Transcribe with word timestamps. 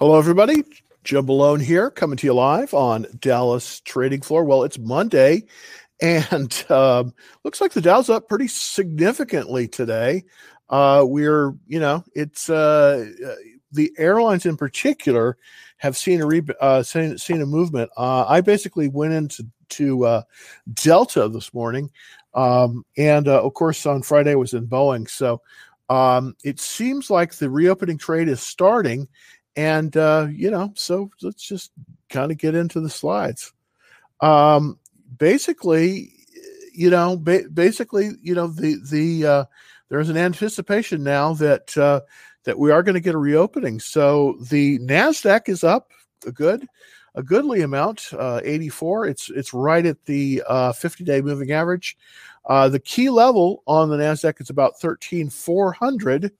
Hello, 0.00 0.18
everybody. 0.18 0.64
Joe 1.04 1.22
Malone 1.22 1.60
here, 1.60 1.88
coming 1.88 2.16
to 2.16 2.26
you 2.26 2.34
live 2.34 2.74
on 2.74 3.06
Dallas 3.20 3.78
Trading 3.78 4.22
Floor. 4.22 4.44
Well, 4.44 4.64
it's 4.64 4.76
Monday, 4.76 5.44
and 6.02 6.52
um, 6.68 7.14
looks 7.44 7.60
like 7.60 7.74
the 7.74 7.80
Dow's 7.80 8.10
up 8.10 8.28
pretty 8.28 8.48
significantly 8.48 9.68
today. 9.68 10.24
Uh, 10.68 11.04
we're, 11.06 11.54
you 11.68 11.78
know, 11.78 12.02
it's 12.12 12.50
uh, 12.50 13.06
uh 13.24 13.34
the 13.70 13.92
airlines 13.96 14.46
in 14.46 14.56
particular 14.56 15.36
have 15.76 15.96
seen 15.96 16.20
a 16.20 16.26
re- 16.26 16.42
uh, 16.60 16.82
seen, 16.82 17.16
seen 17.16 17.40
a 17.40 17.46
movement. 17.46 17.88
Uh, 17.96 18.24
I 18.26 18.40
basically 18.40 18.88
went 18.88 19.12
into 19.12 19.46
to 19.68 20.06
uh, 20.06 20.22
Delta 20.72 21.28
this 21.28 21.54
morning, 21.54 21.88
um, 22.34 22.84
and 22.96 23.28
uh, 23.28 23.40
of 23.44 23.54
course 23.54 23.86
on 23.86 24.02
Friday 24.02 24.32
I 24.32 24.34
was 24.34 24.54
in 24.54 24.66
Boeing. 24.66 25.08
So 25.08 25.40
um, 25.88 26.34
it 26.42 26.58
seems 26.58 27.10
like 27.10 27.34
the 27.34 27.48
reopening 27.48 27.98
trade 27.98 28.28
is 28.28 28.40
starting, 28.40 29.06
and 29.56 29.96
uh, 29.96 30.28
you 30.30 30.50
know, 30.50 30.72
so 30.74 31.10
let's 31.22 31.46
just 31.46 31.72
kind 32.08 32.30
of 32.30 32.38
get 32.38 32.54
into 32.54 32.80
the 32.80 32.90
slides. 32.90 33.52
Um, 34.20 34.78
basically, 35.18 36.12
you 36.72 36.90
know, 36.90 37.16
ba- 37.16 37.48
basically, 37.52 38.12
you 38.22 38.34
know, 38.34 38.48
the 38.48 38.76
the 38.90 39.26
uh, 39.26 39.44
there's 39.88 40.08
an 40.08 40.16
anticipation 40.16 41.02
now 41.02 41.34
that 41.34 41.76
uh, 41.76 42.00
that 42.44 42.58
we 42.58 42.70
are 42.70 42.82
going 42.82 42.94
to 42.94 43.00
get 43.00 43.14
a 43.14 43.18
reopening. 43.18 43.80
So 43.80 44.36
the 44.40 44.78
Nasdaq 44.80 45.48
is 45.48 45.64
up 45.64 45.90
a 46.26 46.32
good 46.32 46.66
a 47.16 47.22
goodly 47.22 47.62
amount, 47.62 48.10
uh, 48.18 48.40
84. 48.42 49.06
It's 49.06 49.30
it's 49.30 49.54
right 49.54 49.86
at 49.86 50.04
the 50.06 50.42
50 50.76 51.04
uh, 51.04 51.06
day 51.06 51.20
moving 51.20 51.52
average. 51.52 51.96
Uh, 52.46 52.68
the 52.68 52.80
key 52.80 53.08
level 53.08 53.62
on 53.66 53.88
the 53.88 53.96
Nasdaq 53.96 54.40
is 54.40 54.50
about 54.50 54.78
13,400 54.80 56.32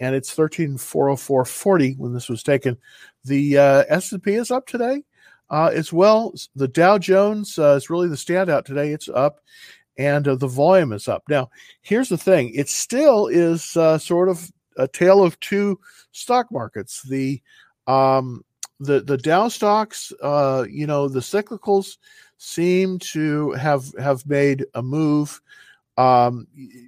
and 0.00 0.14
it's 0.14 0.34
13,404.40 0.34 1.98
when 1.98 2.12
this 2.12 2.28
was 2.28 2.42
taken. 2.42 2.76
The 3.24 3.58
uh, 3.58 3.84
S&P 3.88 4.34
is 4.34 4.50
up 4.50 4.66
today 4.66 5.04
uh, 5.50 5.70
as 5.72 5.92
well. 5.92 6.34
The 6.56 6.68
Dow 6.68 6.98
Jones 6.98 7.58
uh, 7.58 7.74
is 7.74 7.90
really 7.90 8.08
the 8.08 8.16
standout 8.16 8.64
today. 8.64 8.92
It's 8.92 9.08
up, 9.08 9.40
and 9.98 10.26
uh, 10.26 10.36
the 10.36 10.48
volume 10.48 10.92
is 10.92 11.06
up. 11.06 11.24
Now, 11.28 11.50
here's 11.82 12.08
the 12.08 12.18
thing: 12.18 12.52
it 12.54 12.68
still 12.68 13.26
is 13.26 13.76
uh, 13.76 13.98
sort 13.98 14.28
of 14.28 14.50
a 14.76 14.88
tale 14.88 15.22
of 15.22 15.38
two 15.40 15.78
stock 16.12 16.50
markets. 16.50 17.02
The 17.02 17.42
um, 17.86 18.44
the 18.78 19.00
the 19.00 19.18
Dow 19.18 19.48
stocks, 19.48 20.12
uh, 20.22 20.64
you 20.68 20.86
know, 20.86 21.08
the 21.08 21.20
cyclicals 21.20 21.98
seem 22.38 22.98
to 22.98 23.52
have 23.52 23.92
have 23.98 24.26
made 24.26 24.64
a 24.74 24.82
move 24.82 25.40
um, 26.00 26.46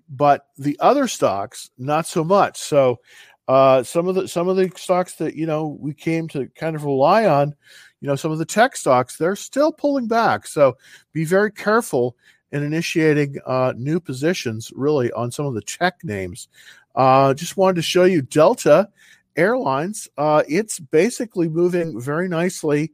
but 0.09 0.47
the 0.57 0.79
other 0.81 1.07
stocks, 1.07 1.71
not 1.77 2.07
so 2.07 2.25
much. 2.25 2.59
So 2.59 3.01
uh, 3.47 3.83
some 3.83 4.09
of 4.09 4.15
the 4.15 4.27
some 4.27 4.49
of 4.49 4.57
the 4.57 4.73
stocks 4.75 5.17
that 5.17 5.35
you 5.35 5.45
know 5.45 5.77
we 5.79 5.93
came 5.93 6.29
to 6.29 6.47
kind 6.55 6.75
of 6.75 6.85
rely 6.85 7.27
on, 7.27 7.55
you 8.01 8.09
know, 8.09 8.17
some 8.17 8.33
of 8.33 8.39
the 8.39 8.47
tech 8.47 8.75
stocks, 8.75 9.19
they're 9.19 9.37
still 9.37 9.71
pulling 9.71 10.09
back. 10.09 10.47
So 10.47 10.79
be 11.13 11.27
very 11.27 11.53
careful 11.53 12.17
in 12.53 12.63
initiating 12.63 13.37
uh, 13.45 13.75
new 13.77 14.01
positions, 14.01 14.73
really, 14.75 15.13
on 15.13 15.31
some 15.31 15.45
of 15.45 15.53
the 15.53 15.63
tech 15.63 16.03
names. 16.03 16.49
Uh, 16.95 17.35
just 17.35 17.59
wanted 17.59 17.77
to 17.77 17.83
show 17.83 18.05
you 18.05 18.23
Delta 18.23 18.89
Airlines. 19.37 20.09
Uh, 20.17 20.43
it's 20.49 20.79
basically 20.79 21.51
moving 21.51 22.01
very 22.01 22.29
nicely. 22.29 22.93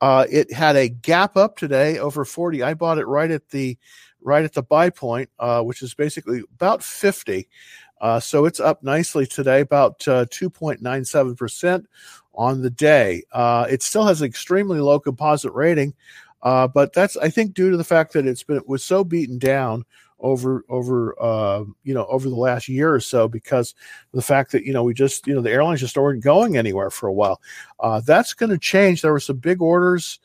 Uh, 0.00 0.26
it 0.30 0.52
had 0.52 0.76
a 0.76 0.88
gap 0.88 1.36
up 1.36 1.56
today 1.56 1.98
over 1.98 2.24
40. 2.24 2.62
I 2.62 2.74
bought 2.74 2.98
it 2.98 3.06
right 3.06 3.30
at 3.30 3.48
the 3.48 3.78
right 4.22 4.44
at 4.44 4.52
the 4.52 4.62
buy 4.62 4.90
point, 4.90 5.30
uh, 5.38 5.62
which 5.62 5.82
is 5.82 5.94
basically 5.94 6.42
about 6.54 6.82
50. 6.82 7.48
Uh, 8.00 8.20
so 8.20 8.44
it's 8.44 8.60
up 8.60 8.82
nicely 8.82 9.26
today, 9.26 9.60
about 9.60 9.98
2.97% 10.00 11.74
uh, 11.74 11.82
on 12.34 12.60
the 12.60 12.70
day. 12.70 13.22
Uh, 13.32 13.66
it 13.70 13.82
still 13.82 14.04
has 14.04 14.20
an 14.20 14.26
extremely 14.26 14.80
low 14.80 15.00
composite 15.00 15.52
rating, 15.52 15.94
uh, 16.42 16.68
but 16.68 16.92
that's 16.92 17.16
I 17.16 17.30
think 17.30 17.54
due 17.54 17.70
to 17.70 17.76
the 17.76 17.84
fact 17.84 18.12
that 18.12 18.26
it's 18.26 18.42
been 18.42 18.58
it 18.58 18.68
was 18.68 18.84
so 18.84 19.02
beaten 19.02 19.38
down 19.38 19.84
over 20.20 20.64
over 20.68 21.14
uh, 21.20 21.64
you 21.84 21.94
know 21.94 22.06
over 22.06 22.28
the 22.28 22.36
last 22.36 22.68
year 22.68 22.92
or 22.92 23.00
so 23.00 23.28
because 23.28 23.74
the 24.12 24.22
fact 24.22 24.52
that 24.52 24.64
you 24.64 24.72
know 24.72 24.84
we 24.84 24.94
just 24.94 25.26
you 25.26 25.34
know 25.34 25.40
the 25.40 25.50
airlines 25.50 25.80
just 25.80 25.96
weren't 25.96 26.22
going 26.22 26.56
anywhere 26.56 26.90
for 26.90 27.06
a 27.06 27.12
while. 27.12 27.40
Uh, 27.80 28.00
that's 28.00 28.34
going 28.34 28.50
to 28.50 28.58
change. 28.58 29.00
There 29.00 29.12
were 29.12 29.20
some 29.20 29.38
big 29.38 29.62
orders 29.62 30.18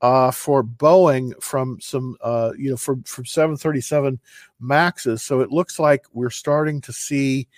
uh, 0.00 0.30
for 0.30 0.62
Boeing 0.62 1.40
from 1.42 1.78
some, 1.80 2.16
uh, 2.20 2.52
you 2.58 2.70
know, 2.70 2.76
from 2.76 3.02
from 3.04 3.24
737 3.24 4.18
Maxes. 4.60 5.22
So 5.22 5.40
it 5.40 5.50
looks 5.50 5.78
like 5.78 6.04
we're 6.12 6.30
starting 6.30 6.80
to 6.82 6.92
see, 6.92 7.48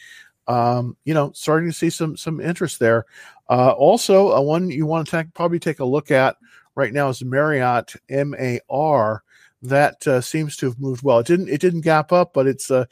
um, 0.47 0.97
you 1.05 1.15
know, 1.15 1.33
starting 1.33 1.69
to 1.69 1.77
see 1.77 1.91
some 1.91 2.17
some 2.17 2.41
interest 2.41 2.79
there. 2.79 3.07
Uh, 3.49 3.71
also, 3.73 4.33
a 4.33 4.43
one 4.43 4.71
you 4.71 4.87
want 4.87 5.09
to 5.09 5.29
probably 5.35 5.59
take 5.59 5.81
a 5.81 5.85
look 5.85 6.11
at 6.11 6.37
right 6.75 6.93
now 6.93 7.09
is 7.09 7.25
Marriott 7.25 7.95
MAR. 8.09 9.23
That 9.63 10.07
uh, 10.07 10.21
seems 10.21 10.57
to 10.59 10.67
have 10.67 10.79
moved 10.79 11.03
well. 11.03 11.19
It 11.19 11.27
didn't. 11.27 11.49
It 11.49 11.61
didn't 11.61 11.81
gap 11.81 12.13
up, 12.13 12.33
but 12.33 12.47
it's 12.47 12.71
uh, 12.71 12.85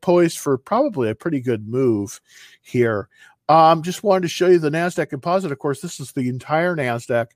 poised 0.00 0.38
for 0.38 0.58
probably 0.58 1.10
a 1.10 1.14
pretty 1.14 1.40
good 1.40 1.68
move 1.68 2.20
here. 2.62 3.08
Um, 3.48 3.82
just 3.82 4.02
wanted 4.02 4.22
to 4.22 4.28
show 4.28 4.46
you 4.46 4.58
the 4.58 4.70
Nasdaq 4.70 5.10
Composite. 5.10 5.52
Of 5.52 5.58
course, 5.58 5.80
this 5.80 6.00
is 6.00 6.12
the 6.12 6.28
entire 6.28 6.74
Nasdaq 6.74 7.28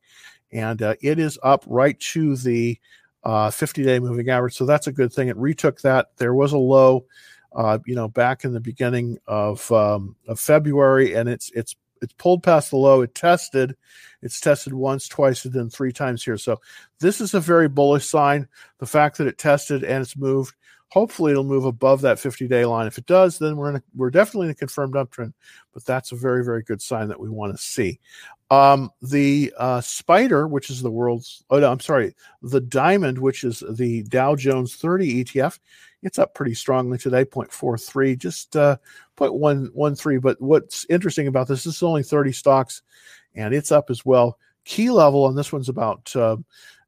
and 0.52 0.82
uh, 0.82 0.94
it 1.00 1.18
is 1.18 1.38
up 1.42 1.64
right 1.66 1.98
to 2.00 2.36
the 2.36 2.78
50 3.24 3.82
uh, 3.82 3.84
day 3.84 3.98
moving 3.98 4.28
average. 4.28 4.54
So 4.54 4.66
that's 4.66 4.86
a 4.86 4.92
good 4.92 5.12
thing. 5.12 5.28
It 5.28 5.36
retook 5.36 5.80
that. 5.80 6.10
There 6.16 6.34
was 6.34 6.52
a 6.52 6.58
low, 6.58 7.06
uh, 7.54 7.78
you 7.86 7.94
know, 7.94 8.08
back 8.08 8.44
in 8.44 8.52
the 8.52 8.60
beginning 8.60 9.18
of, 9.26 9.70
um, 9.72 10.16
of 10.28 10.38
February, 10.38 11.14
and 11.14 11.28
it's 11.28 11.50
it's 11.54 11.74
it's 12.02 12.12
pulled 12.12 12.42
past 12.42 12.70
the 12.70 12.76
low. 12.76 13.00
It 13.00 13.14
tested, 13.14 13.74
it's 14.20 14.38
tested 14.38 14.74
once, 14.74 15.08
twice, 15.08 15.44
and 15.46 15.54
then 15.54 15.70
three 15.70 15.92
times 15.92 16.22
here. 16.22 16.36
So 16.36 16.60
this 17.00 17.22
is 17.22 17.32
a 17.32 17.40
very 17.40 17.68
bullish 17.68 18.06
sign. 18.06 18.46
The 18.78 18.86
fact 18.86 19.16
that 19.16 19.26
it 19.26 19.38
tested 19.38 19.82
and 19.82 20.02
it's 20.02 20.16
moved 20.16 20.54
Hopefully, 20.90 21.32
it'll 21.32 21.44
move 21.44 21.64
above 21.64 22.00
that 22.02 22.18
50 22.18 22.46
day 22.46 22.64
line. 22.64 22.86
If 22.86 22.96
it 22.96 23.06
does, 23.06 23.38
then 23.38 23.56
we're 23.56 23.70
in 23.70 23.76
a, 23.76 23.82
we're 23.94 24.10
definitely 24.10 24.46
in 24.46 24.52
a 24.52 24.54
confirmed 24.54 24.94
uptrend. 24.94 25.32
But 25.74 25.84
that's 25.84 26.12
a 26.12 26.16
very 26.16 26.44
very 26.44 26.62
good 26.62 26.80
sign 26.80 27.08
that 27.08 27.18
we 27.20 27.28
want 27.28 27.52
to 27.52 27.62
see. 27.62 27.98
Um, 28.48 28.90
the 29.02 29.52
uh, 29.58 29.80
spider, 29.80 30.46
which 30.46 30.70
is 30.70 30.80
the 30.80 30.90
world's 30.90 31.42
oh 31.50 31.58
no, 31.58 31.70
I'm 31.70 31.80
sorry, 31.80 32.14
the 32.42 32.60
diamond, 32.60 33.18
which 33.18 33.42
is 33.42 33.62
the 33.72 34.04
Dow 34.04 34.36
Jones 34.36 34.76
30 34.76 35.24
ETF, 35.24 35.58
it's 36.02 36.18
up 36.18 36.34
pretty 36.34 36.54
strongly 36.54 36.98
today, 36.98 37.24
0.43, 37.24 38.16
just 38.16 38.54
uh, 38.54 38.76
0.113. 39.16 40.20
But 40.20 40.40
what's 40.40 40.86
interesting 40.88 41.26
about 41.26 41.48
this, 41.48 41.64
this 41.64 41.76
is 41.76 41.82
only 41.82 42.04
30 42.04 42.30
stocks, 42.30 42.82
and 43.34 43.52
it's 43.52 43.72
up 43.72 43.90
as 43.90 44.04
well. 44.04 44.38
Key 44.64 44.90
level 44.90 45.24
on 45.24 45.34
this 45.34 45.52
one's 45.52 45.68
about 45.68 46.14
uh, 46.14 46.36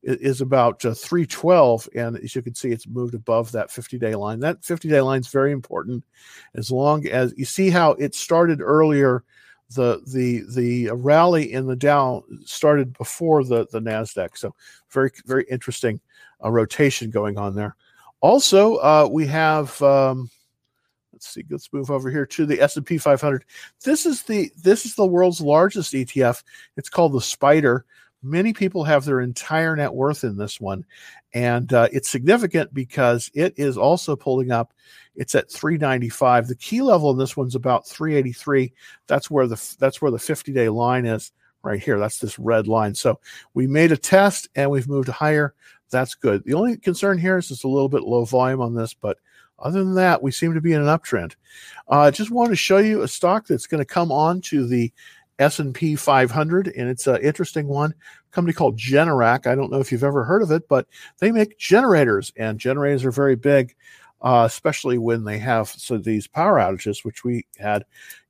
is 0.02 0.40
about 0.40 0.84
uh, 0.84 0.94
312 0.94 1.88
and 1.96 2.16
as 2.18 2.34
you 2.34 2.40
can 2.40 2.54
see 2.54 2.70
it's 2.70 2.86
moved 2.86 3.14
above 3.14 3.50
that 3.50 3.70
50 3.70 3.98
day 3.98 4.14
line 4.14 4.38
that 4.40 4.64
50 4.64 4.88
day 4.88 5.00
line 5.00 5.20
is 5.20 5.28
very 5.28 5.50
important 5.50 6.04
as 6.54 6.70
long 6.70 7.06
as 7.08 7.34
you 7.36 7.44
see 7.44 7.68
how 7.68 7.92
it 7.92 8.14
started 8.14 8.60
earlier 8.60 9.24
the 9.74 10.02
the 10.06 10.44
the 10.54 10.90
rally 10.92 11.52
in 11.52 11.66
the 11.66 11.76
dow 11.76 12.24
started 12.44 12.96
before 12.96 13.44
the 13.44 13.66
the 13.70 13.80
nasdaq. 13.80 14.36
So 14.36 14.54
very 14.90 15.10
very 15.26 15.44
interesting 15.50 16.00
uh, 16.44 16.50
rotation 16.50 17.10
going 17.10 17.38
on 17.38 17.54
there. 17.54 17.76
Also 18.20 18.76
uh, 18.76 19.08
we 19.10 19.26
have 19.26 19.80
um, 19.82 20.30
let's 21.18 21.28
see 21.28 21.44
let's 21.50 21.72
move 21.72 21.90
over 21.90 22.10
here 22.10 22.24
to 22.24 22.46
the 22.46 22.60
s&p 22.60 22.96
500 22.96 23.44
this 23.84 24.06
is 24.06 24.22
the 24.22 24.52
this 24.62 24.86
is 24.86 24.94
the 24.94 25.04
world's 25.04 25.40
largest 25.40 25.92
etf 25.92 26.44
it's 26.76 26.88
called 26.88 27.12
the 27.12 27.20
spider 27.20 27.84
Many 28.22 28.52
people 28.52 28.84
have 28.84 29.04
their 29.04 29.20
entire 29.20 29.76
net 29.76 29.94
worth 29.94 30.24
in 30.24 30.36
this 30.36 30.60
one, 30.60 30.84
and 31.34 31.72
uh, 31.72 31.88
it's 31.92 32.08
significant 32.08 32.74
because 32.74 33.30
it 33.34 33.54
is 33.56 33.76
also 33.76 34.16
pulling 34.16 34.50
up. 34.50 34.72
It's 35.14 35.34
at 35.34 35.50
395. 35.50 36.48
The 36.48 36.54
key 36.56 36.82
level 36.82 37.10
in 37.10 37.18
this 37.18 37.36
one's 37.36 37.54
about 37.54 37.86
383. 37.86 38.72
That's 39.06 39.30
where 39.30 39.46
the 39.46 39.76
that's 39.78 40.02
where 40.02 40.10
the 40.10 40.18
50 40.18 40.52
day 40.52 40.68
line 40.68 41.06
is 41.06 41.32
right 41.62 41.80
here. 41.80 41.98
That's 41.98 42.18
this 42.18 42.38
red 42.38 42.66
line. 42.66 42.94
So 42.94 43.20
we 43.54 43.66
made 43.66 43.92
a 43.92 43.96
test 43.96 44.48
and 44.54 44.70
we've 44.70 44.88
moved 44.88 45.08
higher. 45.08 45.54
That's 45.90 46.14
good. 46.14 46.44
The 46.44 46.54
only 46.54 46.76
concern 46.76 47.18
here 47.18 47.38
is 47.38 47.50
it's 47.50 47.64
a 47.64 47.68
little 47.68 47.88
bit 47.88 48.02
low 48.02 48.24
volume 48.24 48.60
on 48.60 48.74
this, 48.74 48.94
but 48.94 49.18
other 49.58 49.82
than 49.82 49.94
that, 49.94 50.22
we 50.22 50.30
seem 50.30 50.54
to 50.54 50.60
be 50.60 50.72
in 50.72 50.80
an 50.80 50.86
uptrend. 50.86 51.34
I 51.88 52.08
uh, 52.08 52.10
just 52.10 52.30
want 52.30 52.50
to 52.50 52.56
show 52.56 52.78
you 52.78 53.02
a 53.02 53.08
stock 53.08 53.46
that's 53.46 53.66
going 53.66 53.80
to 53.80 53.84
come 53.84 54.12
on 54.12 54.40
to 54.42 54.66
the 54.66 54.92
S&P 55.38 55.96
500 55.96 56.68
and 56.68 56.88
it's 56.88 57.06
an 57.06 57.20
interesting 57.22 57.68
one. 57.68 57.92
A 57.92 58.34
company 58.34 58.52
called 58.52 58.76
Generac. 58.76 59.46
I 59.46 59.54
don't 59.54 59.70
know 59.70 59.80
if 59.80 59.92
you've 59.92 60.04
ever 60.04 60.24
heard 60.24 60.42
of 60.42 60.50
it 60.50 60.68
but 60.68 60.86
they 61.18 61.30
make 61.30 61.58
generators 61.58 62.32
and 62.36 62.58
generators 62.58 63.04
are 63.04 63.10
very 63.10 63.36
big 63.36 63.74
uh, 64.20 64.44
especially 64.46 64.98
when 64.98 65.24
they 65.24 65.38
have 65.38 65.68
so 65.68 65.96
these 65.96 66.26
power 66.26 66.58
outages 66.58 67.04
which 67.04 67.24
we 67.24 67.46
had 67.58 67.84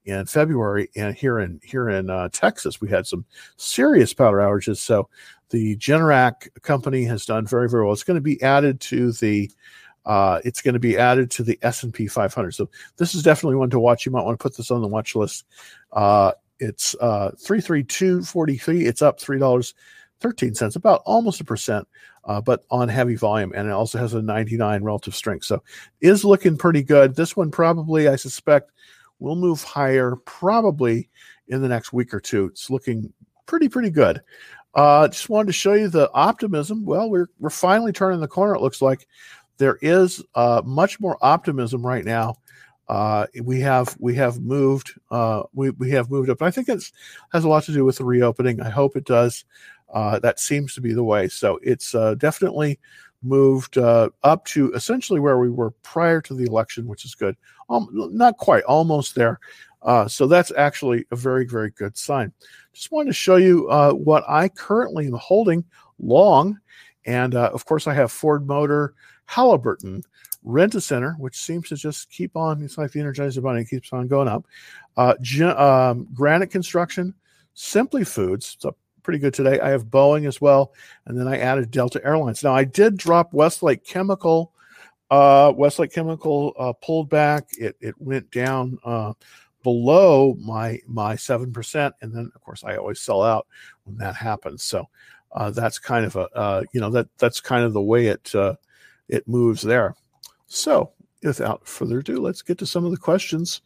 in 0.04 0.24
February 0.26 0.88
and 0.96 1.14
here 1.14 1.38
in 1.38 1.60
here 1.62 1.88
in 1.88 2.10
uh, 2.10 2.28
Texas 2.32 2.80
we 2.80 2.88
had 2.88 3.06
some 3.06 3.24
serious 3.56 4.12
power 4.14 4.38
outages. 4.38 4.78
So 4.78 5.08
the 5.50 5.76
Generac 5.76 6.48
company 6.62 7.04
has 7.04 7.26
done 7.26 7.46
very 7.46 7.68
very 7.68 7.84
well. 7.84 7.92
It's 7.92 8.04
going 8.04 8.16
to 8.16 8.20
be 8.22 8.42
added 8.42 8.80
to 8.82 9.12
the 9.12 9.50
uh, 10.06 10.40
it's 10.44 10.62
going 10.62 10.74
to 10.74 10.80
be 10.80 10.96
added 10.96 11.30
to 11.30 11.42
the 11.42 11.58
S&P 11.60 12.06
500 12.06 12.52
so 12.52 12.70
this 12.96 13.14
is 13.14 13.22
definitely 13.22 13.56
one 13.56 13.70
to 13.70 13.80
watch. 13.80 14.06
You 14.06 14.12
might 14.12 14.24
want 14.24 14.38
to 14.38 14.42
put 14.42 14.56
this 14.56 14.70
on 14.70 14.80
the 14.80 14.88
watch 14.88 15.14
list. 15.14 15.44
Uh, 15.92 16.32
it's 16.60 16.94
uh, 17.00 17.30
332.43. 17.42 18.86
It's 18.86 19.02
up 19.02 19.18
$3.13, 19.18 20.76
about 20.76 21.02
almost 21.04 21.40
a 21.40 21.44
percent, 21.44 21.86
uh, 22.24 22.40
but 22.40 22.64
on 22.70 22.88
heavy 22.88 23.14
volume. 23.14 23.52
And 23.54 23.68
it 23.68 23.72
also 23.72 23.98
has 23.98 24.14
a 24.14 24.22
99 24.22 24.82
relative 24.82 25.14
strength. 25.14 25.44
So 25.44 25.62
is 26.00 26.24
looking 26.24 26.56
pretty 26.56 26.82
good. 26.82 27.14
This 27.14 27.36
one 27.36 27.50
probably, 27.50 28.08
I 28.08 28.16
suspect, 28.16 28.72
will 29.18 29.36
move 29.36 29.62
higher 29.62 30.16
probably 30.24 31.08
in 31.48 31.62
the 31.62 31.68
next 31.68 31.92
week 31.92 32.12
or 32.12 32.20
two. 32.20 32.46
It's 32.46 32.70
looking 32.70 33.12
pretty, 33.46 33.68
pretty 33.68 33.90
good. 33.90 34.20
Uh, 34.74 35.08
just 35.08 35.28
wanted 35.28 35.46
to 35.46 35.52
show 35.52 35.72
you 35.72 35.88
the 35.88 36.10
optimism. 36.12 36.84
Well, 36.84 37.10
we're, 37.10 37.28
we're 37.38 37.50
finally 37.50 37.92
turning 37.92 38.20
the 38.20 38.28
corner, 38.28 38.54
it 38.54 38.60
looks 38.60 38.82
like. 38.82 39.06
There 39.56 39.78
is 39.82 40.22
uh, 40.36 40.62
much 40.64 41.00
more 41.00 41.18
optimism 41.20 41.84
right 41.84 42.04
now 42.04 42.36
uh, 42.88 43.26
we 43.42 43.60
have 43.60 43.96
we 43.98 44.14
have 44.14 44.40
moved 44.40 44.98
uh, 45.10 45.42
we 45.52 45.70
we 45.70 45.90
have 45.90 46.10
moved 46.10 46.30
up. 46.30 46.40
I 46.40 46.50
think 46.50 46.68
it 46.68 46.90
has 47.32 47.44
a 47.44 47.48
lot 47.48 47.64
to 47.64 47.72
do 47.72 47.84
with 47.84 47.98
the 47.98 48.04
reopening. 48.04 48.60
I 48.60 48.70
hope 48.70 48.96
it 48.96 49.04
does. 49.04 49.44
Uh, 49.92 50.18
that 50.20 50.40
seems 50.40 50.74
to 50.74 50.80
be 50.80 50.92
the 50.92 51.04
way. 51.04 51.28
So 51.28 51.58
it's 51.62 51.94
uh, 51.94 52.14
definitely 52.14 52.78
moved 53.22 53.78
uh, 53.78 54.10
up 54.22 54.44
to 54.46 54.72
essentially 54.72 55.20
where 55.20 55.38
we 55.38 55.50
were 55.50 55.70
prior 55.82 56.20
to 56.22 56.34
the 56.34 56.44
election, 56.44 56.86
which 56.86 57.04
is 57.04 57.14
good. 57.14 57.36
Um, 57.68 57.88
not 57.92 58.38
quite, 58.38 58.64
almost 58.64 59.14
there. 59.14 59.38
Uh, 59.82 60.08
so 60.08 60.26
that's 60.26 60.52
actually 60.56 61.04
a 61.10 61.16
very 61.16 61.44
very 61.44 61.70
good 61.70 61.96
sign. 61.96 62.32
Just 62.72 62.90
wanted 62.90 63.10
to 63.10 63.14
show 63.14 63.36
you 63.36 63.68
what 63.92 64.24
I 64.28 64.48
currently 64.48 65.06
am 65.06 65.12
holding 65.12 65.62
long, 65.98 66.58
and 67.04 67.34
of 67.34 67.66
course 67.66 67.86
I 67.86 67.92
have 67.92 68.10
Ford 68.10 68.46
Motor, 68.46 68.94
Halliburton. 69.26 70.02
Rent-A-Center, 70.42 71.16
which 71.18 71.36
seems 71.36 71.68
to 71.68 71.76
just 71.76 72.10
keep 72.10 72.36
on. 72.36 72.62
It's 72.62 72.78
like 72.78 72.92
the 72.92 73.00
Energizer 73.00 73.42
Bunny 73.42 73.64
keeps 73.64 73.92
on 73.92 74.08
going 74.08 74.28
up. 74.28 74.46
Uh, 74.96 75.14
um, 75.56 76.08
Granite 76.14 76.50
Construction, 76.50 77.14
Simply 77.54 78.04
Foods. 78.04 78.54
It's 78.56 78.64
up 78.64 78.76
pretty 79.08 79.18
good 79.18 79.32
today. 79.32 79.58
I 79.58 79.70
have 79.70 79.86
Boeing 79.86 80.28
as 80.28 80.38
well, 80.38 80.74
and 81.06 81.18
then 81.18 81.26
I 81.26 81.38
added 81.38 81.70
Delta 81.70 81.98
Airlines. 82.04 82.44
Now 82.44 82.54
I 82.54 82.64
did 82.64 82.98
drop 82.98 83.32
Westlake 83.32 83.82
Chemical. 83.82 84.52
Uh, 85.10 85.50
Westlake 85.56 85.92
Chemical 85.92 86.52
uh, 86.58 86.74
pulled 86.74 87.08
back. 87.08 87.48
It 87.58 87.74
it 87.80 87.94
went 87.98 88.30
down 88.30 88.78
uh, 88.84 89.14
below 89.62 90.36
my 90.38 90.80
my 90.86 91.16
seven 91.16 91.52
percent, 91.54 91.94
and 92.02 92.14
then 92.14 92.30
of 92.34 92.40
course 92.42 92.64
I 92.64 92.76
always 92.76 93.00
sell 93.00 93.22
out 93.22 93.46
when 93.84 93.96
that 93.96 94.14
happens. 94.14 94.62
So 94.62 94.88
uh, 95.32 95.52
that's 95.52 95.78
kind 95.78 96.04
of 96.04 96.16
a 96.16 96.28
uh, 96.36 96.62
you 96.72 96.80
know 96.82 96.90
that 96.90 97.08
that's 97.16 97.40
kind 97.40 97.64
of 97.64 97.72
the 97.72 97.80
way 97.80 98.08
it 98.08 98.34
uh, 98.34 98.56
it 99.08 99.26
moves 99.26 99.62
there. 99.62 99.94
So, 100.48 100.92
without 101.22 101.66
further 101.66 102.00
ado, 102.00 102.20
let's 102.20 102.42
get 102.42 102.58
to 102.58 102.66
some 102.66 102.84
of 102.84 102.90
the 102.90 102.96
questions 102.96 103.60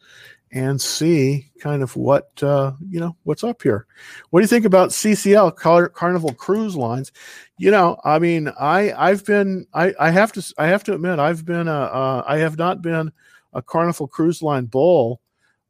and 0.51 0.79
see 0.79 1.49
kind 1.59 1.81
of 1.81 1.95
what 1.95 2.31
uh, 2.43 2.73
you 2.87 2.99
know 2.99 3.15
what's 3.23 3.43
up 3.43 3.63
here. 3.63 3.87
What 4.29 4.39
do 4.39 4.43
you 4.43 4.47
think 4.47 4.65
about 4.65 4.91
CCL 4.91 5.55
Car- 5.55 5.89
Carnival 5.89 6.33
Cruise 6.33 6.75
Lines? 6.75 7.11
You 7.57 7.71
know, 7.71 7.97
I 8.03 8.19
mean, 8.19 8.51
I 8.59 8.93
I've 8.93 9.25
been 9.25 9.65
I 9.73 9.93
I 9.99 10.11
have 10.11 10.31
to 10.33 10.53
I 10.57 10.67
have 10.67 10.83
to 10.85 10.93
admit 10.93 11.19
I've 11.19 11.45
been 11.45 11.67
a 11.67 11.71
uh, 11.71 12.23
I 12.27 12.37
have 12.37 12.57
not 12.57 12.81
been 12.81 13.11
a 13.53 13.61
Carnival 13.61 14.07
Cruise 14.07 14.41
Line 14.43 14.65
bull 14.65 15.21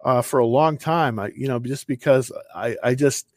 uh, 0.03 0.21
for 0.21 0.39
a 0.39 0.45
long 0.45 0.77
time. 0.77 1.17
I 1.17 1.31
you 1.35 1.47
know 1.47 1.59
just 1.59 1.87
because 1.87 2.31
I 2.53 2.75
I 2.83 2.95
just 2.95 3.27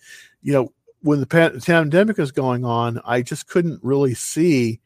you 0.42 0.52
know 0.52 0.72
when 1.02 1.20
the 1.20 1.26
pandemic 1.26 2.18
is 2.18 2.32
going 2.32 2.64
on, 2.64 3.00
I 3.04 3.22
just 3.22 3.46
couldn't 3.46 3.78
really 3.84 4.14
see 4.14 4.80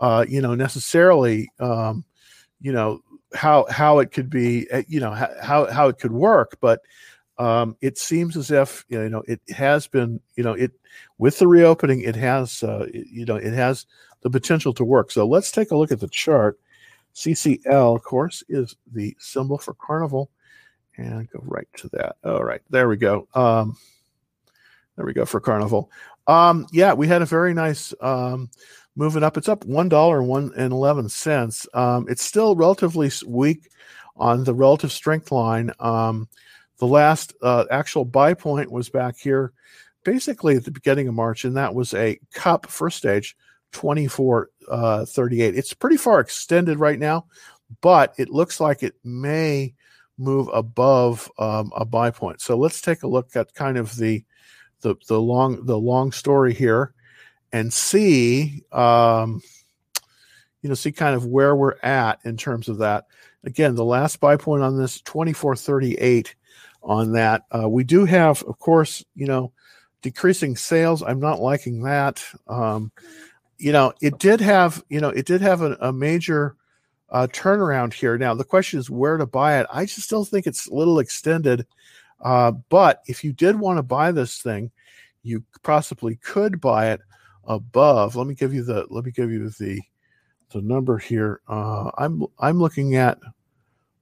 uh, 0.00 0.26
you 0.28 0.42
know 0.42 0.54
necessarily. 0.54 1.50
Um, 1.58 2.04
you 2.64 2.72
know 2.72 3.00
how 3.34 3.66
how 3.68 3.98
it 3.98 4.10
could 4.10 4.30
be 4.30 4.66
eh, 4.70 4.82
you 4.88 4.98
know 4.98 5.12
how 5.12 5.70
how 5.70 5.88
it 5.88 5.98
could 5.98 6.12
work 6.12 6.56
but 6.60 6.80
um, 7.36 7.76
it 7.80 7.98
seems 7.98 8.36
as 8.36 8.50
if 8.50 8.84
you 8.88 9.08
know 9.08 9.22
it 9.26 9.40
has 9.50 9.86
been 9.86 10.20
you 10.36 10.42
know 10.44 10.52
it 10.52 10.72
with 11.18 11.38
the 11.38 11.48
reopening 11.48 12.00
it 12.00 12.16
has 12.16 12.62
uh, 12.62 12.86
it, 12.92 13.06
you 13.10 13.24
know 13.24 13.36
it 13.36 13.52
has 13.52 13.86
the 14.22 14.30
potential 14.30 14.72
to 14.74 14.84
work. 14.84 15.10
So 15.10 15.26
let's 15.26 15.52
take 15.52 15.70
a 15.70 15.76
look 15.76 15.92
at 15.92 16.00
the 16.00 16.08
chart. 16.08 16.58
Ccl 17.14 17.96
of 17.96 18.02
course 18.02 18.42
is 18.48 18.74
the 18.92 19.16
symbol 19.18 19.58
for 19.58 19.74
carnival 19.74 20.30
and 20.96 21.30
go 21.30 21.40
right 21.42 21.68
to 21.76 21.88
that. 21.90 22.16
All 22.24 22.42
right 22.42 22.62
there 22.70 22.88
we 22.88 22.96
go. 22.96 23.28
Um, 23.34 23.76
there 24.96 25.06
we 25.06 25.12
go 25.12 25.24
for 25.24 25.40
carnival. 25.40 25.90
Um, 26.26 26.66
yeah 26.72 26.92
we 26.92 27.06
had 27.08 27.22
a 27.22 27.26
very 27.26 27.52
nice 27.52 27.92
um, 28.00 28.48
moving 28.96 29.22
up. 29.22 29.36
It's 29.36 29.48
up 29.48 29.64
one 29.64 29.88
dollar 29.88 30.22
one 30.22 30.52
and 30.56 30.72
eleven 30.72 31.08
cents. 31.08 31.66
Um, 31.74 32.06
it's 32.08 32.24
still 32.24 32.56
relatively 32.56 33.10
weak 33.26 33.70
on 34.16 34.44
the 34.44 34.54
relative 34.54 34.92
strength 34.92 35.32
line. 35.32 35.72
Um, 35.80 36.28
the 36.78 36.86
last 36.86 37.34
uh, 37.42 37.64
actual 37.70 38.04
buy 38.04 38.34
point 38.34 38.70
was 38.70 38.88
back 38.88 39.16
here, 39.16 39.52
basically 40.04 40.56
at 40.56 40.64
the 40.64 40.70
beginning 40.70 41.08
of 41.08 41.14
March, 41.14 41.44
and 41.44 41.56
that 41.56 41.74
was 41.74 41.94
a 41.94 42.18
cup 42.32 42.66
first 42.66 42.98
stage, 42.98 43.36
twenty 43.72 44.06
four 44.06 44.50
uh, 44.68 45.04
thirty 45.04 45.42
eight. 45.42 45.56
It's 45.56 45.74
pretty 45.74 45.96
far 45.96 46.20
extended 46.20 46.78
right 46.78 46.98
now, 46.98 47.26
but 47.80 48.14
it 48.18 48.30
looks 48.30 48.60
like 48.60 48.82
it 48.82 48.94
may 49.04 49.74
move 50.16 50.48
above 50.52 51.30
um, 51.38 51.72
a 51.74 51.84
buy 51.84 52.10
point. 52.10 52.40
So 52.40 52.56
let's 52.56 52.80
take 52.80 53.02
a 53.02 53.08
look 53.08 53.34
at 53.34 53.54
kind 53.54 53.76
of 53.76 53.96
the 53.96 54.24
the 54.80 54.94
the 55.08 55.20
long 55.20 55.64
the 55.66 55.78
long 55.78 56.12
story 56.12 56.54
here 56.54 56.94
and 57.54 57.72
see, 57.72 58.64
um, 58.72 59.40
you 60.60 60.68
know, 60.68 60.74
see 60.74 60.90
kind 60.90 61.14
of 61.14 61.24
where 61.24 61.54
we're 61.54 61.78
at 61.84 62.18
in 62.24 62.36
terms 62.36 62.68
of 62.68 62.78
that. 62.78 63.06
Again, 63.44 63.76
the 63.76 63.84
last 63.84 64.18
buy 64.18 64.36
point 64.36 64.64
on 64.64 64.76
this 64.76 65.00
2438 65.02 66.34
on 66.82 67.12
that. 67.12 67.42
Uh, 67.54 67.68
we 67.68 67.84
do 67.84 68.06
have, 68.06 68.42
of 68.42 68.58
course, 68.58 69.04
you 69.14 69.26
know, 69.26 69.52
decreasing 70.02 70.56
sales. 70.56 71.00
I'm 71.00 71.20
not 71.20 71.40
liking 71.40 71.84
that. 71.84 72.24
Um, 72.48 72.90
you 73.56 73.70
know, 73.70 73.92
it 74.02 74.18
did 74.18 74.40
have, 74.40 74.82
you 74.88 75.00
know, 75.00 75.10
it 75.10 75.24
did 75.24 75.40
have 75.40 75.62
a, 75.62 75.76
a 75.80 75.92
major 75.92 76.56
uh, 77.10 77.28
turnaround 77.30 77.94
here. 77.94 78.18
Now, 78.18 78.34
the 78.34 78.42
question 78.42 78.80
is 78.80 78.90
where 78.90 79.16
to 79.16 79.26
buy 79.26 79.60
it. 79.60 79.68
I 79.72 79.84
just 79.84 80.02
still 80.02 80.24
think 80.24 80.48
it's 80.48 80.66
a 80.66 80.74
little 80.74 80.98
extended. 80.98 81.68
Uh, 82.20 82.50
but 82.68 83.02
if 83.06 83.22
you 83.22 83.32
did 83.32 83.60
want 83.60 83.78
to 83.78 83.84
buy 83.84 84.10
this 84.10 84.42
thing, 84.42 84.72
you 85.22 85.44
possibly 85.62 86.16
could 86.16 86.60
buy 86.60 86.90
it 86.90 87.00
above. 87.46 88.16
Let 88.16 88.26
me 88.26 88.34
give 88.34 88.54
you 88.54 88.62
the 88.62 88.86
let 88.90 89.04
me 89.04 89.10
give 89.10 89.30
you 89.30 89.48
the 89.48 89.80
the 90.50 90.62
number 90.62 90.98
here. 90.98 91.40
Uh, 91.48 91.90
I'm 91.98 92.24
I'm 92.38 92.58
looking 92.58 92.96
at. 92.96 93.18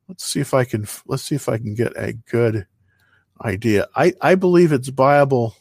Let's 0.09 0.25
see 0.25 0.41
if 0.41 0.53
I 0.53 0.65
can 0.65 0.87
let's 1.07 1.23
see 1.23 1.35
if 1.35 1.49
I 1.49 1.59
can 1.59 1.75
get 1.75 1.93
a 1.97 2.13
good 2.13 2.67
idea. 3.45 3.89
I 3.97 4.13
I 4.21 4.35
believe 4.35 4.73
it's 4.73 4.89
viable. 4.89 5.57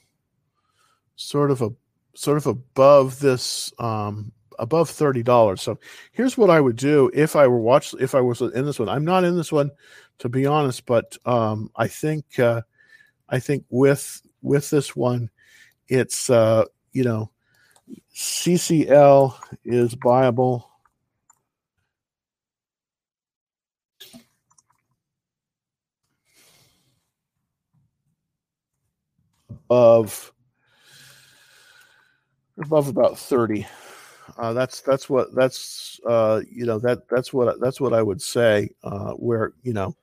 Sort 1.16 1.52
of 1.52 1.62
a 1.62 1.70
sort 2.16 2.38
of 2.38 2.48
above 2.48 3.20
this 3.20 3.72
um, 3.80 4.32
above 4.60 4.90
thirty 4.90 5.24
dollars. 5.24 5.62
So 5.62 5.80
here's 6.12 6.38
what 6.38 6.50
I 6.50 6.60
would 6.60 6.76
do 6.76 7.12
if 7.14 7.36
I 7.36 7.48
were 7.48 7.60
watch 7.60 7.94
if 8.00 8.16
I 8.16 8.22
was 8.22 8.42
in 8.42 8.66
this 8.66 8.80
one. 8.80 8.90
I'm 8.90 9.06
not 9.06 9.24
in 9.24 9.38
this 9.38 9.52
one 9.52 9.72
to 10.22 10.30
be 10.30 10.46
honest, 10.46 10.86
but 10.86 11.18
um, 11.26 11.72
I 11.76 11.88
think 11.88 12.38
uh, 12.38 12.62
I 13.28 13.40
think 13.40 13.66
with 13.70 14.22
with 14.44 14.70
this 14.70 14.96
one, 14.96 15.32
it's 15.88 16.30
uh, 16.30 16.66
you 16.94 17.04
know 17.04 17.32
CCL 18.14 19.36
is 19.64 19.94
viable. 19.94 20.68
Of 29.70 30.34
above 32.58 32.90
about 32.90 33.18
30 33.18 33.66
uh, 34.38 34.54
that's 34.54 34.82
that's 34.82 35.10
what 35.10 35.34
that's 35.34 36.00
uh, 36.08 36.42
you 36.50 36.66
know 36.66 36.80
that 36.80 37.08
that's 37.10 37.34
what 37.34 37.60
that's 37.60 37.82
what 37.82 37.94
I 37.94 38.02
would 38.02 38.22
say 38.22 38.70
uh, 38.84 39.14
where 39.14 39.54
you 39.64 39.74
know 39.74 39.96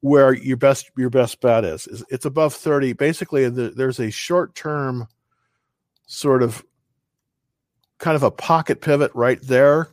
where 0.00 0.32
your 0.32 0.56
best 0.56 0.90
your 0.96 1.10
best 1.10 1.40
bet 1.40 1.64
is 1.64 1.86
is 1.86 2.04
it's 2.10 2.24
above 2.24 2.54
30 2.54 2.92
basically 2.92 3.48
the, 3.48 3.70
there's 3.70 4.00
a 4.00 4.10
short 4.10 4.54
term 4.54 5.08
sort 6.06 6.42
of 6.42 6.64
kind 7.98 8.16
of 8.16 8.22
a 8.22 8.30
pocket 8.30 8.80
pivot 8.80 9.10
right 9.14 9.40
there. 9.42 9.88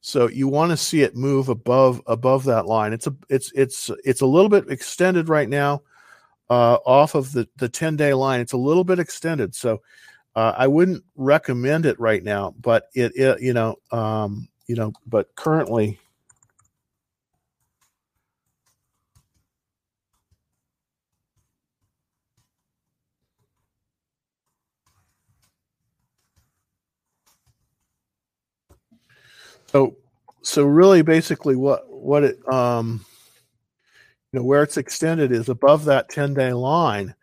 So 0.00 0.28
you 0.28 0.48
want 0.48 0.70
to 0.70 0.76
see 0.76 1.02
it 1.02 1.16
move 1.16 1.48
above 1.48 2.00
above 2.06 2.44
that 2.44 2.66
line. 2.66 2.92
It's 2.92 3.06
a 3.06 3.14
it's 3.28 3.52
it's 3.54 3.90
it's 4.04 4.20
a 4.20 4.26
little 4.26 4.48
bit 4.48 4.70
extended 4.70 5.28
right 5.28 5.48
now 5.48 5.82
uh, 6.50 6.78
off 6.86 7.14
of 7.14 7.32
the 7.32 7.48
the 7.56 7.68
10 7.68 7.96
day 7.96 8.14
line. 8.14 8.40
It's 8.40 8.52
a 8.52 8.58
little 8.58 8.84
bit 8.84 8.98
extended. 8.98 9.54
So 9.54 9.82
uh, 10.34 10.54
I 10.56 10.66
wouldn't 10.66 11.04
recommend 11.16 11.84
it 11.84 11.98
right 11.98 12.22
now, 12.22 12.54
but 12.60 12.88
it, 12.94 13.12
it 13.16 13.42
you 13.42 13.52
know 13.52 13.76
um, 13.90 14.48
you 14.66 14.76
know 14.76 14.92
but 15.06 15.34
currently 15.34 15.98
So, 29.68 29.96
so 30.42 30.64
really, 30.64 31.02
basically, 31.02 31.56
what 31.56 31.90
what 31.90 32.24
it 32.24 32.52
um, 32.52 33.04
you 34.32 34.40
know, 34.40 34.44
where 34.44 34.62
it's 34.62 34.76
extended 34.76 35.32
is 35.32 35.48
above 35.48 35.84
that 35.86 36.08
ten 36.08 36.34
day 36.34 36.52
line, 36.52 37.14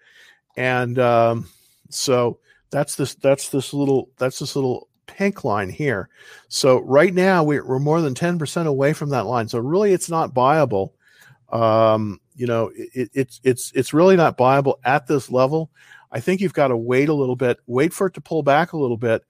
and 0.58 0.98
um, 1.00 1.50
so 1.90 2.40
that's 2.72 2.96
this 2.96 3.16
that's 3.16 3.50
this 3.50 3.74
little 3.74 4.10
that's 4.18 4.40
this 4.40 4.56
little 4.56 4.90
pink 5.06 5.44
line 5.44 5.70
here. 5.70 6.10
So 6.48 6.80
right 6.82 7.14
now 7.14 7.44
we're, 7.44 7.66
we're 7.66 7.80
more 7.80 8.02
than 8.02 8.14
10% 8.14 8.68
away 8.68 8.94
from 8.94 9.10
that 9.10 9.26
line. 9.26 9.48
So 9.48 9.60
really 9.60 9.94
it's 9.94 10.10
not 10.10 10.34
buyable. 10.34 10.92
Um, 11.52 12.20
you 12.36 12.48
know, 12.48 12.72
it, 12.76 13.10
it's, 13.14 13.40
it's, 13.44 13.72
it's 13.76 13.94
really 13.94 14.16
not 14.16 14.38
buyable 14.38 14.76
at 14.84 15.08
this 15.08 15.32
level. 15.32 15.72
I 16.12 16.20
think 16.20 16.42
you've 16.42 16.54
got 16.54 16.70
to 16.70 16.78
wait 16.78 17.10
a 17.10 17.14
little 17.14 17.36
bit, 17.36 17.60
wait 17.68 17.94
for 17.94 18.08
it 18.08 18.14
to 18.16 18.22
pull 18.22 18.44
back 18.44 18.74
a 18.74 18.78
little 18.78 18.98
bit 18.98 19.24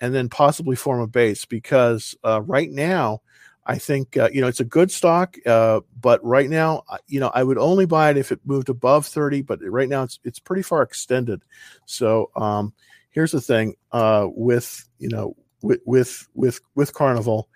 and 0.00 0.14
then 0.14 0.28
possibly 0.28 0.76
form 0.76 1.00
a 1.00 1.06
base 1.06 1.44
because 1.44 2.14
uh, 2.24 2.40
right 2.42 2.70
now 2.70 3.20
I 3.68 3.76
think 3.76 4.16
uh, 4.16 4.30
you 4.32 4.40
know 4.40 4.46
it's 4.46 4.60
a 4.60 4.64
good 4.64 4.90
stock, 4.90 5.36
uh, 5.44 5.80
but 6.00 6.24
right 6.24 6.48
now, 6.48 6.84
you 7.06 7.20
know, 7.20 7.30
I 7.34 7.42
would 7.42 7.58
only 7.58 7.84
buy 7.84 8.08
it 8.10 8.16
if 8.16 8.32
it 8.32 8.40
moved 8.46 8.70
above 8.70 9.06
thirty. 9.06 9.42
But 9.42 9.60
right 9.62 9.90
now, 9.90 10.04
it's 10.04 10.18
it's 10.24 10.38
pretty 10.38 10.62
far 10.62 10.80
extended. 10.82 11.42
So 11.84 12.30
um, 12.34 12.72
here's 13.10 13.32
the 13.32 13.42
thing 13.42 13.74
uh, 13.92 14.26
with 14.30 14.88
you 14.98 15.10
know 15.10 15.36
with 15.60 15.80
with 15.84 16.26
with 16.34 16.60
with 16.76 16.94
Carnival, 16.94 17.50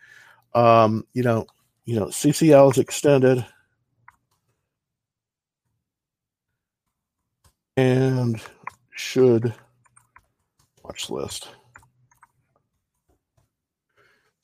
um, 0.54 1.06
you 1.14 1.22
know, 1.22 1.46
you 1.86 1.96
know, 1.96 2.06
CCL 2.06 2.72
is 2.72 2.78
extended, 2.78 3.46
and 7.78 8.38
should 8.90 9.54
watch 10.84 11.08
list. 11.08 11.48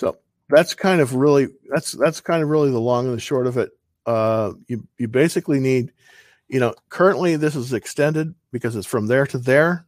So 0.01 0.17
that's 0.49 0.75
kind 0.75 1.01
of 1.01 1.15
really 1.15 1.49
that's 1.69 1.93
that's 1.93 2.21
kind 2.21 2.43
of 2.43 2.49
really 2.49 2.71
the 2.71 2.81
long 2.81 3.07
and 3.07 3.17
the 3.17 3.21
short 3.21 3.47
of 3.47 3.57
it. 3.57 3.71
Uh, 4.07 4.53
you 4.67 4.87
you 4.99 5.09
basically 5.09 5.61
need, 5.61 5.93
you 6.49 6.61
know, 6.61 6.75
currently 6.89 7.37
this 7.37 7.55
is 7.55 7.73
extended 7.73 8.35
because 8.53 8.75
it's 8.75 8.87
from 8.87 9.07
there 9.07 9.27
to 9.27 9.39
there, 9.39 9.85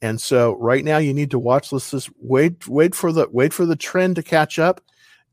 and 0.00 0.20
so 0.20 0.56
right 0.56 0.84
now 0.84 0.98
you 0.98 1.12
need 1.12 1.30
to 1.32 1.38
watch 1.38 1.70
this. 1.70 1.90
Just 1.90 2.10
wait 2.20 2.68
wait 2.68 2.94
for 2.94 3.12
the 3.12 3.28
wait 3.30 3.52
for 3.52 3.66
the 3.66 3.76
trend 3.76 4.16
to 4.16 4.22
catch 4.22 4.58
up. 4.58 4.80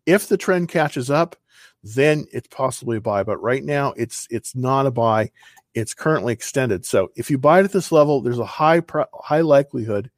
If 0.05 0.27
the 0.27 0.37
trend 0.37 0.69
catches 0.69 1.11
up, 1.11 1.35
then 1.83 2.25
it's 2.31 2.47
possibly 2.47 2.97
a 2.97 3.01
buy. 3.01 3.23
But 3.23 3.41
right 3.41 3.63
now 3.63 3.93
it's 3.97 4.27
it's 4.31 4.55
not 4.55 4.87
a 4.87 4.91
buy. 4.91 5.31
It's 5.75 5.93
currently 5.93 6.33
extended. 6.33 6.85
So 6.85 7.09
if 7.15 7.29
you 7.29 7.37
buy 7.37 7.59
it 7.59 7.65
at 7.65 7.71
this 7.71 7.91
level, 7.91 8.21
there's 8.21 8.39
a 8.39 8.45
high 8.45 8.81
high 9.13 9.41
likelihood 9.41 10.09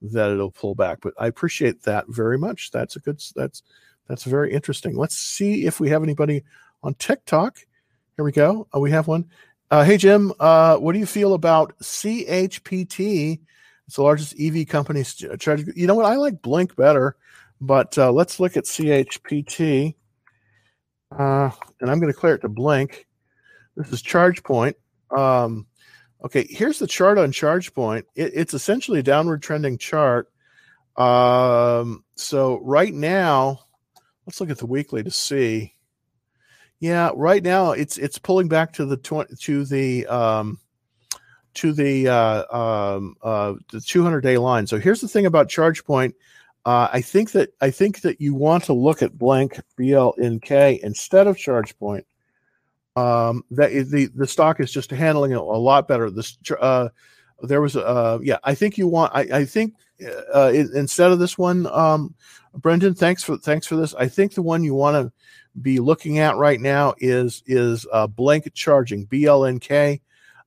that 0.00 0.30
it'll 0.30 0.52
pull 0.52 0.74
back. 0.74 0.98
But 1.02 1.14
I 1.18 1.26
appreciate 1.26 1.82
that 1.82 2.04
very 2.08 2.38
much. 2.38 2.70
That's 2.70 2.94
a 2.94 3.00
good 3.00 3.20
that's 3.34 3.62
that's 4.08 4.24
very 4.24 4.52
interesting. 4.52 4.96
Let's 4.96 5.16
see 5.16 5.66
if 5.66 5.80
we 5.80 5.90
have 5.90 6.02
anybody 6.02 6.44
on 6.82 6.94
TikTok. 6.94 7.58
Here 8.16 8.24
we 8.24 8.32
go. 8.32 8.66
Oh, 8.72 8.80
we 8.80 8.90
have 8.90 9.06
one. 9.06 9.26
Uh, 9.70 9.84
hey, 9.84 9.98
Jim, 9.98 10.32
uh, 10.40 10.76
what 10.78 10.94
do 10.94 10.98
you 10.98 11.06
feel 11.06 11.34
about 11.34 11.78
CHPT? 11.78 13.38
It's 13.86 13.96
the 13.96 14.02
largest 14.02 14.34
EV 14.40 14.66
company. 14.66 15.04
You 15.74 15.86
know 15.86 15.94
what? 15.94 16.06
I 16.06 16.16
like 16.16 16.42
Blink 16.42 16.74
better, 16.74 17.16
but 17.60 17.96
uh, 17.98 18.10
let's 18.12 18.40
look 18.40 18.56
at 18.56 18.64
CHPT. 18.64 19.94
Uh, 21.10 21.50
and 21.80 21.90
I'm 21.90 22.00
going 22.00 22.12
to 22.12 22.18
clear 22.18 22.34
it 22.34 22.40
to 22.42 22.48
Blink. 22.48 23.06
This 23.76 23.92
is 23.92 24.02
ChargePoint. 24.02 24.74
Um, 25.16 25.66
okay, 26.24 26.46
here's 26.48 26.78
the 26.78 26.86
chart 26.86 27.18
on 27.18 27.32
ChargePoint. 27.32 28.04
It, 28.14 28.32
it's 28.34 28.54
essentially 28.54 29.00
a 29.00 29.02
downward 29.04 29.42
trending 29.42 29.78
chart. 29.78 30.28
Um, 30.96 32.04
so 32.16 32.60
right 32.62 32.92
now, 32.92 33.60
Let's 34.28 34.42
look 34.42 34.50
at 34.50 34.58
the 34.58 34.66
weekly 34.66 35.02
to 35.02 35.10
see. 35.10 35.72
Yeah, 36.80 37.12
right 37.14 37.42
now 37.42 37.72
it's 37.72 37.96
it's 37.96 38.18
pulling 38.18 38.46
back 38.46 38.74
to 38.74 38.84
the 38.84 38.98
twenty 38.98 39.34
to 39.34 39.64
the 39.64 40.06
um, 40.06 40.58
to 41.54 41.72
the 41.72 42.08
uh, 42.08 42.44
um, 42.54 43.16
uh, 43.22 43.54
the 43.72 43.80
200 43.80 44.20
day 44.20 44.36
line. 44.36 44.66
So 44.66 44.78
here's 44.78 45.00
the 45.00 45.08
thing 45.08 45.24
about 45.24 45.48
ChargePoint. 45.48 46.12
Uh, 46.66 46.88
I 46.92 47.00
think 47.00 47.32
that 47.32 47.54
I 47.62 47.70
think 47.70 48.02
that 48.02 48.20
you 48.20 48.34
want 48.34 48.64
to 48.64 48.74
look 48.74 49.00
at 49.00 49.16
Blink 49.16 49.58
BLNK 49.80 50.80
instead 50.80 51.26
of 51.26 51.38
ChargePoint. 51.38 52.04
Um, 52.96 53.44
that 53.52 53.70
the 53.90 54.10
the 54.14 54.26
stock 54.26 54.60
is 54.60 54.70
just 54.70 54.90
handling 54.90 55.30
it 55.32 55.38
a 55.38 55.42
lot 55.42 55.88
better. 55.88 56.10
This 56.10 56.36
uh, 56.60 56.90
there 57.44 57.62
was 57.62 57.76
uh, 57.76 58.18
yeah, 58.20 58.36
I 58.44 58.54
think 58.54 58.76
you 58.76 58.88
want 58.88 59.10
I, 59.14 59.20
I 59.32 59.44
think 59.46 59.72
uh, 60.34 60.52
instead 60.52 61.10
of 61.10 61.18
this 61.18 61.36
one, 61.36 61.66
um, 61.66 62.14
Brendan, 62.54 62.94
thanks 62.94 63.22
for 63.22 63.36
thanks 63.38 63.66
for 63.66 63.76
this. 63.76 63.94
I 63.94 64.08
think 64.08 64.34
the 64.34 64.42
one 64.42 64.64
you 64.64 64.74
want 64.74 64.94
to 64.94 65.12
be 65.60 65.80
looking 65.80 66.18
at 66.18 66.36
right 66.36 66.60
now 66.60 66.94
is 66.98 67.42
is 67.46 67.86
uh, 67.92 68.06
Blink 68.06 68.52
charging 68.54 69.06
BLNK, 69.06 70.00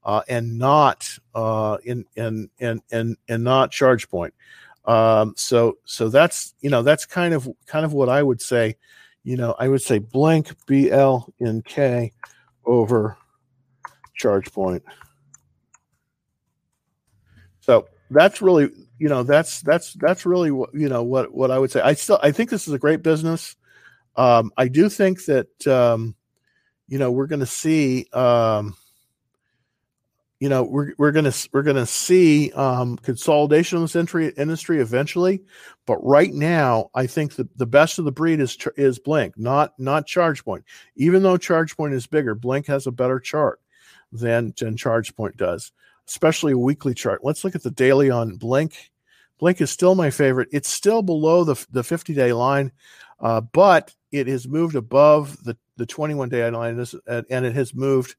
uh, 0.03 0.21
and 0.27 0.57
not 0.57 1.07
uh, 1.35 1.77
in 1.83 2.05
in 2.15 2.49
and 2.59 2.81
and 2.91 3.17
and 3.27 3.43
not 3.43 3.71
ChargePoint. 3.71 4.31
Um, 4.85 5.33
so 5.37 5.77
so 5.85 6.09
that's 6.09 6.53
you 6.61 6.69
know 6.69 6.81
that's 6.81 7.05
kind 7.05 7.33
of 7.33 7.47
kind 7.65 7.85
of 7.85 7.93
what 7.93 8.09
I 8.09 8.23
would 8.23 8.41
say. 8.41 8.77
You 9.23 9.37
know, 9.37 9.55
I 9.59 9.67
would 9.67 9.81
say 9.81 9.99
Blink 9.99 10.55
BLNK 10.65 12.11
over 12.65 13.17
ChargePoint. 14.19 14.81
So 17.59 17.87
that's 18.09 18.41
really 18.41 18.71
you 19.01 19.09
know 19.09 19.23
that's 19.23 19.61
that's 19.61 19.93
that's 19.93 20.27
really 20.27 20.51
what 20.51 20.69
you 20.75 20.87
know 20.87 21.01
what 21.01 21.33
what 21.33 21.49
I 21.49 21.57
would 21.57 21.71
say. 21.71 21.81
I 21.81 21.95
still 21.95 22.19
I 22.21 22.31
think 22.31 22.51
this 22.51 22.67
is 22.67 22.73
a 22.75 22.77
great 22.77 23.01
business. 23.01 23.55
Um, 24.15 24.51
I 24.57 24.67
do 24.67 24.89
think 24.89 25.25
that 25.25 25.65
um, 25.65 26.13
you 26.87 26.99
know 26.99 27.09
we're 27.09 27.25
going 27.25 27.39
to 27.39 27.47
see 27.47 28.05
um, 28.13 28.77
you 30.39 30.49
know 30.49 30.61
we're 30.61 30.93
we're 30.99 31.11
going 31.11 31.25
to 31.25 31.49
we're 31.51 31.63
going 31.63 31.77
to 31.77 31.87
see 31.87 32.51
um, 32.51 32.95
consolidation 32.97 33.79
in 33.79 33.85
this 33.85 33.95
industry 33.95 34.31
industry 34.37 34.79
eventually, 34.79 35.41
but 35.87 35.97
right 36.05 36.31
now 36.31 36.91
I 36.93 37.07
think 37.07 37.33
the, 37.33 37.49
the 37.55 37.65
best 37.65 37.97
of 37.97 38.05
the 38.05 38.11
breed 38.11 38.39
is 38.39 38.55
is 38.77 38.99
Blink, 38.99 39.35
not 39.35 39.73
not 39.79 40.05
ChargePoint. 40.05 40.61
Even 40.95 41.23
though 41.23 41.39
ChargePoint 41.39 41.93
is 41.93 42.05
bigger, 42.05 42.35
Blink 42.35 42.67
has 42.67 42.85
a 42.85 42.91
better 42.91 43.19
chart 43.19 43.61
than 44.11 44.53
than 44.59 44.75
ChargePoint 44.75 45.37
does 45.37 45.71
especially 46.07 46.53
a 46.53 46.57
weekly 46.57 46.93
chart. 46.93 47.21
Let's 47.23 47.43
look 47.43 47.55
at 47.55 47.63
the 47.63 47.71
daily 47.71 48.09
on 48.09 48.37
Blink. 48.37 48.91
Blink 49.39 49.61
is 49.61 49.71
still 49.71 49.95
my 49.95 50.09
favorite. 50.09 50.49
It's 50.51 50.69
still 50.69 51.01
below 51.01 51.43
the, 51.43 51.65
the 51.71 51.83
50 51.83 52.13
day 52.13 52.33
line, 52.33 52.71
uh, 53.19 53.41
but 53.41 53.93
it 54.11 54.27
has 54.27 54.47
moved 54.47 54.75
above 54.75 55.43
the, 55.43 55.57
the 55.77 55.85
21 55.85 56.29
day 56.29 56.49
line 56.49 56.85
and 57.07 57.45
it 57.45 57.55
has 57.55 57.73
moved 57.73 58.15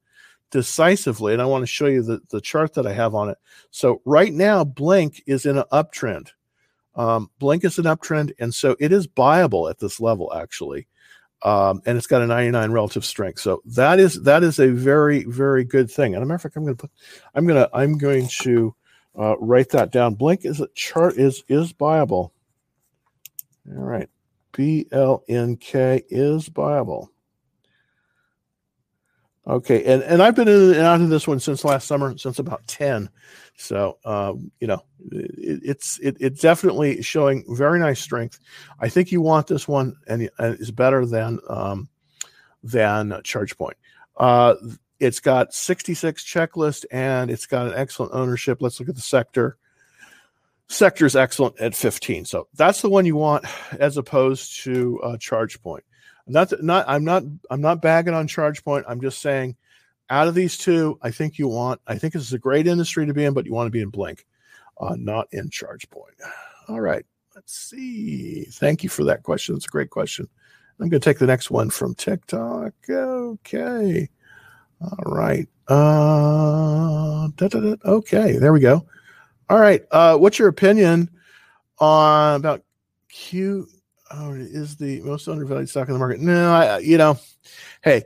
decisively. 0.51 1.33
And 1.33 1.43
I 1.43 1.47
want 1.47 1.62
to 1.62 1.67
show 1.67 1.87
you 1.87 2.03
the, 2.03 2.21
the 2.31 2.41
chart 2.41 2.75
that 2.75 2.87
I 2.87 2.93
have 2.93 3.15
on 3.15 3.29
it. 3.31 3.39
So 3.71 4.03
right 4.05 4.33
now, 4.33 4.65
Blink 4.65 5.23
is 5.27 5.47
in 5.47 5.59
an 5.59 5.65
uptrend. 5.73 6.31
Um, 6.95 7.31
Blink 7.39 7.65
is 7.65 7.79
an 7.79 7.87
uptrend, 7.87 8.33
and 8.39 8.55
so 8.55 8.77
it 8.79 8.93
is 8.93 9.07
buyable 9.07 9.71
at 9.71 9.79
this 9.79 9.99
level, 9.99 10.31
actually 10.35 10.87
um, 11.45 11.83
and 11.87 11.99
it's 11.99 12.07
got 12.07 12.23
a 12.23 12.27
99 12.27 12.71
relative 12.71 13.05
strength. 13.05 13.41
So 13.41 13.63
that 13.67 13.99
is 13.99 14.23
that 14.23 14.43
is 14.43 14.59
a 14.59 14.69
very 14.69 15.25
very 15.25 15.65
good 15.65 15.91
thing. 15.91 16.15
And 16.15 16.23
a 16.23 16.27
matter 16.27 16.37
of 16.37 16.43
fact, 16.43 16.57
I'm 16.57 16.65
going 16.65 16.77
to 16.77 16.81
put 16.83 16.91
I'm 17.35 17.47
going 17.47 17.63
to 17.63 17.71
I'm 17.75 17.99
going 17.99 18.29
to 18.43 18.75
uh, 19.19 19.37
write 19.39 19.71
that 19.71 19.91
down. 19.91 20.15
Blink 20.15 20.45
is 20.45 20.61
a 20.61 20.69
chart 20.75 21.17
is 21.17 21.43
is 21.49 21.73
buyable. 21.73 22.31
All 23.69 23.85
right, 23.85 24.09
BLNK 24.53 26.05
is 26.09 26.49
buyable. 26.49 27.09
Okay, 29.47 29.85
and 29.85 30.03
and 30.05 30.23
I've 30.23 30.37
been 30.37 30.49
in 30.49 30.71
and 30.75 30.81
out 30.81 31.01
of 31.01 31.09
this 31.09 31.27
one 31.27 31.41
since 31.41 31.65
last 31.65 31.87
summer, 31.87 32.17
since 32.17 32.39
about 32.39 32.67
ten. 32.67 33.11
So 33.56 33.99
um, 34.04 34.50
you 34.61 34.66
know, 34.66 34.82
it, 35.11 35.61
it's 35.64 35.99
it, 35.99 36.16
it's 36.21 36.40
definitely 36.40 37.02
showing 37.02 37.44
very 37.49 37.78
nice 37.78 38.00
strength. 38.00 38.40
I 38.80 38.88
think 38.88 39.12
you 39.12 39.21
want 39.21 39.47
this 39.47 39.68
one, 39.68 39.97
and, 40.06 40.28
it's 40.38 40.71
better 40.71 41.06
than 41.06 41.38
um, 41.49 41.88
than 42.62 43.11
ChargePoint. 43.11 43.75
Uh, 44.16 44.54
it's 45.00 45.18
got 45.18 45.52
66 45.52 46.25
checklist 46.25 46.85
and 46.92 47.28
it's 47.28 47.47
got 47.47 47.66
an 47.66 47.75
excellent 47.75 48.12
ownership. 48.14 48.59
Let's 48.61 48.78
look 48.78 48.88
at 48.88 48.94
the 48.94 49.00
sector. 49.00 49.56
Sector 50.68 51.06
is 51.06 51.16
excellent 51.16 51.59
at 51.61 51.75
15. 51.75 52.25
So 52.25 52.47
that's 52.54 52.82
the 52.82 52.88
one 52.88 53.04
you 53.04 53.16
want 53.16 53.44
as 53.80 53.97
opposed 53.97 54.62
to 54.62 55.00
uh, 55.02 55.16
ChargePoint. 55.16 55.80
Not 56.28 56.52
not 56.62 56.85
I'm 56.88 57.04
not 57.04 57.25
I'm 57.50 57.61
not 57.61 57.82
bagging 57.82 58.14
on 58.14 58.28
ChargePoint. 58.28 58.85
I'm 58.87 59.00
just 59.00 59.21
saying 59.21 59.56
out 60.12 60.28
of 60.28 60.35
these 60.35 60.59
two, 60.59 60.99
I 61.02 61.11
think 61.11 61.38
you 61.38 61.49
want 61.49 61.81
I 61.87 61.97
think 61.97 62.12
this 62.12 62.23
is 62.23 62.33
a 62.33 62.38
great 62.38 62.66
industry 62.66 63.07
to 63.07 63.14
be 63.14 63.25
in, 63.25 63.35
but 63.35 63.47
you 63.47 63.52
want 63.52 63.66
to 63.66 63.71
be 63.71 63.81
in 63.81 63.88
Blink, 63.88 64.26
uh, 64.81 64.95
not 64.99 65.26
in 65.33 65.49
ChargePoint. 65.49 66.21
All 66.69 66.81
right. 66.81 67.04
Let's 67.35 67.54
see. 67.54 68.45
Thank 68.45 68.83
you 68.83 68.90
for 68.90 69.04
that 69.04 69.23
question. 69.23 69.57
It's 69.57 69.64
a 69.64 69.69
great 69.69 69.90
question. 69.90 70.28
I'm 70.78 70.88
going 70.88 71.00
to 71.00 71.04
take 71.04 71.19
the 71.19 71.26
next 71.26 71.50
one 71.50 71.71
from 71.71 71.95
TikTok. 71.95 72.75
Okay. 72.90 74.09
All 74.81 75.12
right. 75.12 75.49
Uh, 75.69 77.28
da, 77.37 77.49
da, 77.49 77.61
da. 77.61 77.76
Okay, 77.85 78.37
there 78.37 78.52
we 78.52 78.61
go. 78.61 78.87
All 79.49 79.61
right. 79.61 79.83
Uh, 79.90 80.16
what's 80.19 80.38
your 80.38 80.49
opinion 80.49 81.09
on 81.78 82.37
about 82.37 82.62
Q? 83.09 83.69
oh, 84.12 84.33
is 84.35 84.76
the 84.76 85.00
most 85.02 85.28
undervalued 85.28 85.69
stock 85.69 85.88
in 85.88 85.95
the 85.95 85.99
market. 85.99 86.21
No, 86.21 86.52
I, 86.52 86.78
you 86.78 86.99
know, 86.99 87.19
hey, 87.83 88.04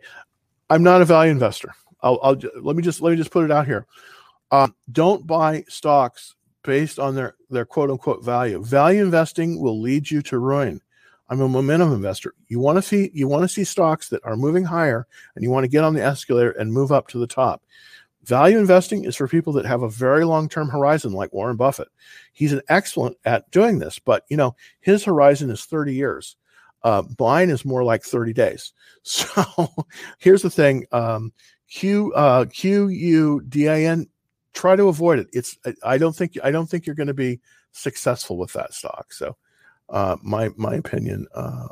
I'm 0.70 0.82
not 0.82 1.02
a 1.02 1.04
value 1.04 1.32
investor. 1.32 1.75
I'll, 2.06 2.20
I'll 2.22 2.40
let 2.62 2.76
me 2.76 2.82
just 2.82 3.00
let 3.00 3.10
me 3.10 3.16
just 3.16 3.30
put 3.30 3.44
it 3.44 3.50
out 3.50 3.66
here. 3.66 3.86
Uh, 4.50 4.68
don't 4.92 5.26
buy 5.26 5.64
stocks 5.68 6.36
based 6.62 6.98
on 6.98 7.14
their 7.14 7.34
their 7.50 7.64
quote 7.64 7.90
unquote 7.90 8.25
value. 8.25 8.62
Value 8.62 9.02
investing 9.02 9.60
will 9.60 9.80
lead 9.80 10.10
you 10.10 10.22
to 10.22 10.38
ruin. 10.38 10.80
I'm 11.28 11.40
a 11.40 11.48
momentum 11.48 11.92
investor. 11.92 12.34
You 12.46 12.60
want 12.60 12.76
to 12.76 12.82
see 12.82 13.10
you 13.12 13.26
want 13.26 13.42
to 13.42 13.48
see 13.48 13.64
stocks 13.64 14.08
that 14.10 14.25
are 14.25 14.36
moving 14.36 14.64
higher 14.64 15.06
and 15.34 15.42
you 15.42 15.50
want 15.50 15.64
to 15.64 15.68
get 15.68 15.82
on 15.82 15.94
the 15.94 16.02
escalator 16.02 16.52
and 16.52 16.72
move 16.72 16.92
up 16.92 17.08
to 17.08 17.18
the 17.18 17.26
top. 17.26 17.62
Value 18.22 18.58
investing 18.58 19.04
is 19.04 19.14
for 19.14 19.28
people 19.28 19.52
that 19.52 19.66
have 19.66 19.82
a 19.82 19.88
very 19.88 20.25
long-term 20.25 20.68
horizon 20.68 21.12
like 21.12 21.32
Warren 21.32 21.56
Buffett. 21.56 21.88
He's 22.32 22.52
an 22.52 22.62
excellent 22.68 23.16
at 23.25 23.48
doing 23.52 23.78
this, 23.78 24.00
but 24.00 24.25
you 24.28 24.36
know, 24.36 24.54
his 24.80 25.04
horizon 25.04 25.50
is 25.50 25.64
30 25.64 25.94
years. 25.94 26.36
Uh, 26.82 27.02
mine 27.18 27.50
is 27.50 27.64
more 27.64 27.82
like 27.82 28.02
30 28.02 28.32
days. 28.32 28.72
So 29.08 29.44
here's 30.18 30.42
the 30.42 30.50
thing. 30.50 30.84
Um, 30.90 31.32
Q 31.70 32.12
uh, 32.14 32.44
Q 32.46 32.88
U 32.88 33.42
D 33.49 33.68
I 33.68 33.82
N 33.82 34.06
try 34.52 34.76
to 34.76 34.88
avoid 34.88 35.18
it. 35.18 35.28
It's 35.32 35.56
I 35.82 35.99
don't 35.99 36.14
think 36.14 36.37
I 36.42 36.50
don't 36.50 36.66
think 36.66 36.87
you're 36.87 36.94
going 36.94 37.06
to 37.06 37.14
be 37.14 37.40
successful 37.73 38.38
with 38.38 38.52
that 38.54 38.75
stock. 38.75 39.12
So 39.12 39.37
uh, 39.88 40.16
my 40.23 40.50
my 40.56 40.75
opinion. 40.75 41.26
Uh, 41.35 41.68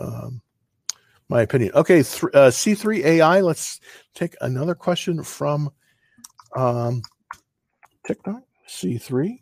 um, 0.00 0.40
my 1.28 1.42
opinion. 1.42 1.72
Okay, 1.74 2.00
uh, 2.00 2.50
C3 2.50 3.04
AI. 3.04 3.40
Let's 3.40 3.80
take 4.14 4.34
another 4.42 4.74
question 4.74 5.22
from 5.22 5.70
um, 6.54 7.00
TikTok. 8.06 8.42
C3 8.68 9.40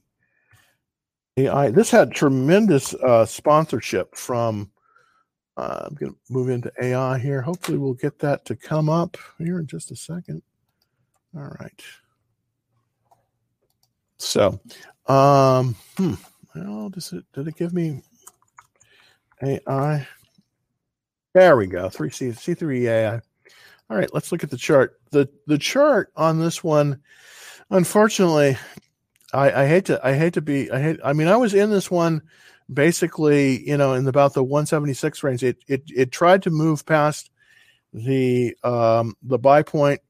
AI. 1.36 1.70
This 1.70 1.90
had 1.90 2.12
tremendous 2.12 2.94
uh, 2.94 3.26
sponsorship 3.26 4.14
from. 4.14 4.70
Uh, 5.56 5.86
I'm 5.86 5.94
going 5.96 6.12
to 6.12 6.18
move 6.30 6.50
into 6.50 6.72
AI 6.82 7.18
here. 7.18 7.42
Hopefully, 7.42 7.78
we'll 7.78 7.94
get 7.94 8.18
that 8.20 8.44
to 8.46 8.56
come 8.56 8.88
up 8.90 9.16
here 9.38 9.60
in 9.60 9.66
just 9.66 9.90
a 9.90 9.96
second. 9.96 10.42
All 11.36 11.54
right. 11.60 11.82
So, 14.18 14.60
um, 15.08 15.76
hmm, 15.96 16.14
well, 16.54 16.88
does 16.90 17.12
it 17.12 17.24
did 17.34 17.48
it 17.48 17.56
give 17.56 17.72
me 17.74 18.02
AI? 19.42 20.06
There 21.34 21.56
we 21.56 21.66
go. 21.68 21.88
Three 21.88 22.10
C 22.10 22.32
C 22.32 22.54
three 22.54 22.88
AI. 22.88 23.20
All 23.90 23.96
right, 23.96 24.12
let's 24.14 24.32
look 24.32 24.44
at 24.44 24.50
the 24.50 24.56
chart. 24.56 25.00
the 25.12 25.28
The 25.46 25.58
chart 25.58 26.12
on 26.16 26.40
this 26.40 26.64
one, 26.64 27.00
unfortunately, 27.70 28.56
I, 29.32 29.62
I 29.64 29.66
hate 29.68 29.86
to 29.86 30.00
I 30.06 30.14
hate 30.14 30.34
to 30.34 30.42
be 30.42 30.70
I 30.70 30.80
hate 30.82 31.00
I 31.04 31.12
mean 31.12 31.28
I 31.28 31.36
was 31.36 31.54
in 31.54 31.70
this 31.70 31.90
one 31.90 32.22
basically 32.72 33.66
you 33.68 33.76
know 33.76 33.94
in 33.94 34.06
about 34.06 34.34
the 34.34 34.44
176 34.44 35.22
range. 35.22 35.42
It 35.42 35.58
it 35.66 35.82
it 35.94 36.12
tried 36.12 36.42
to 36.44 36.50
move 36.50 36.86
past 36.86 37.30
the 37.92 38.56
um 38.62 39.14
the 39.22 39.38
buy 39.38 39.62
point 39.62 40.00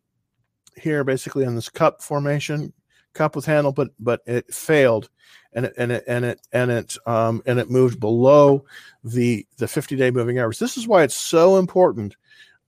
here 0.76 1.04
basically 1.04 1.44
on 1.44 1.54
this 1.54 1.68
cup 1.68 2.02
formation 2.02 2.72
cup 3.12 3.36
with 3.36 3.44
handle, 3.44 3.72
but 3.72 3.90
but 3.98 4.20
it 4.26 4.52
failed, 4.52 5.08
and 5.52 5.66
it 5.66 5.74
and 5.76 5.92
it 5.92 6.04
and 6.06 6.24
it 6.24 6.40
and 6.52 6.70
it 6.70 6.96
um, 7.06 7.42
and 7.46 7.58
it 7.58 7.70
moved 7.70 8.00
below 8.00 8.64
the 9.04 9.46
the 9.58 9.68
50 9.68 9.96
day 9.96 10.10
moving 10.10 10.38
average. 10.38 10.58
This 10.58 10.76
is 10.76 10.86
why 10.86 11.02
it's 11.02 11.14
so 11.14 11.56
important 11.56 12.16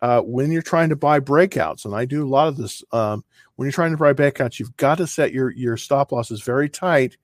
uh, 0.01 0.21
when 0.21 0.51
you're 0.51 0.63
trying 0.63 0.89
to 0.91 0.97
buy 0.97 1.21
breakouts, 1.21 1.85
and 1.85 1.95
I 1.95 2.05
do 2.05 2.25
a 2.25 2.29
lot 2.29 2.49
of 2.49 2.57
this. 2.57 2.83
Um, 2.93 3.25
when 3.57 3.67
you're 3.67 3.73
trying 3.73 3.93
to 3.93 3.97
buy 3.97 4.13
breakouts, 4.13 4.59
you've 4.59 4.77
got 4.77 4.99
to 4.99 5.07
set 5.07 5.33
your 5.33 5.51
your 5.51 5.77
stop 5.77 6.13
losses 6.13 6.43
very 6.43 6.69
tight, 6.69 7.17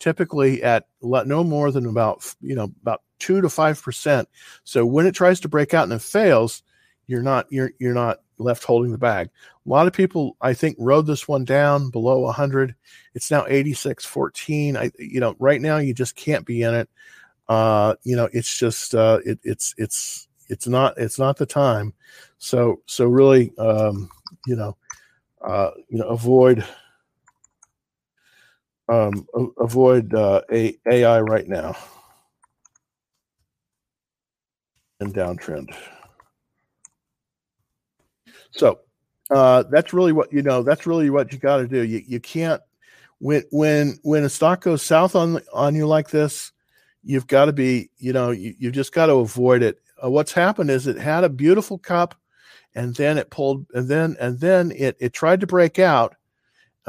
typically 0.00 0.62
at 0.62 0.86
no 1.02 1.44
more 1.44 1.70
than 1.70 1.86
about 1.86 2.34
you 2.40 2.56
know 2.56 2.72
about 2.82 3.02
two 3.18 3.40
to 3.40 3.48
five 3.48 3.80
percent. 3.80 4.28
So 4.64 4.84
when 4.84 5.06
it 5.06 5.14
tries 5.14 5.38
to 5.40 5.48
break 5.48 5.72
out 5.74 5.84
and 5.84 5.92
it 5.92 6.02
fails, 6.02 6.62
you're 7.06 7.22
not 7.22 7.46
you're 7.50 7.70
you're 7.78 7.94
not 7.94 8.20
left 8.38 8.64
holding 8.64 8.90
the 8.90 8.98
bag. 8.98 9.30
A 9.66 9.68
lot 9.68 9.86
of 9.86 9.92
people, 9.92 10.36
I 10.40 10.54
think, 10.54 10.76
rode 10.78 11.06
this 11.06 11.28
one 11.28 11.44
down 11.44 11.90
below 11.90 12.20
100. 12.20 12.74
It's 13.14 13.30
now 13.30 13.44
86 13.46 14.04
14. 14.04 14.76
I, 14.76 14.90
you 14.98 15.20
know, 15.20 15.36
right 15.38 15.60
now 15.60 15.76
you 15.76 15.94
just 15.94 16.16
can't 16.16 16.46
be 16.46 16.62
in 16.62 16.74
it. 16.74 16.88
Uh, 17.48 17.94
you 18.02 18.16
know, 18.16 18.28
it's 18.32 18.58
just 18.58 18.94
uh, 18.94 19.18
it, 19.24 19.38
it's 19.42 19.74
it's 19.76 20.28
it's 20.48 20.66
not 20.66 20.96
it's 20.98 21.18
not 21.18 21.36
the 21.36 21.46
time. 21.46 21.92
So 22.38 22.80
so 22.86 23.06
really, 23.06 23.52
um, 23.58 24.10
you 24.46 24.56
know, 24.56 24.76
uh, 25.42 25.70
you 25.88 25.98
know, 25.98 26.08
avoid 26.08 26.64
um, 28.90 29.26
avoid 29.58 30.12
uh, 30.14 30.42
a 30.52 30.76
AI 30.90 31.20
right 31.20 31.46
now 31.46 31.76
and 34.98 35.14
downtrend. 35.14 35.74
So 38.50 38.80
uh, 39.30 39.64
that's 39.70 39.92
really 39.92 40.12
what 40.12 40.32
you 40.32 40.42
know. 40.42 40.62
That's 40.62 40.86
really 40.86 41.08
what 41.10 41.32
you 41.32 41.38
got 41.38 41.58
to 41.58 41.68
do. 41.68 41.82
You 41.82 42.02
you 42.06 42.20
can't 42.20 42.60
when 43.18 43.44
when 43.50 43.98
when 44.02 44.24
a 44.24 44.28
stock 44.28 44.62
goes 44.62 44.82
south 44.82 45.14
on 45.14 45.40
on 45.52 45.74
you 45.76 45.86
like 45.86 46.10
this, 46.10 46.52
you've 47.04 47.28
got 47.28 47.44
to 47.46 47.52
be 47.52 47.90
you 47.98 48.12
know 48.12 48.30
you, 48.32 48.54
you 48.58 48.70
just 48.72 48.92
got 48.92 49.06
to 49.06 49.14
avoid 49.14 49.62
it. 49.62 49.78
Uh, 50.02 50.10
what's 50.10 50.32
happened 50.32 50.70
is 50.70 50.86
it 50.86 50.98
had 50.98 51.22
a 51.22 51.28
beautiful 51.28 51.78
cup, 51.78 52.16
and 52.74 52.94
then 52.96 53.18
it 53.18 53.30
pulled, 53.30 53.66
and 53.72 53.88
then 53.88 54.16
and 54.18 54.40
then 54.40 54.72
it 54.72 54.96
it 54.98 55.12
tried 55.12 55.40
to 55.40 55.46
break 55.46 55.78
out, 55.78 56.16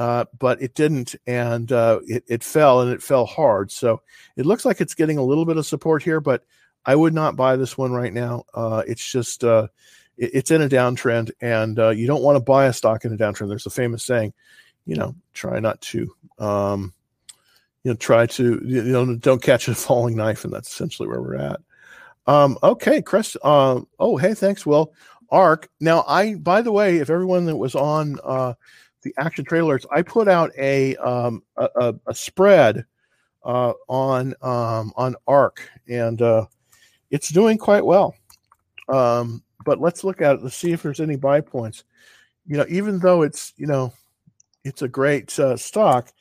uh, 0.02 0.26
but 0.40 0.60
it 0.60 0.74
didn't, 0.74 1.14
and 1.28 1.72
uh, 1.72 2.00
it 2.08 2.24
it 2.28 2.44
fell 2.44 2.82
and 2.82 2.92
it 2.92 3.04
fell 3.04 3.28
hard. 3.28 3.72
So 3.72 4.02
it 4.36 4.48
looks 4.48 4.66
like 4.66 4.82
it's 4.82 4.96
getting 4.96 5.20
a 5.20 5.24
little 5.24 5.46
bit 5.46 5.58
of 5.58 5.66
support 5.68 6.02
here, 6.02 6.20
but 6.20 6.44
I 6.88 6.96
would 6.96 7.14
not 7.14 7.36
buy 7.36 7.56
this 7.56 7.78
one 7.78 7.92
right 7.92 8.12
now. 8.12 8.46
Uh, 8.52 8.82
it's 8.88 9.12
just 9.12 9.44
uh, 9.44 9.68
it's 10.18 10.50
in 10.50 10.64
a 10.64 10.68
downtrend, 10.68 11.30
and 11.40 11.78
uh, 11.78 11.90
you 11.90 12.08
don't 12.08 12.24
want 12.24 12.36
to 12.36 12.44
buy 12.44 12.66
a 12.66 12.74
stock 12.74 13.06
in 13.06 13.14
a 13.14 13.16
downtrend. 13.16 13.50
There's 13.50 13.68
a 13.68 13.70
famous 13.70 14.04
saying, 14.04 14.34
you 14.88 14.96
know, 14.96 15.14
try 15.36 15.60
not 15.60 15.80
to, 15.82 16.12
um, 16.40 16.96
you 17.84 17.92
know, 17.92 17.96
try 17.96 18.26
to, 18.26 18.60
you 18.66 18.82
know, 18.82 19.16
don't 19.18 19.44
catch 19.44 19.68
a 19.68 19.76
falling 19.76 20.16
knife, 20.16 20.44
and 20.46 20.52
that's 20.52 20.72
essentially 20.72 21.10
where 21.10 21.22
we're 21.22 21.36
at. 21.36 21.60
Um, 22.26 22.58
okay, 22.64 23.04
Chris. 23.04 23.38
Oh, 23.44 24.18
hey, 24.20 24.34
thanks, 24.34 24.66
Will. 24.66 24.96
Ark. 25.30 25.70
Now, 25.80 26.04
I, 26.08 26.34
by 26.34 26.64
the 26.64 26.72
way, 26.72 26.98
if 26.98 27.12
everyone 27.12 27.46
that 27.46 27.56
was 27.56 27.76
on 27.76 28.18
uh, 28.24 28.56
the 29.04 29.14
action 29.18 29.46
trailers, 29.46 29.86
I 29.92 30.02
put 30.02 30.28
out 30.28 30.52
a 30.58 30.96
um, 30.98 31.44
a, 31.58 31.70
a, 31.76 31.96
a 32.08 32.16
spread 32.16 32.86
uh, 33.44 33.74
on 33.88 34.34
um, 34.42 34.94
on 34.96 35.16
Ark, 35.28 35.68
and 35.88 36.22
uh, 36.22 36.46
it's 37.10 37.30
doing 37.30 37.58
quite 37.58 37.86
well. 37.86 38.16
Um, 38.90 39.44
but 39.66 39.80
let's 39.80 40.04
look 40.04 40.22
at 40.22 40.36
it 40.36 40.40
to 40.40 40.50
see 40.50 40.72
if 40.72 40.84
there's 40.84 41.00
any 41.00 41.16
buy 41.16 41.42
points. 41.42 41.84
You 42.46 42.58
know, 42.58 42.66
even 42.70 43.00
though 43.00 43.22
it's 43.22 43.54
you 43.58 43.68
know, 43.68 43.94
it's 44.64 44.82
a 44.82 44.88
great 44.88 45.38
uh, 45.40 45.58
stock, 45.58 46.12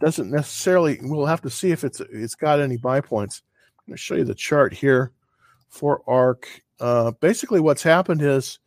doesn't 0.00 0.30
necessarily. 0.30 0.98
We'll 1.02 1.26
have 1.26 1.42
to 1.42 1.50
see 1.50 1.70
if 1.70 1.84
it's 1.84 2.00
it's 2.00 2.34
got 2.34 2.60
any 2.60 2.76
buy 2.76 3.00
points. 3.00 3.42
I'm 3.78 3.92
going 3.92 3.96
to 3.96 4.02
show 4.02 4.14
you 4.14 4.24
the 4.24 4.34
chart 4.34 4.72
here 4.72 5.12
for 5.68 6.02
ARK. 6.06 6.48
Uh, 6.80 7.12
basically, 7.20 7.60
what's 7.60 7.82
happened 7.82 8.22
is, 8.22 8.58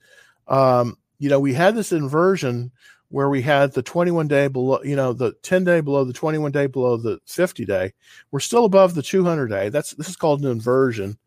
um, 0.47 0.97
you 1.19 1.29
know, 1.29 1.39
we 1.39 1.53
had 1.53 1.75
this 1.75 1.91
inversion 1.91 2.71
where 3.09 3.29
we 3.29 3.41
had 3.41 3.73
the 3.73 3.81
21 3.81 4.27
day 4.27 4.47
below, 4.47 4.81
you 4.83 4.95
know, 4.95 5.13
the 5.13 5.33
10 5.43 5.63
day 5.63 5.81
below 5.81 6.03
the 6.03 6.13
21 6.13 6.51
day 6.51 6.67
below 6.67 6.97
the 6.97 7.19
50 7.25 7.65
day. 7.65 7.93
We're 8.31 8.39
still 8.39 8.65
above 8.65 8.95
the 8.95 9.01
200 9.01 9.47
day. 9.47 9.69
That's 9.69 9.91
this 9.91 10.09
is 10.09 10.15
called 10.15 10.41
an 10.43 10.51
inversion. 10.51 11.17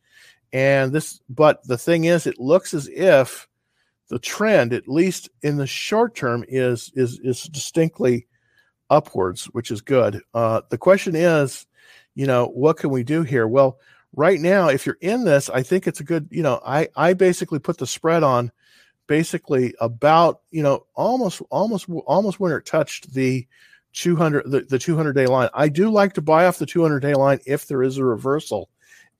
And 0.52 0.92
this, 0.92 1.20
but 1.28 1.66
the 1.66 1.78
thing 1.78 2.04
is, 2.04 2.26
it 2.26 2.40
looks 2.40 2.74
as 2.74 2.88
if 2.88 3.48
the 4.08 4.18
trend, 4.18 4.72
at 4.72 4.88
least 4.88 5.30
in 5.42 5.56
the 5.56 5.66
short 5.66 6.14
term, 6.14 6.44
is 6.48 6.90
is 6.94 7.18
is 7.20 7.44
distinctly 7.44 8.26
upwards, 8.90 9.44
which 9.46 9.70
is 9.70 9.80
good. 9.80 10.20
Uh, 10.34 10.62
the 10.68 10.78
question 10.78 11.14
is, 11.14 11.66
you 12.14 12.26
know, 12.26 12.46
what 12.46 12.76
can 12.76 12.90
we 12.90 13.04
do 13.04 13.22
here? 13.22 13.46
Well, 13.46 13.78
right 14.14 14.40
now, 14.40 14.68
if 14.68 14.84
you're 14.84 14.98
in 15.00 15.24
this, 15.24 15.48
I 15.48 15.62
think 15.62 15.86
it's 15.86 16.00
a 16.00 16.04
good. 16.04 16.28
You 16.30 16.42
know, 16.42 16.60
I 16.66 16.88
I 16.96 17.14
basically 17.14 17.60
put 17.60 17.78
the 17.78 17.86
spread 17.86 18.24
on 18.24 18.50
basically 19.10 19.74
about 19.80 20.42
you 20.52 20.62
know 20.62 20.86
almost 20.94 21.42
almost 21.50 21.88
almost 22.06 22.38
when 22.38 22.52
it 22.52 22.64
touched 22.64 23.12
the 23.12 23.44
200 23.92 24.48
the, 24.48 24.60
the 24.60 24.78
200 24.78 25.14
day 25.14 25.26
line 25.26 25.48
i 25.52 25.68
do 25.68 25.90
like 25.90 26.12
to 26.12 26.22
buy 26.22 26.46
off 26.46 26.58
the 26.58 26.64
200 26.64 27.00
day 27.00 27.14
line 27.14 27.40
if 27.44 27.66
there 27.66 27.82
is 27.82 27.98
a 27.98 28.04
reversal 28.04 28.70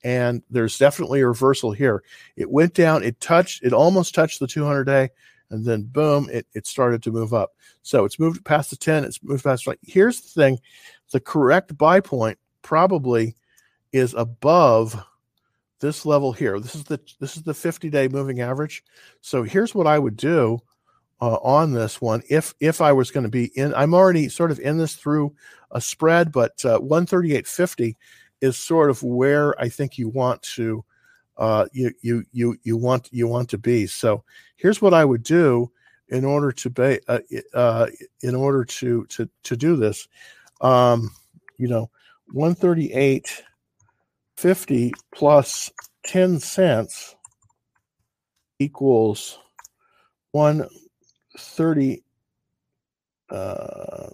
and 0.05 0.45
there's 0.49 0.79
definitely 0.79 1.21
a 1.21 1.27
reversal 1.27 1.73
here. 1.73 2.03
It 2.37 2.51
went 2.51 2.73
down, 2.73 3.03
it 3.03 3.21
touched, 3.21 3.65
it 3.65 3.73
almost 3.73 4.15
touched 4.15 4.41
the 4.41 4.47
200 4.47 4.85
day, 4.85 5.11
and 5.51 5.65
then 5.65 5.83
boom, 5.83 6.31
it, 6.33 6.47
it 6.55 6.67
started 6.67 7.03
to 7.03 7.13
move 7.13 7.35
up. 7.35 7.51
So 7.83 8.05
it's 8.05 8.19
moved 8.19 8.45
past 8.45 8.71
the 8.71 8.77
10, 8.77 9.05
it's 9.05 9.23
moved 9.23 9.45
past. 9.45 9.67
Like 9.67 9.81
here's 9.83 10.21
the 10.21 10.29
thing, 10.29 10.59
the 11.11 11.21
correct 11.21 11.77
buy 11.77 12.01
point 12.01 12.39
probably 12.63 13.35
is 13.93 14.15
above 14.15 15.05
this 15.81 16.07
level 16.07 16.33
here. 16.33 16.61
This 16.61 16.75
is 16.75 16.85
the 16.85 17.01
this 17.19 17.37
is 17.37 17.43
the 17.43 17.55
50 17.55 17.91
day 17.91 18.09
moving 18.09 18.41
average. 18.41 18.85
So 19.21 19.43
here's 19.43 19.75
what 19.75 19.87
I 19.87 19.99
would 19.99 20.17
do 20.17 20.59
uh, 21.21 21.37
on 21.37 21.73
this 21.73 22.01
one 22.01 22.23
if 22.29 22.55
if 22.61 22.81
I 22.81 22.93
was 22.93 23.11
going 23.11 23.25
to 23.25 23.31
be 23.31 23.47
in. 23.57 23.75
I'm 23.75 23.95
already 23.95 24.29
sort 24.29 24.51
of 24.51 24.61
in 24.61 24.79
this 24.79 24.95
through 24.95 25.35
a 25.71 25.81
spread, 25.81 26.33
but 26.33 26.65
uh, 26.65 26.79
138.50 26.81 27.97
is 28.41 28.57
sort 28.57 28.91
of 28.91 29.03
where 29.03 29.59
I 29.61 29.69
think 29.69 29.99
you 29.99 30.09
want 30.09 30.43
to 30.43 30.85
uh, 31.37 31.67
you 31.73 31.93
you 32.03 32.25
you 32.33 32.57
you 32.63 32.77
want 32.77 33.09
you 33.11 33.27
want 33.27 33.49
to 33.51 33.59
be. 33.59 33.87
So 33.87 34.25
here's 34.57 34.83
what 34.83 34.95
I 34.95 35.05
would 35.05 35.23
do 35.23 35.71
in 36.11 36.25
order 36.25 36.53
to 36.53 36.71
be 36.71 37.01
uh, 37.09 37.21
uh, 37.55 37.87
in 38.23 38.35
order 38.35 38.65
to 38.65 39.07
to 39.07 39.29
to 39.45 39.57
do 39.57 39.77
this. 39.77 40.07
Um, 40.61 41.11
you 41.57 41.69
know, 41.69 41.91
138.50 44.41 44.93
plus 45.15 45.71
10 46.07 46.41
cents 46.41 47.15
equals 48.59 49.39
130 50.33 52.03
uh, 53.31 54.09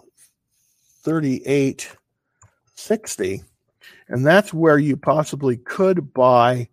38.60 1.05 3.43
and 4.09 4.25
that's 4.25 4.53
where 4.53 4.77
you 4.77 4.95
possibly 4.97 5.55
could 5.57 6.13
buy 6.13 6.67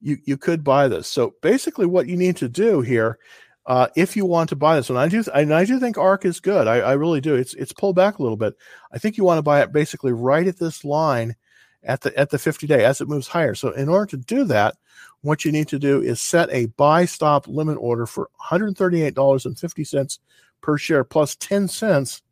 you 0.00 0.16
you 0.24 0.36
could 0.36 0.62
buy 0.64 0.88
this 0.88 1.08
so 1.08 1.34
basically 1.42 1.86
what 1.86 2.08
you 2.08 2.16
need 2.16 2.36
to 2.36 2.48
do 2.48 2.80
here 2.80 3.18
uh, 3.66 3.88
if 3.96 4.16
you 4.16 4.24
want 4.24 4.48
to 4.48 4.54
buy 4.54 4.76
this 4.76 4.88
one, 4.88 4.96
I 4.96 5.08
do, 5.08 5.24
and 5.34 5.52
I 5.52 5.64
do 5.64 5.80
think 5.80 5.98
ARK 5.98 6.24
is 6.24 6.38
good. 6.38 6.68
I, 6.68 6.76
I, 6.76 6.92
really 6.92 7.20
do. 7.20 7.34
It's 7.34 7.52
it's 7.54 7.72
pulled 7.72 7.96
back 7.96 8.20
a 8.20 8.22
little 8.22 8.36
bit. 8.36 8.54
I 8.92 8.98
think 8.98 9.16
you 9.16 9.24
want 9.24 9.38
to 9.38 9.42
buy 9.42 9.60
it 9.60 9.72
basically 9.72 10.12
right 10.12 10.46
at 10.46 10.60
this 10.60 10.84
line, 10.84 11.34
at 11.86 12.02
the 12.02 12.16
at 12.18 12.30
the 12.30 12.38
50 12.38 12.66
day 12.66 12.84
as 12.84 13.00
it 13.00 13.08
moves 13.08 13.28
higher. 13.28 13.54
So 13.54 13.70
in 13.70 13.88
order 13.88 14.06
to 14.06 14.16
do 14.16 14.44
that, 14.44 14.76
what 15.22 15.44
you 15.44 15.52
need 15.52 15.68
to 15.68 15.78
do 15.78 16.02
is 16.02 16.20
set 16.20 16.50
a 16.50 16.66
buy 16.66 17.06
stop 17.06 17.48
limit 17.48 17.78
order 17.80 18.06
for 18.06 18.28
$138.50 18.50 20.18
per 20.60 20.76
share 20.76 21.04
plus 21.04 21.36
10 21.36 21.68
cents. 21.68 22.22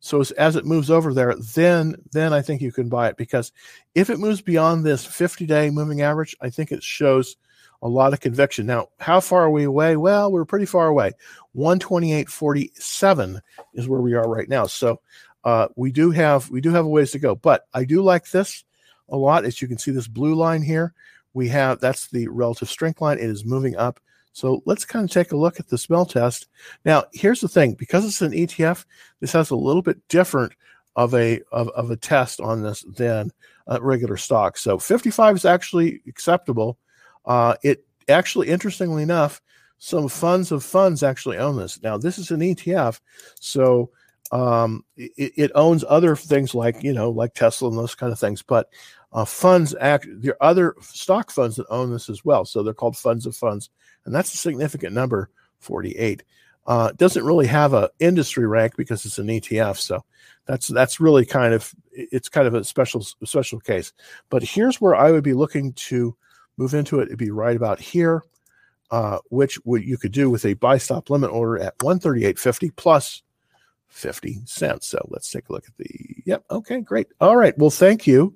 So 0.00 0.20
as, 0.20 0.30
as 0.32 0.56
it 0.56 0.66
moves 0.66 0.90
over 0.90 1.14
there, 1.14 1.34
then 1.54 1.96
then 2.12 2.32
I 2.32 2.42
think 2.42 2.60
you 2.60 2.72
can 2.72 2.88
buy 2.88 3.08
it 3.08 3.16
because 3.16 3.52
if 3.94 4.10
it 4.10 4.20
moves 4.20 4.40
beyond 4.40 4.84
this 4.84 5.04
50 5.04 5.46
day 5.46 5.70
moving 5.70 6.02
average, 6.02 6.36
I 6.40 6.50
think 6.50 6.70
it 6.70 6.82
shows 6.82 7.36
a 7.82 7.88
lot 7.88 8.12
of 8.12 8.20
conviction. 8.20 8.66
Now, 8.66 8.88
how 8.98 9.20
far 9.20 9.42
are 9.42 9.50
we 9.50 9.64
away? 9.64 9.96
Well, 9.96 10.32
we're 10.32 10.44
pretty 10.44 10.66
far 10.66 10.88
away. 10.88 11.12
128.47 11.56 13.40
is 13.74 13.88
where 13.88 14.00
we 14.00 14.14
are 14.14 14.28
right 14.28 14.48
now. 14.48 14.66
So 14.66 15.00
uh, 15.44 15.68
we 15.76 15.92
do 15.92 16.10
have 16.10 16.50
we 16.50 16.60
do 16.60 16.70
have 16.70 16.84
a 16.84 16.88
ways 16.88 17.12
to 17.12 17.18
go. 17.18 17.34
But 17.34 17.66
I 17.72 17.84
do 17.84 18.02
like 18.02 18.30
this 18.30 18.64
a 19.08 19.16
lot. 19.16 19.44
As 19.44 19.60
you 19.60 19.68
can 19.68 19.78
see, 19.78 19.90
this 19.90 20.08
blue 20.08 20.34
line 20.34 20.62
here, 20.62 20.94
we 21.34 21.48
have 21.48 21.80
that's 21.80 22.08
the 22.08 22.28
relative 22.28 22.68
strength 22.68 23.00
line. 23.00 23.18
It 23.18 23.30
is 23.30 23.44
moving 23.44 23.76
up. 23.76 24.00
So 24.32 24.62
let's 24.66 24.84
kind 24.84 25.04
of 25.04 25.10
take 25.10 25.32
a 25.32 25.36
look 25.36 25.58
at 25.58 25.68
the 25.68 25.78
smell 25.78 26.06
test. 26.06 26.48
Now, 26.84 27.04
here's 27.12 27.40
the 27.40 27.48
thing: 27.48 27.74
because 27.74 28.04
it's 28.04 28.22
an 28.22 28.32
ETF, 28.32 28.84
this 29.20 29.32
has 29.32 29.50
a 29.50 29.56
little 29.56 29.82
bit 29.82 30.06
different 30.08 30.52
of 30.96 31.14
a 31.14 31.40
of, 31.52 31.68
of 31.70 31.90
a 31.90 31.96
test 31.96 32.40
on 32.40 32.62
this 32.62 32.84
than 32.96 33.32
regular 33.80 34.16
stock. 34.16 34.56
So 34.56 34.78
55 34.78 35.36
is 35.36 35.44
actually 35.44 36.00
acceptable 36.08 36.78
uh, 37.28 37.54
it 37.62 37.84
actually, 38.08 38.48
interestingly 38.48 39.02
enough, 39.02 39.40
some 39.76 40.08
funds 40.08 40.50
of 40.50 40.64
funds 40.64 41.02
actually 41.02 41.36
own 41.36 41.56
this. 41.56 41.80
Now, 41.82 41.98
this 41.98 42.18
is 42.18 42.30
an 42.32 42.40
ETF, 42.40 43.00
so 43.38 43.90
um, 44.32 44.84
it, 44.96 45.32
it, 45.36 45.52
owns 45.54 45.84
other 45.88 46.16
things 46.16 46.54
like 46.54 46.82
you 46.82 46.92
know, 46.92 47.10
like 47.10 47.34
Tesla 47.34 47.68
and 47.68 47.78
those 47.78 47.94
kind 47.94 48.12
of 48.12 48.18
things. 48.18 48.42
But 48.42 48.70
uh, 49.12 49.24
funds 49.24 49.74
act 49.80 50.06
there 50.08 50.36
are 50.40 50.50
other 50.50 50.74
stock 50.80 51.30
funds 51.30 51.56
that 51.56 51.66
own 51.70 51.90
this 51.90 52.08
as 52.08 52.24
well. 52.24 52.44
So 52.44 52.62
they're 52.62 52.74
called 52.74 52.96
funds 52.96 53.26
of 53.26 53.36
funds, 53.36 53.70
and 54.04 54.14
that's 54.14 54.34
a 54.34 54.36
significant 54.36 54.92
number, 54.92 55.30
forty-eight. 55.60 56.24
Uh, 56.66 56.92
doesn't 56.92 57.24
really 57.24 57.46
have 57.46 57.72
a 57.72 57.90
industry 57.98 58.46
rank 58.46 58.76
because 58.76 59.06
it's 59.06 59.18
an 59.18 59.28
ETF. 59.28 59.78
So 59.78 60.04
that's 60.44 60.68
that's 60.68 61.00
really 61.00 61.24
kind 61.24 61.54
of 61.54 61.74
it's 61.92 62.28
kind 62.28 62.46
of 62.46 62.54
a 62.54 62.64
special 62.64 63.00
special 63.00 63.60
case. 63.60 63.92
But 64.28 64.42
here's 64.42 64.80
where 64.80 64.94
I 64.94 65.10
would 65.10 65.24
be 65.24 65.32
looking 65.32 65.72
to 65.74 66.14
move 66.58 66.74
into 66.74 67.00
it, 67.00 67.04
it'd 67.06 67.18
be 67.18 67.30
right 67.30 67.56
about 67.56 67.80
here, 67.80 68.22
uh, 68.90 69.18
which 69.30 69.54
what 69.64 69.84
you 69.84 69.96
could 69.96 70.12
do 70.12 70.28
with 70.28 70.44
a 70.44 70.54
buy 70.54 70.76
stop 70.76 71.08
limit 71.08 71.30
order 71.30 71.58
at 71.58 71.78
138.50 71.78 72.76
plus 72.76 73.22
50 73.88 74.40
cents. 74.44 74.88
So 74.88 75.06
let's 75.08 75.30
take 75.30 75.48
a 75.48 75.52
look 75.52 75.64
at 75.66 75.76
the, 75.78 75.88
yep. 76.26 76.44
Okay, 76.50 76.80
great. 76.80 77.06
All 77.20 77.36
right. 77.36 77.56
Well, 77.56 77.70
thank 77.70 78.06
you 78.06 78.34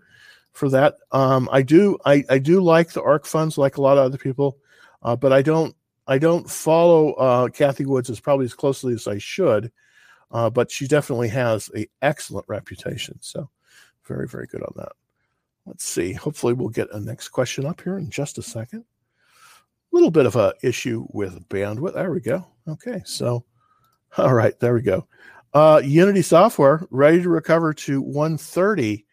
for 0.53 0.69
that. 0.71 0.97
Um, 1.11 1.49
I 1.53 1.63
do, 1.63 1.99
I, 2.05 2.25
I 2.31 2.39
do 2.39 2.61
like 2.61 2.93
the 2.93 3.03
ARK 3.03 3.27
funds 3.27 3.59
like 3.59 3.77
a 3.77 3.83
lot 3.83 3.99
of 3.99 4.05
other 4.05 4.19
people, 4.19 4.59
uh, 5.03 5.17
but 5.17 5.33
I 5.33 5.43
don't, 5.43 5.75
I 6.07 6.19
don't 6.19 6.49
follow 6.51 7.13
uh, 7.15 7.49
Cathie 7.49 7.87
Woods 7.87 8.11
as 8.11 8.21
probably 8.21 8.45
as 8.45 8.55
closely 8.55 8.93
as 8.93 9.07
I 9.07 9.19
should, 9.19 9.71
uh, 10.31 10.51
but 10.51 10.71
she 10.71 10.87
definitely 10.87 11.29
has 11.29 11.71
a 11.77 11.87
excellent 12.03 12.47
reputation. 12.49 13.19
So 13.21 13.49
very, 14.05 14.27
very 14.27 14.47
good 14.47 14.63
on 14.63 14.73
that. 14.77 14.93
Let's 15.67 15.85
see. 15.85 16.13
Hopefully, 16.13 16.55
we'll 16.55 16.71
get 16.71 16.93
a 16.93 17.01
next 17.01 17.29
question 17.29 17.67
up 17.67 17.81
here 17.81 17.99
in 17.99 18.11
just 18.11 18.39
a 18.39 18.43
second. 18.43 18.81
A 18.81 19.97
little 19.97 20.11
bit 20.11 20.27
of 20.27 20.35
a 20.35 20.55
issue 20.63 21.07
with 21.11 21.49
bandwidth. 21.49 21.95
There 21.95 22.11
we 22.11 22.21
go. 22.21 22.47
Okay, 22.67 23.03
so 23.05 23.45
all 24.19 24.35
right, 24.35 24.59
there 24.59 24.75
we 24.75 24.83
go. 24.83 25.07
Uh, 25.55 25.81
Unity 25.85 26.23
software 26.23 26.87
ready 26.91 27.23
to 27.23 27.29
recover 27.29 27.73
to 27.75 28.01
130. 28.01 29.07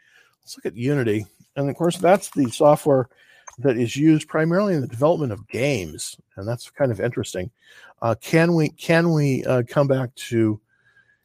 Let's 0.50 0.58
look 0.58 0.74
at 0.74 0.78
Unity, 0.80 1.28
and 1.58 1.70
of 1.70 1.76
course, 1.76 1.98
that's 1.98 2.32
the 2.32 2.50
software 2.50 3.08
that 3.60 3.78
is 3.78 3.96
used 3.96 4.28
primarily 4.28 4.74
in 4.74 4.82
the 4.82 4.88
development 4.88 5.32
of 5.32 5.48
games, 5.48 6.16
and 6.38 6.48
that's 6.48 6.72
kind 6.72 6.92
of 6.92 7.00
interesting. 7.00 7.52
Uh, 8.02 8.16
can 8.20 8.56
we 8.56 8.70
can 8.70 9.14
we 9.14 9.46
uh, 9.46 9.62
come 9.68 9.86
back 9.86 10.16
to? 10.16 10.60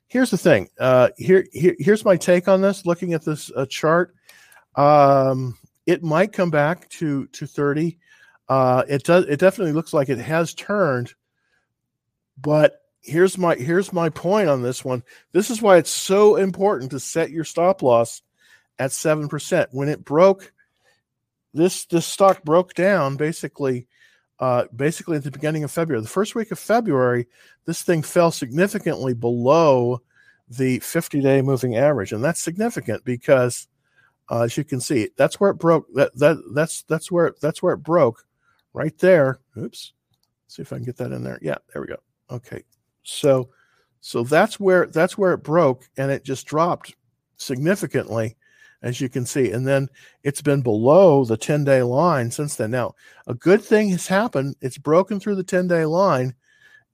Here's 0.08 0.30
the 0.30 0.36
thing. 0.36 0.68
Uh, 0.78 1.08
here, 1.16 1.46
here 1.54 1.74
here's 1.78 2.04
my 2.04 2.18
take 2.18 2.48
on 2.48 2.60
this. 2.60 2.84
Looking 2.84 3.14
at 3.14 3.24
this 3.24 3.50
uh, 3.56 3.64
chart, 3.64 4.14
um, 4.74 5.56
it 5.86 6.02
might 6.02 6.34
come 6.34 6.50
back 6.50 6.86
to 6.90 7.26
to 7.28 7.46
30. 7.46 7.98
Uh, 8.50 8.82
it 8.86 9.04
does. 9.04 9.24
It 9.24 9.40
definitely 9.40 9.72
looks 9.72 9.94
like 9.94 10.10
it 10.10 10.18
has 10.18 10.52
turned. 10.52 11.14
But 12.42 12.82
here's 13.00 13.38
my 13.38 13.54
here's 13.54 13.90
my 13.90 14.10
point 14.10 14.50
on 14.50 14.60
this 14.60 14.84
one. 14.84 15.02
This 15.32 15.48
is 15.48 15.62
why 15.62 15.78
it's 15.78 15.88
so 15.88 16.36
important 16.36 16.90
to 16.90 17.00
set 17.00 17.30
your 17.30 17.44
stop 17.44 17.80
loss 17.80 18.20
at 18.78 18.92
seven 18.92 19.28
percent. 19.28 19.70
When 19.72 19.88
it 19.88 20.04
broke, 20.04 20.52
this 21.52 21.84
this 21.86 22.06
stock 22.06 22.42
broke 22.44 22.74
down 22.74 23.16
basically. 23.16 23.88
Uh, 24.40 24.64
basically 24.74 25.16
at 25.16 25.22
the 25.22 25.30
beginning 25.30 25.62
of 25.62 25.70
February, 25.70 26.02
the 26.02 26.08
first 26.08 26.34
week 26.34 26.50
of 26.50 26.58
February, 26.58 27.28
this 27.66 27.82
thing 27.82 28.02
fell 28.02 28.32
significantly 28.32 29.14
below 29.14 30.02
the 30.48 30.80
50 30.80 31.20
day 31.20 31.40
moving 31.40 31.76
average. 31.76 32.12
And 32.12 32.22
that's 32.22 32.42
significant 32.42 33.04
because 33.04 33.68
uh, 34.30 34.42
as 34.42 34.56
you 34.56 34.64
can 34.64 34.80
see, 34.80 35.10
that's 35.16 35.38
where 35.38 35.50
it 35.50 35.58
broke. 35.58 35.86
That 35.94 36.16
that 36.18 36.38
that's 36.54 36.82
that's 36.82 37.10
where 37.10 37.26
it, 37.26 37.40
that's 37.40 37.62
where 37.62 37.74
it 37.74 37.82
broke, 37.82 38.24
right 38.72 38.96
there. 38.98 39.40
Oops. 39.56 39.92
See 40.46 40.62
if 40.62 40.72
I 40.72 40.76
can 40.76 40.84
get 40.84 40.96
that 40.96 41.12
in 41.12 41.22
there. 41.22 41.38
Yeah, 41.42 41.56
there 41.72 41.82
we 41.82 41.88
go. 41.88 41.98
Okay, 42.30 42.62
so 43.02 43.50
so 44.00 44.22
that's 44.22 44.58
where 44.58 44.86
that's 44.86 45.18
where 45.18 45.32
it 45.32 45.42
broke, 45.42 45.88
and 45.98 46.10
it 46.10 46.24
just 46.24 46.46
dropped 46.46 46.94
significantly, 47.36 48.36
as 48.84 49.00
you 49.00 49.08
can 49.08 49.24
see. 49.24 49.50
And 49.50 49.66
then 49.66 49.88
it's 50.22 50.42
been 50.42 50.60
below 50.60 51.24
the 51.24 51.38
10 51.38 51.64
day 51.64 51.82
line 51.82 52.30
since 52.30 52.56
then. 52.56 52.70
Now, 52.70 52.94
a 53.26 53.34
good 53.34 53.64
thing 53.64 53.88
has 53.88 54.06
happened. 54.06 54.56
It's 54.60 54.78
broken 54.78 55.18
through 55.18 55.36
the 55.36 55.42
10 55.42 55.66
day 55.66 55.86
line, 55.86 56.34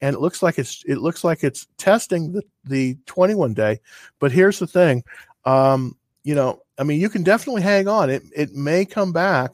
and 0.01 0.15
it 0.15 0.21
looks 0.21 0.43
like 0.43 0.59
it's 0.59 0.83
it 0.87 0.99
looks 0.99 1.25
like 1.25 1.43
it's 1.45 1.67
testing 1.77 2.33
the 2.33 2.43
the 2.65 2.97
21 3.07 3.53
day. 3.53 3.81
But 4.21 4.33
here's 4.33 4.61
the 4.61 4.69
thing. 4.69 5.03
Um, 5.45 5.97
you 6.23 6.35
know, 6.35 6.63
I 6.79 6.85
mean, 6.85 7.01
you 7.01 7.11
can 7.11 7.25
definitely 7.25 7.63
hang 7.63 7.89
on. 7.89 8.09
It 8.09 8.23
it 8.35 8.55
may 8.55 8.85
come 8.85 9.13
back, 9.13 9.51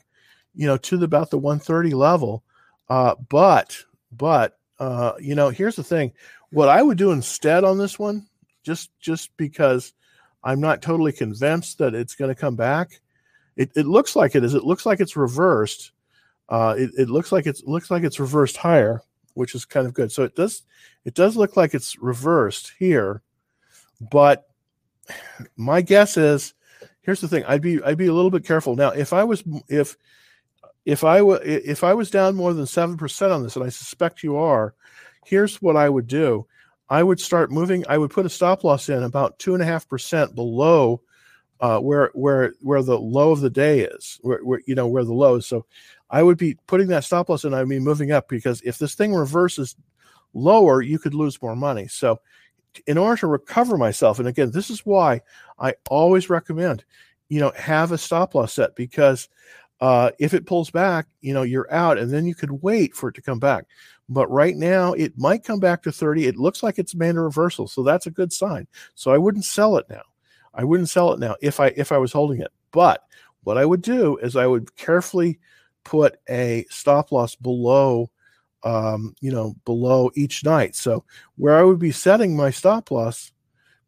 you 0.55 0.67
know, 0.67 0.77
to 0.77 0.99
the, 0.99 1.07
about 1.07 1.31
the 1.31 1.39
130 1.39 1.95
level. 1.95 2.45
Uh, 2.89 3.15
but 3.31 3.77
but 4.13 4.59
uh, 4.79 5.13
you 5.19 5.35
know, 5.35 5.49
here's 5.49 5.77
the 5.77 5.83
thing. 5.83 6.13
What 6.51 6.69
I 6.69 6.83
would 6.83 6.99
do 6.99 7.13
instead 7.13 7.65
on 7.65 7.79
this 7.79 7.99
one, 7.99 8.27
just 8.63 8.91
just 9.01 9.35
because 9.39 9.95
I'm 10.47 10.61
not 10.61 10.81
totally 10.81 11.13
convinced 11.13 11.79
that 11.79 11.95
it's 11.95 12.15
going 12.15 12.35
to 12.35 12.41
come 12.41 12.57
back. 12.57 13.01
It, 13.57 13.73
it 13.75 13.87
looks 13.87 14.15
like 14.15 14.35
it 14.35 14.45
is. 14.45 14.55
It 14.55 14.65
looks 14.65 14.87
like 14.87 15.01
it's 15.01 15.17
reversed. 15.17 15.93
Uh, 16.49 16.75
it, 16.79 16.91
it 16.97 17.09
looks 17.11 17.33
like 17.33 17.47
it's 17.47 17.65
looks 17.65 17.91
like 17.91 18.05
it's 18.05 18.21
reversed 18.21 18.57
higher, 18.57 19.03
which 19.35 19.55
is 19.55 19.65
kind 19.65 19.87
of 19.87 19.95
good. 19.95 20.13
So 20.13 20.23
it 20.23 20.37
does 20.37 20.63
it 21.05 21.15
does 21.15 21.37
look 21.37 21.57
like 21.57 21.75
it's 21.75 21.99
reversed 21.99 22.73
here, 22.79 23.23
but 24.13 24.47
my 25.57 25.81
guess 25.81 26.17
is 26.17 26.55
here's 27.03 27.21
the 27.21 27.29
thing 27.29 27.45
i'd 27.47 27.63
be 27.63 27.83
i'd 27.85 27.99
be 27.99 28.07
a 28.07 28.13
little 28.13 28.31
bit 28.31 28.45
careful 28.45 28.75
now 28.77 28.91
if 28.91 29.13
i 29.13 29.23
was 29.23 29.43
if 29.69 29.97
if 30.85 31.05
i 31.05 31.23
were 31.23 31.41
if 31.43 31.85
i 31.85 31.95
was 31.95 32.11
down 32.11 32.35
more 32.35 32.53
than 32.53 32.65
7% 32.65 33.35
on 33.35 33.43
this 33.43 33.57
and 33.57 33.65
i 33.65 33.69
suspect 33.69 34.23
you 34.23 34.37
are 34.37 34.75
here's 35.25 35.63
what 35.63 35.77
i 35.77 35.89
would 35.89 36.07
do 36.07 36.47
i 36.89 37.03
would 37.03 37.21
start 37.21 37.51
moving 37.51 37.85
i 37.89 37.99
would 37.99 38.11
put 38.11 38.27
a 38.27 38.31
stop 38.31 38.65
loss 38.65 38.89
in 38.89 39.03
about 39.03 39.39
two 39.39 39.55
and 39.55 39.63
a 39.63 39.67
half 39.67 39.89
percent 39.89 40.35
below 40.35 41.01
uh, 41.61 41.79
where 41.79 42.11
where 42.13 42.53
where 42.61 42.83
the 42.83 42.99
low 42.99 43.33
of 43.33 43.41
the 43.41 43.49
day 43.49 43.81
is 43.81 44.19
where, 44.23 44.45
where 44.45 44.61
you 44.67 44.75
know 44.75 44.87
where 44.87 45.05
the 45.05 45.15
low 45.15 45.37
is 45.37 45.47
so 45.47 45.65
i 46.11 46.23
would 46.23 46.37
be 46.37 46.57
putting 46.67 46.89
that 46.89 47.05
stop 47.05 47.29
loss 47.29 47.45
in 47.45 47.55
i'd 47.55 47.69
be 47.69 47.79
moving 47.79 48.13
up 48.13 48.29
because 48.29 48.61
if 48.63 48.79
this 48.79 48.95
thing 48.95 49.15
reverses 49.15 49.75
lower 50.35 50.83
you 50.83 50.99
could 50.99 51.15
lose 51.15 51.41
more 51.41 51.57
money 51.57 51.89
so 51.89 52.21
in 52.87 52.99
order 52.99 53.19
to 53.21 53.27
recover 53.27 53.77
myself, 53.79 54.19
and 54.19 54.29
again, 54.29 54.51
this 54.51 54.71
is 54.71 54.85
why 54.85 55.23
I 55.59 55.75
always 55.89 56.29
recommend, 56.29 56.85
you 57.29 57.41
know, 57.41 57.53
have 57.57 57.93
a 57.93 57.99
stop 57.99 58.35
loss 58.35 58.53
set 58.53 58.77
because 58.77 59.29
uh, 59.81 60.11
if 60.19 60.35
it 60.35 60.47
pulls 60.47 60.71
back, 60.71 61.07
you 61.21 61.35
know, 61.35 61.43
you're 61.43 61.73
out, 61.73 61.99
and 61.99 62.11
then 62.11 62.27
you 62.27 62.35
could 62.35 62.63
wait 62.63 62.95
for 62.95 63.09
it 63.09 63.15
to 63.15 63.23
come 63.23 63.39
back. 63.39 63.67
But 64.09 64.31
right 64.31 64.57
now 64.57 64.93
it 64.93 65.19
might 65.19 65.45
come 65.45 65.61
back 65.61 65.83
to 65.83 65.93
30. 65.93 66.27
It 66.27 66.37
looks 66.37 66.63
like 66.63 66.79
it's 66.79 66.95
made 66.95 67.17
a 67.17 67.21
reversal, 67.21 67.67
so 67.67 67.83
that's 67.83 68.07
a 68.07 68.11
good 68.11 68.33
sign. 68.33 68.67
So 68.95 69.11
I 69.11 69.19
wouldn't 69.19 69.45
sell 69.45 69.77
it 69.77 69.87
now. 69.89 70.03
I 70.55 70.65
wouldn't 70.65 70.89
sell 70.89 71.13
it 71.13 71.21
now 71.21 71.37
if 71.43 71.61
I 71.61 71.69
if 71.77 71.93
I 71.93 71.99
was 71.99 72.13
holding 72.13 72.41
it. 72.41 72.53
But 72.73 73.03
what 73.45 73.59
I 73.59 73.65
would 73.65 73.83
do 73.83 74.17
is 74.19 74.37
I 74.37 74.47
would 74.47 74.75
carefully 74.77 75.39
put 75.85 76.17
a 76.29 76.65
stop 76.71 77.13
loss 77.13 77.35
below 77.35 78.11
um, 78.67 79.15
you 79.21 79.31
know, 79.31 79.55
below 79.65 80.11
each 80.15 80.45
night. 80.45 80.75
So 80.75 81.05
where 81.37 81.57
I 81.57 81.63
would 81.63 81.79
be 81.79 81.93
setting 81.93 82.37
my 82.37 82.51
stop 82.51 82.91
loss 82.91 83.33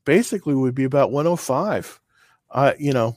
basically 0.04 0.54
would 0.54 0.74
be 0.74 0.84
about 0.84 1.10
105. 1.10 2.00
Uh, 2.50 2.72
you 2.78 2.92
know, 2.92 3.16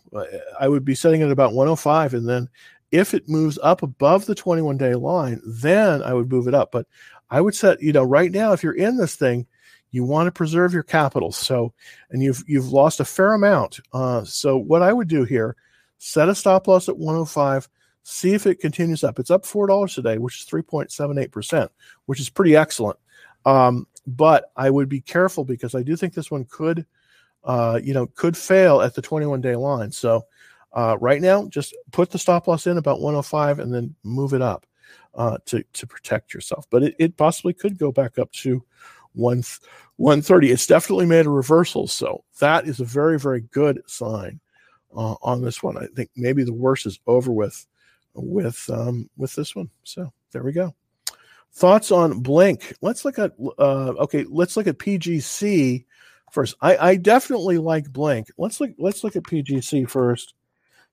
I 0.59 0.67
would 0.67 0.83
be 0.83 0.95
setting 0.95 1.21
it 1.21 1.31
about 1.31 1.53
105, 1.53 2.15
and 2.15 2.27
then 2.27 2.49
if 2.91 3.13
it 3.13 3.29
moves 3.29 3.57
up 3.63 3.83
above 3.83 4.25
the 4.25 4.35
21 4.35 4.77
day 4.77 4.95
line, 4.95 5.41
then 5.45 6.03
I 6.03 6.13
would 6.13 6.29
move 6.29 6.47
it 6.47 6.53
up. 6.53 6.71
But 6.71 6.87
I 7.29 7.41
would 7.41 7.55
set, 7.55 7.81
you 7.81 7.93
know, 7.93 8.03
right 8.03 8.31
now, 8.31 8.51
if 8.53 8.63
you're 8.63 8.73
in 8.73 8.97
this 8.97 9.15
thing, 9.15 9.47
you 9.91 10.03
want 10.03 10.27
to 10.27 10.31
preserve 10.31 10.73
your 10.73 10.83
capital. 10.83 11.31
So, 11.31 11.73
and 12.11 12.21
you've 12.21 12.43
you've 12.47 12.71
lost 12.71 12.99
a 12.99 13.05
fair 13.05 13.33
amount. 13.33 13.79
Uh, 13.93 14.23
so 14.23 14.57
what 14.57 14.81
I 14.81 14.93
would 14.93 15.07
do 15.07 15.23
here, 15.23 15.55
set 15.97 16.29
a 16.29 16.35
stop 16.35 16.67
loss 16.67 16.89
at 16.89 16.97
105 16.97 17.67
see 18.03 18.33
if 18.33 18.45
it 18.45 18.59
continues 18.59 19.03
up. 19.03 19.19
It's 19.19 19.31
up 19.31 19.45
four 19.45 19.67
dollars 19.67 19.95
today, 19.95 20.17
which 20.17 20.39
is 20.39 20.45
three 20.45 20.61
point 20.61 20.91
seven 20.91 21.17
eight 21.17 21.31
percent, 21.31 21.71
which 22.05 22.19
is 22.19 22.29
pretty 22.29 22.55
excellent. 22.55 22.97
Um, 23.45 23.87
but 24.07 24.51
I 24.55 24.69
would 24.69 24.89
be 24.89 25.01
careful 25.01 25.45
because 25.45 25.75
I 25.75 25.83
do 25.83 25.95
think 25.95 26.13
this 26.13 26.31
one 26.31 26.45
could, 26.45 26.85
uh, 27.43 27.79
you 27.83 27.93
know, 27.93 28.07
could 28.07 28.35
fail 28.35 28.81
at 28.81 28.95
the 28.95 29.01
twenty 29.01 29.25
one 29.25 29.41
day 29.41 29.55
line. 29.55 29.91
So 29.91 30.25
uh, 30.73 30.97
right 30.99 31.21
now, 31.21 31.47
just 31.47 31.75
put 31.91 32.11
the 32.11 32.19
stop 32.19 32.47
loss 32.47 32.67
in 32.67 32.77
about 32.77 33.01
105 33.01 33.59
and 33.59 33.73
then 33.73 33.95
move 34.03 34.33
it 34.33 34.41
up 34.41 34.65
uh, 35.15 35.37
to 35.45 35.63
to 35.73 35.87
protect 35.87 36.33
yourself. 36.33 36.65
But 36.69 36.83
it, 36.83 36.95
it 36.99 37.17
possibly 37.17 37.53
could 37.53 37.77
go 37.77 37.91
back 37.91 38.17
up 38.17 38.31
to 38.33 38.63
one. 39.13 39.43
130 39.97 40.49
it's 40.49 40.65
definitely 40.65 41.05
made 41.05 41.27
a 41.27 41.29
reversal 41.29 41.85
so 41.85 42.23
that 42.39 42.65
is 42.65 42.79
a 42.79 42.85
very 42.85 43.19
very 43.19 43.41
good 43.51 43.83
sign 43.85 44.39
uh, 44.97 45.13
on 45.21 45.43
this 45.43 45.61
one 45.61 45.77
i 45.77 45.85
think 45.95 46.09
maybe 46.15 46.43
the 46.43 46.51
worst 46.51 46.87
is 46.87 46.99
over 47.05 47.31
with 47.31 47.67
with 48.13 48.69
um, 48.69 49.09
with 49.17 49.33
this 49.33 49.55
one. 49.55 49.69
So 49.83 50.11
there 50.31 50.43
we 50.43 50.51
go. 50.51 50.73
Thoughts 51.53 51.91
on 51.91 52.19
Blink? 52.19 52.73
Let's 52.81 53.03
look 53.05 53.19
at 53.19 53.33
uh, 53.39 53.93
okay. 53.99 54.25
Let's 54.27 54.55
look 54.55 54.67
at 54.67 54.77
PGC 54.77 55.85
first. 56.31 56.55
I, 56.61 56.77
I 56.77 56.95
definitely 56.95 57.57
like 57.57 57.91
Blink. 57.91 58.27
Let's 58.37 58.59
look. 58.59 58.71
Let's 58.77 59.03
look 59.03 59.15
at 59.15 59.23
PGC 59.23 59.89
first 59.89 60.33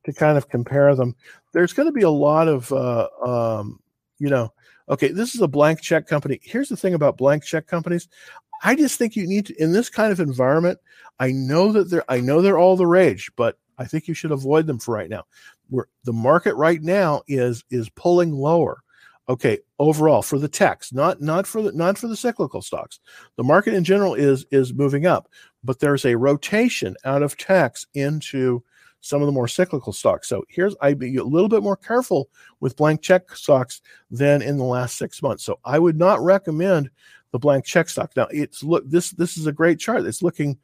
to 0.08 0.14
kind 0.18 0.38
of 0.38 0.48
compare 0.48 0.94
them. 0.94 1.14
There's 1.52 1.72
going 1.72 1.86
to 1.86 1.92
be 1.92 2.02
a 2.02 2.10
lot 2.10 2.48
of 2.48 2.72
uh, 2.72 3.08
um, 3.24 3.80
you 4.18 4.28
know. 4.28 4.52
Okay, 4.88 5.08
this 5.08 5.34
is 5.34 5.42
a 5.42 5.48
blank 5.48 5.82
check 5.82 6.06
company. 6.06 6.40
Here's 6.42 6.70
the 6.70 6.76
thing 6.76 6.94
about 6.94 7.18
blank 7.18 7.44
check 7.44 7.66
companies. 7.66 8.08
I 8.62 8.74
just 8.74 8.98
think 8.98 9.16
you 9.16 9.26
need 9.26 9.46
to 9.46 9.62
in 9.62 9.72
this 9.72 9.90
kind 9.90 10.10
of 10.10 10.18
environment. 10.18 10.78
I 11.20 11.30
know 11.30 11.72
that 11.72 11.90
they're 11.90 12.10
I 12.10 12.20
know 12.20 12.40
they're 12.40 12.58
all 12.58 12.76
the 12.76 12.86
rage, 12.86 13.30
but 13.36 13.58
I 13.76 13.84
think 13.84 14.08
you 14.08 14.14
should 14.14 14.32
avoid 14.32 14.66
them 14.66 14.78
for 14.78 14.94
right 14.94 15.10
now. 15.10 15.24
Where 15.68 15.88
the 16.04 16.12
market 16.12 16.54
right 16.54 16.80
now 16.82 17.22
is 17.28 17.64
is 17.70 17.90
pulling 17.90 18.32
lower. 18.32 18.82
Okay, 19.28 19.58
overall 19.78 20.22
for 20.22 20.38
the 20.38 20.48
techs, 20.48 20.90
not 20.90 21.20
not 21.20 21.46
for 21.46 21.60
the 21.60 21.72
not 21.72 21.98
for 21.98 22.08
the 22.08 22.16
cyclical 22.16 22.62
stocks. 22.62 22.98
The 23.36 23.44
market 23.44 23.74
in 23.74 23.84
general 23.84 24.14
is 24.14 24.46
is 24.50 24.72
moving 24.72 25.04
up, 25.04 25.28
but 25.62 25.80
there's 25.80 26.06
a 26.06 26.16
rotation 26.16 26.96
out 27.04 27.22
of 27.22 27.36
techs 27.36 27.86
into 27.92 28.62
some 29.00 29.22
of 29.22 29.26
the 29.26 29.32
more 29.32 29.48
cyclical 29.48 29.92
stocks. 29.92 30.28
So 30.28 30.44
here's 30.48 30.74
I'd 30.80 30.98
be 30.98 31.16
a 31.16 31.24
little 31.24 31.48
bit 31.48 31.62
more 31.62 31.76
careful 31.76 32.28
with 32.60 32.76
blank 32.76 33.02
check 33.02 33.30
stocks 33.34 33.80
than 34.10 34.42
in 34.42 34.58
the 34.58 34.64
last 34.64 34.96
six 34.96 35.22
months. 35.22 35.44
So 35.44 35.58
I 35.64 35.78
would 35.78 35.96
not 35.96 36.20
recommend 36.20 36.90
the 37.32 37.38
blank 37.38 37.64
check 37.64 37.88
stock. 37.88 38.12
Now 38.16 38.26
it's 38.30 38.62
look 38.62 38.88
this 38.88 39.10
this 39.10 39.36
is 39.36 39.46
a 39.46 39.52
great 39.52 39.78
chart. 39.78 40.04
It's 40.04 40.22
looking 40.22 40.58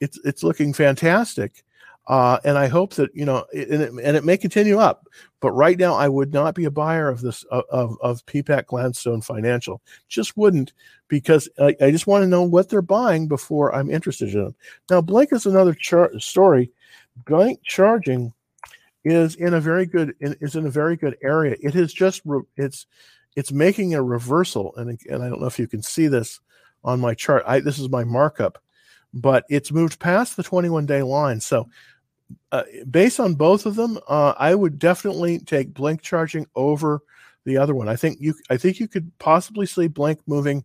it's 0.00 0.18
it's 0.24 0.42
looking 0.42 0.72
fantastic. 0.72 1.64
Uh, 2.08 2.38
and 2.42 2.56
I 2.56 2.68
hope 2.68 2.94
that 2.94 3.14
you 3.14 3.26
know, 3.26 3.44
and 3.52 3.82
it, 3.82 3.90
and 3.90 4.16
it, 4.16 4.24
may 4.24 4.38
continue 4.38 4.78
up. 4.78 5.06
But 5.40 5.52
right 5.52 5.78
now, 5.78 5.94
I 5.94 6.08
would 6.08 6.32
not 6.32 6.54
be 6.54 6.64
a 6.64 6.70
buyer 6.70 7.10
of 7.10 7.20
this 7.20 7.44
of 7.50 7.98
of 8.00 8.24
PPAC 8.24 8.64
Gladstone 8.64 9.20
Financial. 9.20 9.82
Just 10.08 10.34
wouldn't 10.34 10.72
because 11.08 11.50
I, 11.58 11.76
I 11.82 11.90
just 11.90 12.06
want 12.06 12.22
to 12.22 12.28
know 12.28 12.42
what 12.42 12.70
they're 12.70 12.80
buying 12.80 13.28
before 13.28 13.74
I'm 13.74 13.90
interested 13.90 14.32
in 14.32 14.42
them. 14.42 14.54
Now, 14.88 15.02
Blink 15.02 15.34
is 15.34 15.44
another 15.44 15.74
char- 15.74 16.18
story. 16.18 16.70
Blink 17.26 17.60
charging 17.62 18.32
is 19.04 19.36
in 19.36 19.54
a 19.54 19.60
very 19.60 19.86
good 19.86 20.14
is 20.20 20.56
in 20.56 20.66
a 20.66 20.70
very 20.70 20.96
good 20.96 21.16
area. 21.22 21.56
It 21.60 21.74
is 21.74 21.92
just 21.92 22.22
it's 22.56 22.86
it's 23.36 23.52
making 23.52 23.94
a 23.94 24.02
reversal, 24.02 24.74
and 24.76 24.98
and 25.08 25.22
I 25.22 25.28
don't 25.28 25.40
know 25.40 25.46
if 25.46 25.58
you 25.58 25.68
can 25.68 25.82
see 25.82 26.08
this 26.08 26.40
on 26.84 27.00
my 27.00 27.14
chart. 27.14 27.44
I 27.46 27.60
this 27.60 27.78
is 27.78 27.88
my 27.88 28.04
markup, 28.04 28.62
but 29.14 29.44
it's 29.48 29.72
moved 29.72 29.98
past 29.98 30.36
the 30.36 30.42
21 30.42 30.86
day 30.86 31.02
line. 31.02 31.40
So 31.40 31.68
uh, 32.52 32.64
based 32.90 33.20
on 33.20 33.34
both 33.34 33.66
of 33.66 33.76
them, 33.76 33.98
uh, 34.08 34.34
I 34.38 34.54
would 34.54 34.78
definitely 34.78 35.38
take 35.38 35.74
Blink 35.74 36.02
charging 36.02 36.46
over 36.54 37.00
the 37.44 37.56
other 37.56 37.74
one. 37.74 37.88
I 37.88 37.96
think 37.96 38.18
you, 38.20 38.34
I 38.50 38.56
think 38.56 38.78
you 38.78 38.88
could 38.88 39.10
possibly 39.18 39.66
see 39.66 39.88
Blink 39.88 40.20
moving, 40.26 40.64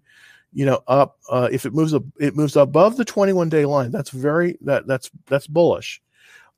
you 0.53 0.65
know, 0.65 0.81
up. 0.87 1.17
Uh, 1.29 1.49
if 1.51 1.65
it 1.65 1.73
moves, 1.73 1.93
up, 1.93 2.03
it 2.19 2.35
moves 2.35 2.55
above 2.55 2.97
the 2.97 3.05
21 3.05 3.49
day 3.49 3.65
line. 3.65 3.91
That's 3.91 4.09
very 4.09 4.57
that 4.61 4.87
that's 4.87 5.09
that's 5.27 5.47
bullish. 5.47 6.01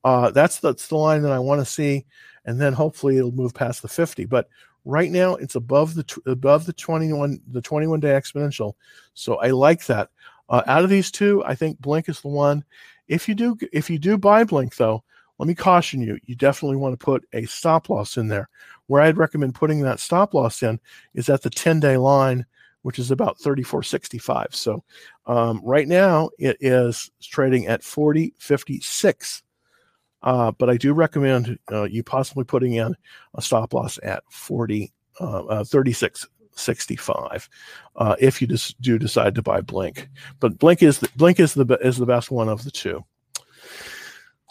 Uh, 0.05 0.29
that's 0.29 0.59
that's 0.59 0.87
the 0.87 0.95
line 0.95 1.23
that 1.23 1.31
I 1.31 1.39
want 1.39 1.59
to 1.59 1.65
see, 1.65 2.05
and 2.45 2.61
then 2.61 2.73
hopefully 2.73 3.17
it'll 3.17 3.31
move 3.31 3.55
past 3.55 3.81
the 3.81 3.87
50. 3.87 4.25
But 4.25 4.47
right 4.85 5.09
now 5.09 5.33
it's 5.35 5.55
above 5.55 5.95
the 5.95 6.21
above 6.27 6.67
the 6.67 6.73
21 6.73 7.41
the 7.47 7.61
21 7.61 7.99
day 8.01 8.09
exponential. 8.09 8.73
So 9.15 9.37
I 9.37 9.49
like 9.49 9.87
that. 9.87 10.09
Uh, 10.47 10.61
out 10.67 10.83
of 10.83 10.91
these 10.91 11.09
two, 11.09 11.43
I 11.43 11.55
think 11.55 11.81
Blink 11.81 12.07
is 12.07 12.21
the 12.21 12.27
one. 12.27 12.63
If 13.07 13.27
you 13.27 13.33
do 13.33 13.57
if 13.73 13.89
you 13.89 13.97
do 13.97 14.15
buy 14.15 14.43
Blink 14.43 14.75
though, 14.75 15.03
let 15.39 15.47
me 15.47 15.55
caution 15.55 16.01
you, 16.01 16.19
you 16.25 16.35
definitely 16.35 16.77
want 16.77 16.97
to 16.97 17.03
put 17.03 17.27
a 17.33 17.45
stop 17.45 17.89
loss 17.89 18.15
in 18.15 18.27
there. 18.27 18.47
Where 18.85 19.01
I'd 19.01 19.17
recommend 19.17 19.55
putting 19.55 19.81
that 19.81 19.99
stop 19.99 20.35
loss 20.35 20.61
in 20.61 20.79
is 21.15 21.29
at 21.29 21.41
the 21.41 21.49
10-day 21.49 21.97
line, 21.97 22.45
which 22.83 22.99
is 22.99 23.09
about 23.09 23.39
34.65. 23.39 24.53
So 24.53 24.83
um, 25.25 25.61
right 25.63 25.87
now 25.87 26.29
it 26.37 26.57
is 26.59 27.09
trading 27.21 27.65
at 27.65 27.81
40.56. 27.81 29.41
Uh, 30.25 30.51
but 30.51 30.69
I 30.69 30.75
do 30.75 30.93
recommend 30.93 31.57
uh, 31.71 31.83
you 31.83 32.03
possibly 32.03 32.43
putting 32.43 32.73
in 32.73 32.95
a 33.35 33.41
stop 33.41 33.73
loss 33.73 33.99
at 34.03 34.23
40, 34.29 34.91
uh, 35.21 35.45
uh 35.45 35.63
36 35.63 36.27
65 36.57 37.49
uh, 37.97 38.15
if 38.19 38.41
you 38.41 38.47
just 38.47 38.79
do 38.81 38.97
decide 38.97 39.35
to 39.35 39.41
buy 39.41 39.61
Blink. 39.61 40.09
But 40.39 40.57
Blink 40.57 40.81
is 40.81 40.99
the, 40.99 41.09
Blink 41.15 41.39
is 41.39 41.53
the 41.53 41.65
is 41.81 41.97
the 41.97 42.05
best 42.05 42.31
one 42.31 42.49
of 42.49 42.63
the 42.63 42.71
two. 42.71 43.03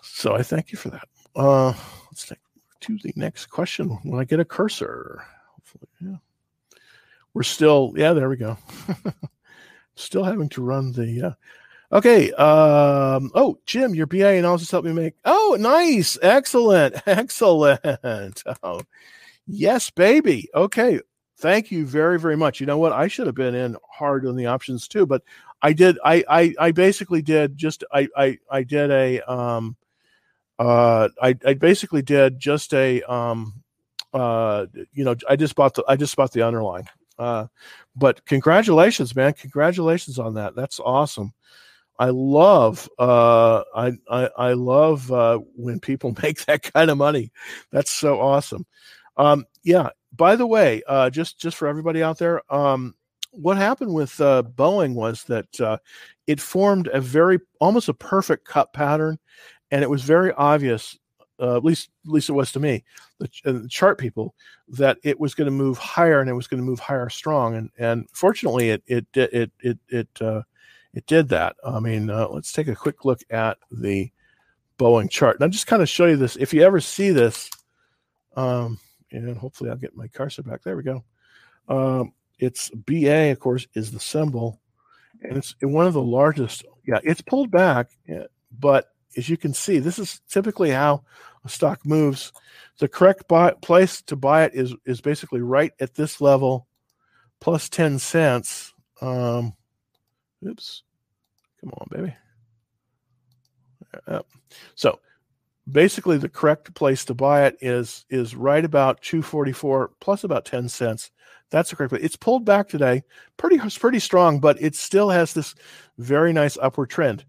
So 0.03 0.35
I 0.35 0.43
thank 0.43 0.71
you 0.71 0.79
for 0.79 0.91
that. 0.91 1.09
Uh, 1.35 1.75
let's 2.07 2.27
take 2.27 2.39
to 2.81 2.99
the 3.03 3.13
next 3.17 3.47
question 3.47 3.89
when 4.03 4.21
I 4.21 4.25
get 4.25 4.41
a 4.41 4.45
cursor. 4.45 5.25
Hopefully, 5.55 5.89
yeah. 6.01 6.17
We're 7.33 7.43
still 7.43 7.95
yeah. 7.97 8.13
There 8.13 8.29
we 8.29 8.37
go. 8.37 8.57
still 9.97 10.25
having 10.25 10.49
to 10.51 10.63
run 10.63 10.93
the. 10.93 11.29
Uh, 11.29 11.33
Okay. 11.95 12.33
Um, 12.33 13.31
oh, 13.35 13.59
Jim, 13.67 13.95
your 13.95 14.07
BA 14.07 14.27
analysis 14.27 14.71
helped 14.71 14.87
me 14.87 14.93
make. 14.93 15.15
Oh, 15.25 15.57
nice. 15.59 16.19
Excellent. 16.21 16.97
Excellent. 17.07 18.43
Oh, 18.63 18.81
yes, 19.47 19.91
baby. 19.91 20.49
Okay. 20.55 21.01
Thank 21.39 21.71
you 21.71 21.87
very, 21.87 22.19
very 22.19 22.37
much. 22.37 22.59
You 22.61 22.67
know 22.67 22.79
what? 22.79 22.93
I 22.93 23.07
should 23.07 23.27
have 23.27 23.37
been 23.37 23.55
in 23.55 23.77
hard 23.89 24.27
on 24.27 24.35
the 24.37 24.47
options 24.47 24.89
too, 24.89 25.07
but 25.07 25.23
I 25.63 25.73
did. 25.73 25.99
I 26.05 26.25
I, 26.29 26.55
I 26.59 26.71
basically 26.73 27.23
did 27.23 27.57
just. 27.57 27.85
I 27.93 28.09
I 28.17 28.39
I 28.51 28.63
did 28.63 28.91
a. 28.91 29.21
Um, 29.31 29.77
uh, 30.59 31.09
I 31.21 31.37
I 31.45 31.55
basically 31.55 32.03
did 32.03 32.39
just 32.39 32.73
a. 32.73 33.03
Um, 33.03 33.63
uh, 34.13 34.67
you 34.93 35.05
know, 35.05 35.17
I 35.29 35.37
just 35.37 35.55
bought 35.57 35.75
the. 35.75 35.85
I 35.89 35.97
just 35.97 36.17
bought 36.17 36.33
the 36.33 36.43
underline. 36.43 36.89
Uh, 37.19 37.47
but 37.97 38.25
congratulations, 38.27 39.15
man! 39.15 39.33
Congratulations 39.35 40.19
on 40.19 40.35
that. 40.35 40.55
That's 40.55 40.81
awesome. 40.81 41.33
I 41.99 42.11
love 42.11 42.89
uh, 42.99 43.63
I, 43.75 43.93
I, 44.11 44.31
I 44.37 44.53
love 44.53 45.11
uh, 45.13 45.39
when 45.57 45.81
people 45.81 46.15
make 46.23 46.45
that 46.47 46.63
kind 46.73 46.91
of 46.91 46.99
money. 46.99 47.31
That's 47.71 47.91
so 47.91 48.21
awesome. 48.21 48.67
Um, 49.17 49.45
yeah, 49.63 49.91
by 50.13 50.37
the 50.37 50.47
way, 50.47 50.83
uh, 50.89 51.11
just 51.11 51.39
just 51.39 51.57
for 51.57 51.69
everybody 51.69 52.03
out 52.03 52.19
there, 52.19 52.43
um, 52.53 52.95
what 53.31 53.57
happened 53.57 53.95
with 53.95 54.21
uh, 54.21 54.43
Boeing 54.43 54.95
was 54.95 55.25
that 55.25 55.61
uh, 55.61 55.79
it 56.27 56.41
formed 56.41 56.89
a 56.93 57.01
very 57.01 57.39
almost 57.61 57.89
a 57.89 57.95
perfect 57.95 58.47
cup 58.47 58.73
pattern, 58.73 59.19
and 59.71 59.83
it 59.83 59.91
was 59.91 60.03
very 60.03 60.33
obvious. 60.33 60.99
Uh, 61.41 61.57
at 61.57 61.65
least, 61.65 61.91
at 62.07 62.13
least 62.13 62.29
it 62.29 62.33
was 62.33 62.53
to 62.53 62.61
me, 62.61 62.85
the, 63.19 63.29
the 63.43 63.69
chart 63.69 63.99
people, 63.99 64.37
that 64.69 64.97
it 65.03 65.19
was 65.19 65.35
going 65.35 65.47
to 65.47 65.51
move 65.51 65.77
higher 65.79 66.21
and 66.21 66.31
it 66.31 66.35
was 66.35 66.47
going 66.47 66.61
to 66.61 66.67
move 66.67 66.79
higher 66.79 67.09
strong, 67.09 67.57
and 67.57 67.71
and 67.79 68.09
fortunately, 68.13 68.71
it 68.71 68.83
it 68.87 69.07
it 69.15 69.51
it 69.61 69.79
it 69.89 70.45
it 70.95 71.07
did 71.07 71.29
that. 71.31 71.57
I 71.67 71.81
mean, 71.81 72.09
uh, 72.09 72.29
let's 72.29 72.53
take 72.53 72.69
a 72.69 72.77
quick 72.77 73.05
look 73.05 73.21
at 73.31 73.59
the 73.71 74.11
Boeing 74.79 75.11
chart, 75.11 75.37
and 75.37 75.45
I'll 75.45 75.51
just 75.51 75.67
kind 75.67 75.83
of 75.83 75.89
show 75.89 76.07
you 76.07 76.17
this. 76.17 76.37
If 76.37 76.55
you 76.55 76.63
ever 76.63 76.81
see 76.81 77.11
this, 77.11 77.51
um, 78.37 78.79
and 79.11 79.37
hopefully 79.37 79.71
I'll 79.71 79.77
get 79.77 79.97
my 79.97 80.09
cursor 80.09 80.43
back. 80.43 80.63
There 80.63 80.77
we 80.77 80.83
go. 80.83 81.05
Um, 81.69 82.13
it's 82.39 82.71
BA, 82.71 83.31
of 83.31 83.41
course, 83.41 83.67
is 83.75 83.91
the 83.91 84.01
symbol, 84.01 84.61
and 85.23 85.37
it's 85.37 85.55
one 85.61 85.87
of 85.87 85.95
the 85.95 86.03
largest. 86.03 86.65
Yeah, 86.87 87.01
it's 87.03 87.23
pulled 87.23 87.51
back, 87.51 87.91
but 88.59 88.93
as 89.17 89.29
you 89.29 89.37
can 89.37 89.55
see, 89.55 89.79
this 89.79 89.99
is 89.99 90.21
typically 90.29 90.71
how 90.71 91.05
a 91.45 91.49
stock 91.49 91.85
moves. 91.85 92.33
The 92.79 92.89
correct 92.89 93.29
buy, 93.29 93.53
place 93.63 94.03
to 94.03 94.17
buy 94.17 94.45
it 94.45 94.55
is 94.55 94.75
is 94.85 95.01
basically 95.01 95.41
right 95.41 95.73
at 95.81 95.95
this 95.95 96.21
level, 96.21 96.67
plus 97.41 97.69
ten 97.69 97.99
cents. 97.99 98.75
Um, 99.01 99.55
oops, 100.47 100.83
come 101.61 101.73
on, 101.79 101.87
baby. 101.91 102.15
So 104.75 105.01
basically 105.71 106.19
the 106.19 106.29
correct 106.29 106.75
place 106.75 107.05
to 107.07 107.15
buy 107.15 107.47
it 107.47 107.57
is 107.61 108.05
is 108.11 108.35
right 108.35 108.65
about 108.65 109.01
244 109.03 109.93
plus 110.01 110.25
about 110.25 110.45
10 110.45 110.69
cents. 110.69 111.11
That's 111.51 111.71
the 111.71 111.77
correct 111.77 111.95
it's 111.95 112.17
pulled 112.17 112.45
back 112.45 112.69
today. 112.69 113.03
Pretty 113.37 113.59
pretty 113.79 113.99
strong 113.99 114.41
but 114.41 114.61
it 114.61 114.75
still 114.75 115.11
has 115.11 115.33
this 115.33 115.55
very 115.99 116.33
nice 116.33 116.59
upward 116.59 116.91
trend. 116.91 117.25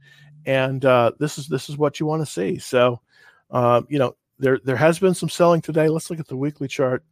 And 0.46 0.86
uh, 0.86 1.12
this 1.20 1.38
is 1.38 1.48
this 1.48 1.70
is 1.70 1.78
what 1.78 2.00
you 2.00 2.06
want 2.06 2.22
to 2.22 2.32
see. 2.32 2.60
So 2.60 3.02
uh, 3.52 3.82
you 3.90 4.00
know 4.00 4.16
there 4.38 4.60
there 4.64 4.76
has 4.76 5.00
been 5.00 5.14
some 5.14 5.30
selling 5.30 5.62
today. 5.62 5.88
Let's 5.88 6.10
look 6.10 6.20
at 6.20 6.28
the 6.28 6.38
weekly 6.38 6.68
chart. 6.68 7.04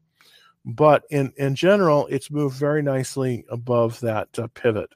But 0.65 1.03
in 1.09 1.33
in 1.37 1.55
general 1.55 2.07
it's 2.07 2.31
moved 2.31 2.57
very 2.57 2.81
nicely 2.81 3.45
above 3.49 3.99
that 4.01 4.27
uh, 4.37 4.47
pivot 4.53 4.89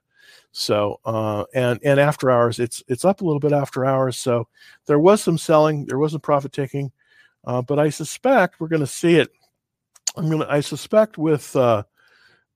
so 0.52 1.00
uh, 1.06 1.46
and 1.54 1.80
and 1.84 2.00
after 2.00 2.32
hours, 2.32 2.60
it's 2.60 2.84
it's 2.88 3.06
up 3.06 3.22
a 3.22 3.26
little 3.26 3.40
bit 3.40 3.54
after 3.54 3.86
hours. 3.86 4.18
So 4.18 4.48
there 4.86 5.00
was 5.00 5.22
some 5.22 5.38
selling, 5.38 5.86
there 5.86 6.00
was 6.00 6.14
some 6.14 6.22
profit 6.22 6.52
taking, 6.52 6.92
uh, 7.46 7.62
but 7.62 7.80
I 7.80 7.90
suspect 7.90 8.60
we're 8.60 8.68
going 8.68 8.82
to 8.82 8.88
see 8.88 9.16
it. 9.16 9.30
I'm 10.16 10.28
going 10.28 10.42
to 10.42 10.52
I 10.52 10.62
suspect 10.62 11.18
with 11.18 11.56
uh, 11.56 11.84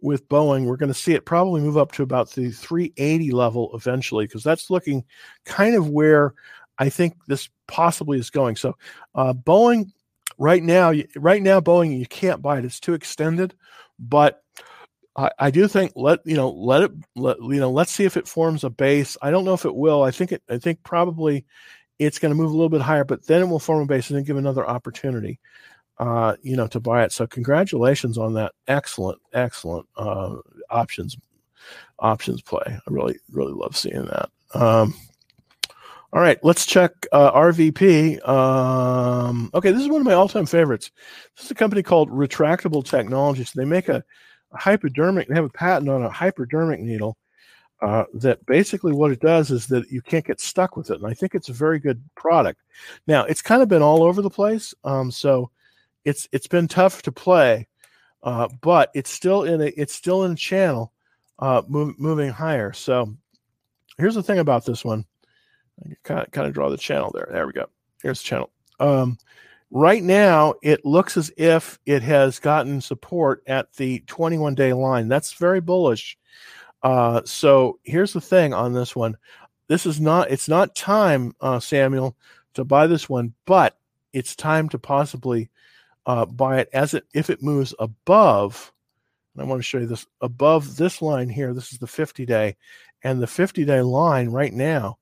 with 0.01 0.27
Boeing, 0.27 0.65
we're 0.65 0.77
going 0.77 0.91
to 0.91 0.97
see 0.97 1.13
it 1.13 1.25
probably 1.25 1.62
move 1.62 1.77
up 1.77 1.91
to 1.93 2.03
about 2.03 2.31
the 2.31 2.49
380 2.49 3.31
level 3.31 3.71
eventually, 3.75 4.25
because 4.25 4.43
that's 4.43 4.69
looking 4.69 5.03
kind 5.45 5.75
of 5.75 5.89
where 5.89 6.34
I 6.79 6.89
think 6.89 7.15
this 7.27 7.49
possibly 7.67 8.17
is 8.17 8.31
going. 8.31 8.55
So 8.55 8.75
uh, 9.13 9.34
Boeing 9.34 9.91
right 10.39 10.63
now, 10.63 10.91
right 11.15 11.43
now 11.43 11.60
Boeing, 11.60 11.97
you 11.97 12.07
can't 12.07 12.41
buy 12.41 12.57
it; 12.57 12.65
it's 12.65 12.79
too 12.79 12.93
extended, 12.93 13.53
but 13.99 14.41
I, 15.15 15.52
do 15.52 15.67
think 15.67 15.91
let 15.95 16.19
you 16.26 16.36
know 16.36 16.50
let 16.50 16.84
it 16.84 16.91
let 17.15 17.38
you 17.39 17.60
know 17.60 17.69
let's 17.69 17.91
see 17.91 18.06
if 18.06 18.15
it 18.15 18.28
forms 18.28 18.63
a 18.63 18.69
base. 18.69 19.17
I 19.21 19.30
don't 19.30 19.43
know 19.43 19.54
if 19.54 19.65
it 19.65 19.76
will. 19.76 20.04
I 20.04 20.12
think 20.12 20.32
it. 20.32 20.41
I 20.50 20.58
think 20.58 20.82
probably 20.84 21.45
it's 22.00 22.17
going 22.17 22.32
to 22.32 22.36
move 22.36 22.50
a 22.50 22.54
little 22.54 22.69
bit 22.69 22.82
higher, 22.82 23.04
but 23.04 23.28
then 23.28 23.41
it 23.41 23.50
will 23.50 23.60
form 23.60 23.82
a 23.82 23.86
base 23.86 24.10
and 24.10 24.17
then 24.17 24.24
give 24.24 24.38
another 24.38 24.65
opportunity. 24.65 25.39
Uh, 25.97 26.36
you 26.41 26.56
know, 26.56 26.65
to 26.65 26.80
buy 26.80 27.04
it. 27.04 27.12
So 27.12 27.28
congratulations 27.28 28.17
on 28.17 28.34
that. 28.34 28.54
Excellent, 28.67 29.21
excellent 29.34 29.88
uh, 29.97 30.38
options 30.69 31.17
options 32.00 32.41
play. 32.41 32.63
I 32.65 32.82
really 32.88 33.19
really 33.32 33.54
love 33.54 33.76
seeing 33.76 34.06
that. 34.06 34.30
Um, 34.54 34.95
all 36.13 36.21
right, 36.21 36.39
let's 36.43 36.65
check 36.65 36.91
uh, 37.12 37.32
RVP. 37.32 38.28
Um, 38.28 39.50
okay, 39.54 39.71
this 39.71 39.82
is 39.82 39.88
one 39.88 40.02
of 40.02 40.08
my 40.08 40.13
all-time 40.13 40.45
favorites. 40.45 40.91
This 41.38 41.45
is 41.45 41.52
a 41.52 41.56
company 41.56 41.84
called 41.84 42.10
Retractable 42.10 42.84
Technologies. 42.84 43.54
They 43.54 43.63
make 43.63 43.88
a 43.88 44.04
hypodermic, 44.53 45.27
they 45.27 45.35
have 45.35 45.45
a 45.45 45.49
patent 45.49 45.89
on 45.89 46.03
a 46.03 46.09
hypodermic 46.09 46.79
needle 46.79 47.17
uh, 47.81 48.05
that 48.13 48.45
basically 48.45 48.91
what 48.91 49.11
it 49.11 49.19
does 49.19 49.49
is 49.49 49.67
that 49.67 49.89
you 49.89 50.01
can't 50.01 50.25
get 50.25 50.39
stuck 50.39 50.77
with 50.77 50.91
it. 50.91 50.97
And 50.97 51.07
I 51.07 51.13
think 51.13 51.33
it's 51.33 51.49
a 51.49 51.53
very 51.53 51.79
good 51.79 52.01
product. 52.15 52.61
Now, 53.07 53.23
it's 53.23 53.41
kind 53.41 53.61
of 53.61 53.69
been 53.69 53.81
all 53.81 54.03
over 54.03 54.21
the 54.21 54.29
place. 54.29 54.73
Um, 54.83 55.09
so 55.11 55.49
it's 56.05 56.27
it's 56.31 56.47
been 56.47 56.67
tough 56.67 57.01
to 57.03 57.11
play, 57.11 57.67
uh, 58.23 58.47
but 58.61 58.91
it's 58.93 59.09
still 59.09 59.43
in 59.43 59.61
a 59.61 59.67
it's 59.77 59.93
still 59.93 60.23
in 60.23 60.31
a 60.31 60.35
channel 60.35 60.93
uh, 61.39 61.63
move, 61.67 61.99
moving 61.99 62.29
higher. 62.29 62.73
So 62.73 63.15
here's 63.97 64.15
the 64.15 64.23
thing 64.23 64.39
about 64.39 64.65
this 64.65 64.85
one. 64.85 65.05
I 65.83 65.93
kind 66.03 66.19
of 66.19 66.31
kind 66.31 66.47
of 66.47 66.53
draw 66.53 66.69
the 66.69 66.77
channel 66.77 67.11
there. 67.13 67.27
There 67.31 67.47
we 67.47 67.53
go. 67.53 67.67
Here's 68.01 68.21
the 68.21 68.27
channel. 68.27 68.51
Um, 68.79 69.17
Right 69.73 70.03
now, 70.03 70.55
it 70.62 70.86
looks 70.86 71.15
as 71.15 71.31
if 71.38 71.79
it 71.86 72.03
has 72.03 72.39
gotten 72.39 72.81
support 72.81 73.41
at 73.47 73.71
the 73.73 74.01
21 74.01 74.53
day 74.53 74.73
line. 74.73 75.07
That's 75.07 75.31
very 75.34 75.62
bullish. 75.62 76.17
Uh, 76.84 77.21
so 77.23 77.79
here's 77.84 78.12
the 78.12 78.19
thing 78.19 78.53
on 78.53 78.73
this 78.73 78.97
one. 78.97 79.15
This 79.67 79.86
is 79.86 80.01
not, 80.01 80.29
it's 80.29 80.49
not 80.49 80.75
time, 80.75 81.34
uh, 81.39 81.62
Samuel, 81.62 82.17
to 82.55 82.65
buy 82.65 82.86
this 82.86 83.07
one, 83.07 83.34
but 83.45 83.77
it's 84.12 84.36
time 84.36 84.67
to 84.69 84.77
possibly 84.77 85.49
uh, 86.05 86.25
buy 86.25 86.60
it 86.60 86.69
as 86.73 86.93
it, 86.93 87.05
if 87.13 87.29
it 87.29 87.41
moves 87.41 87.73
above, 87.79 88.73
And 89.34 89.43
I 89.43 89.45
want 89.45 89.60
to 89.60 89.63
show 89.63 89.77
you 89.77 89.88
this 89.88 90.05
above 90.19 90.75
this 90.75 91.01
line 91.01 91.29
here. 91.29 91.53
This 91.53 91.71
is 91.71 91.79
the 91.79 91.88
50 91.88 92.25
day 92.25 92.57
and 93.03 93.21
the 93.21 93.27
50 93.27 93.63
day 93.63 93.81
line 93.81 94.29
right 94.29 94.53
now 94.53 94.97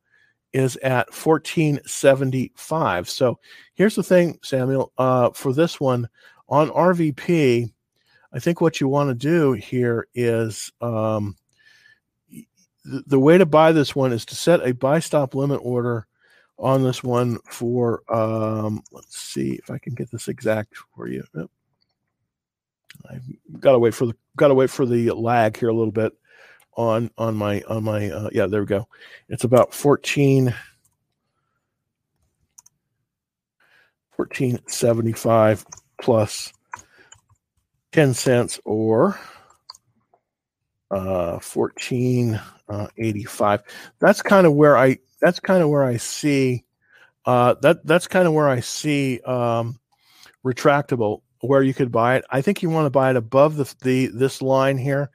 is 0.53 0.75
at 0.77 1.13
1475. 1.13 3.09
So 3.09 3.39
here's 3.73 3.95
the 3.95 4.03
thing, 4.03 4.39
Samuel, 4.43 4.91
uh, 4.97 5.29
for 5.31 5.53
this 5.53 5.79
one 5.79 6.09
on 6.47 6.69
RVP, 6.69 7.71
I 8.31 8.39
think 8.39 8.61
what 8.61 8.79
you 8.79 8.87
want 8.87 9.09
to 9.09 9.15
do 9.15 9.53
here 9.53 10.07
is 10.13 10.71
um, 10.81 11.35
the, 12.85 13.03
the 13.07 13.19
way 13.19 13.37
to 13.37 13.45
buy 13.45 13.71
this 13.71 13.95
one 13.95 14.11
is 14.11 14.25
to 14.25 14.35
set 14.35 14.65
a 14.65 14.73
buy 14.73 14.99
stop 14.99 15.35
limit 15.35 15.61
order 15.63 16.07
on 16.57 16.83
this 16.83 17.03
one 17.03 17.39
for 17.49 18.03
um, 18.13 18.81
let's 18.91 19.17
see 19.17 19.53
if 19.53 19.71
I 19.71 19.77
can 19.77 19.95
get 19.95 20.11
this 20.11 20.27
exact 20.27 20.75
for 20.95 21.07
you. 21.07 21.23
I've 23.09 23.23
got 23.59 23.71
to 23.73 23.79
wait 23.79 23.93
for 23.93 24.07
the 24.07 24.13
got 24.35 24.49
to 24.49 24.53
wait 24.53 24.69
for 24.69 24.85
the 24.85 25.11
lag 25.11 25.57
here 25.57 25.69
a 25.69 25.73
little 25.73 25.91
bit 25.91 26.13
on 26.79 27.11
on 27.17 27.35
my 27.35 27.61
on 27.67 27.83
my 27.83 28.09
uh, 28.09 28.29
yeah 28.31 28.47
there 28.47 28.61
we 28.61 28.65
go. 28.65 28.87
It's 29.27 29.43
about 29.43 29.73
14 29.73 30.55
1475 34.15 35.65
plus 36.01 36.53
10 37.91 38.13
cents 38.13 38.61
or 38.65 39.19
uh 40.91 41.39
1485 41.39 43.59
uh, 43.59 43.63
that's 43.99 44.21
kind 44.21 44.47
of 44.47 44.53
where 44.53 44.77
i 44.77 44.97
that's 45.21 45.39
kind 45.39 45.63
of 45.63 45.69
where 45.69 45.83
i 45.83 45.95
see 45.95 46.65
uh 47.25 47.53
that 47.61 47.85
that's 47.85 48.07
kind 48.07 48.27
of 48.27 48.33
where 48.33 48.49
i 48.49 48.59
see 48.59 49.21
um 49.21 49.79
retractable 50.45 51.21
where 51.41 51.63
you 51.63 51.73
could 51.73 51.91
buy 51.91 52.15
it. 52.15 52.25
I 52.29 52.41
think 52.41 52.61
you 52.61 52.69
want 52.69 52.85
to 52.85 52.89
buy 52.89 53.09
it 53.09 53.15
above 53.15 53.55
the, 53.55 53.73
the 53.81 54.07
this 54.07 54.41
line 54.41 54.77
here 54.77 55.09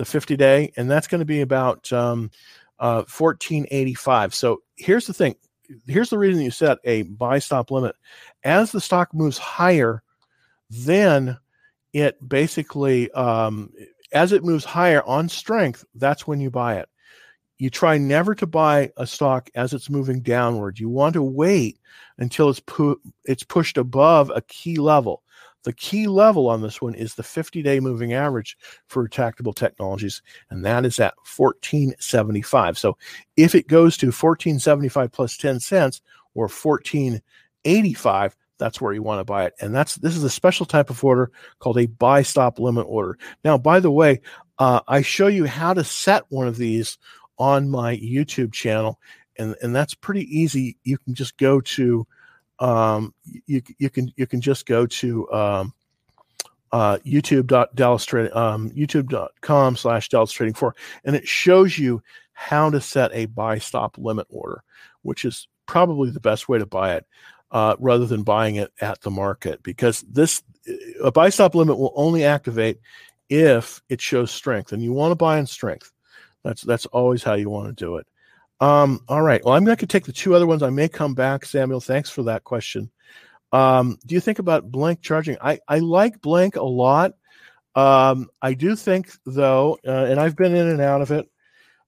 the 0.00 0.04
50 0.06 0.34
day, 0.34 0.72
and 0.78 0.90
that's 0.90 1.06
going 1.06 1.18
to 1.18 1.26
be 1.26 1.42
about 1.42 1.92
um, 1.92 2.30
uh, 2.78 3.04
1485. 3.04 4.34
So 4.34 4.62
here's 4.76 5.06
the 5.06 5.12
thing. 5.12 5.36
Here's 5.86 6.08
the 6.08 6.16
reason 6.16 6.42
you 6.42 6.50
set 6.50 6.78
a 6.84 7.02
buy 7.02 7.38
stop 7.38 7.70
limit. 7.70 7.94
As 8.42 8.72
the 8.72 8.80
stock 8.80 9.12
moves 9.12 9.36
higher, 9.36 10.02
then 10.70 11.36
it 11.92 12.16
basically, 12.26 13.10
um, 13.12 13.74
as 14.10 14.32
it 14.32 14.42
moves 14.42 14.64
higher 14.64 15.02
on 15.02 15.28
strength, 15.28 15.84
that's 15.94 16.26
when 16.26 16.40
you 16.40 16.50
buy 16.50 16.78
it. 16.78 16.88
You 17.58 17.68
try 17.68 17.98
never 17.98 18.34
to 18.36 18.46
buy 18.46 18.92
a 18.96 19.06
stock 19.06 19.50
as 19.54 19.74
it's 19.74 19.90
moving 19.90 20.20
downward. 20.22 20.78
You 20.78 20.88
want 20.88 21.12
to 21.12 21.22
wait 21.22 21.78
until 22.16 22.48
it's 22.48 22.60
pu- 22.60 23.02
it's 23.26 23.44
pushed 23.44 23.76
above 23.76 24.32
a 24.34 24.40
key 24.40 24.76
level. 24.76 25.22
The 25.62 25.72
key 25.72 26.06
level 26.06 26.48
on 26.48 26.62
this 26.62 26.80
one 26.80 26.94
is 26.94 27.14
the 27.14 27.22
50 27.22 27.62
day 27.62 27.80
moving 27.80 28.12
average 28.12 28.56
for 28.86 29.06
retractable 29.06 29.54
technologies, 29.54 30.22
and 30.48 30.64
that 30.64 30.84
is 30.86 30.98
at 30.98 31.14
1475. 31.36 32.78
So 32.78 32.96
if 33.36 33.54
it 33.54 33.68
goes 33.68 33.96
to 33.98 34.06
1475 34.06 35.12
plus 35.12 35.36
10 35.36 35.60
cents 35.60 36.00
or 36.34 36.44
1485, 36.44 38.36
that's 38.58 38.80
where 38.80 38.92
you 38.92 39.02
want 39.02 39.20
to 39.20 39.24
buy 39.24 39.46
it. 39.46 39.54
And 39.60 39.74
that's 39.74 39.96
this 39.96 40.16
is 40.16 40.24
a 40.24 40.30
special 40.30 40.66
type 40.66 40.90
of 40.90 41.02
order 41.02 41.30
called 41.58 41.78
a 41.78 41.86
buy 41.86 42.22
stop 42.22 42.58
limit 42.58 42.86
order. 42.88 43.18
Now, 43.44 43.58
by 43.58 43.80
the 43.80 43.90
way, 43.90 44.20
uh, 44.58 44.80
I 44.86 45.02
show 45.02 45.26
you 45.26 45.46
how 45.46 45.74
to 45.74 45.82
set 45.84 46.24
one 46.28 46.46
of 46.46 46.56
these 46.56 46.98
on 47.38 47.70
my 47.70 47.96
YouTube 47.96 48.52
channel, 48.52 49.00
and, 49.38 49.56
and 49.62 49.74
that's 49.74 49.94
pretty 49.94 50.24
easy. 50.38 50.76
You 50.84 50.98
can 50.98 51.14
just 51.14 51.38
go 51.38 51.60
to 51.62 52.06
um, 52.60 53.14
you 53.46 53.62
you 53.78 53.90
can 53.90 54.12
you 54.16 54.26
can 54.26 54.40
just 54.40 54.66
go 54.66 54.86
to 54.86 55.30
um, 55.32 55.72
uh, 56.72 56.98
youtube.dallas 56.98 58.12
um, 58.34 58.70
youtube.com 58.70 59.76
slash 59.76 60.08
dallas 60.08 60.32
trading 60.32 60.54
floor 60.54 60.74
and 61.04 61.16
it 61.16 61.26
shows 61.26 61.78
you 61.78 62.02
how 62.32 62.70
to 62.70 62.80
set 62.80 63.10
a 63.12 63.26
buy 63.26 63.58
stop 63.58 63.96
limit 63.98 64.26
order 64.30 64.62
which 65.02 65.24
is 65.24 65.48
probably 65.66 66.10
the 66.10 66.20
best 66.20 66.48
way 66.48 66.58
to 66.58 66.66
buy 66.66 66.94
it 66.94 67.06
uh, 67.52 67.74
rather 67.78 68.06
than 68.06 68.22
buying 68.22 68.56
it 68.56 68.72
at 68.80 69.00
the 69.02 69.10
market 69.10 69.62
because 69.62 70.02
this 70.02 70.42
a 71.02 71.10
buy 71.10 71.28
stop 71.28 71.54
limit 71.54 71.78
will 71.78 71.92
only 71.96 72.24
activate 72.24 72.78
if 73.28 73.80
it 73.88 74.00
shows 74.00 74.30
strength 74.30 74.72
and 74.72 74.82
you 74.82 74.92
want 74.92 75.12
to 75.12 75.16
buy 75.16 75.38
in 75.38 75.46
strength. 75.46 75.92
That's 76.42 76.62
that's 76.62 76.86
always 76.86 77.22
how 77.22 77.34
you 77.34 77.50
want 77.50 77.68
to 77.68 77.84
do 77.84 77.96
it 77.96 78.06
um, 78.60 79.00
all 79.08 79.22
right. 79.22 79.44
Well, 79.44 79.54
I'm 79.54 79.64
going 79.64 79.76
to 79.76 79.86
take 79.86 80.04
the 80.04 80.12
two 80.12 80.34
other 80.34 80.46
ones. 80.46 80.62
I 80.62 80.70
may 80.70 80.88
come 80.88 81.14
back, 81.14 81.44
Samuel. 81.44 81.80
Thanks 81.80 82.10
for 82.10 82.22
that 82.24 82.44
question. 82.44 82.90
Um, 83.52 83.98
do 84.06 84.14
you 84.14 84.20
think 84.20 84.38
about 84.38 84.70
Blink 84.70 85.00
charging? 85.00 85.36
I, 85.40 85.58
I 85.66 85.78
like 85.78 86.20
Blink 86.20 86.56
a 86.56 86.62
lot. 86.62 87.14
Um, 87.74 88.28
I 88.42 88.54
do 88.54 88.76
think 88.76 89.10
though, 89.24 89.78
uh, 89.86 90.06
and 90.08 90.18
I've 90.20 90.36
been 90.36 90.54
in 90.54 90.68
and 90.68 90.80
out 90.80 91.02
of 91.02 91.10
it. 91.10 91.30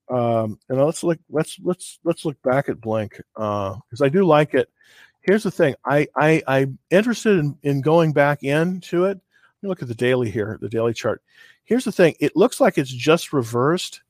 Um, 0.08 0.58
and 0.68 0.84
let's 0.84 1.02
look 1.02 1.18
let's 1.30 1.58
let's 1.62 1.98
let's 2.04 2.24
look 2.24 2.40
back 2.42 2.68
at 2.68 2.80
Blink 2.80 3.20
because 3.34 4.00
uh, 4.00 4.04
I 4.04 4.08
do 4.08 4.24
like 4.24 4.54
it. 4.54 4.68
Here's 5.20 5.42
the 5.42 5.50
thing: 5.50 5.74
I 5.84 6.06
I 6.16 6.42
I'm 6.46 6.78
interested 6.90 7.38
in 7.38 7.56
in 7.62 7.80
going 7.80 8.12
back 8.12 8.42
into 8.42 9.04
it. 9.06 9.18
Let 9.18 9.62
me 9.62 9.68
look 9.68 9.82
at 9.82 9.88
the 9.88 9.94
daily 9.94 10.30
here, 10.30 10.58
the 10.60 10.68
daily 10.68 10.92
chart. 10.92 11.22
Here's 11.64 11.84
the 11.84 11.92
thing: 11.92 12.14
it 12.20 12.36
looks 12.36 12.60
like 12.60 12.78
it's 12.78 12.92
just 12.92 13.32
reversed. 13.32 14.02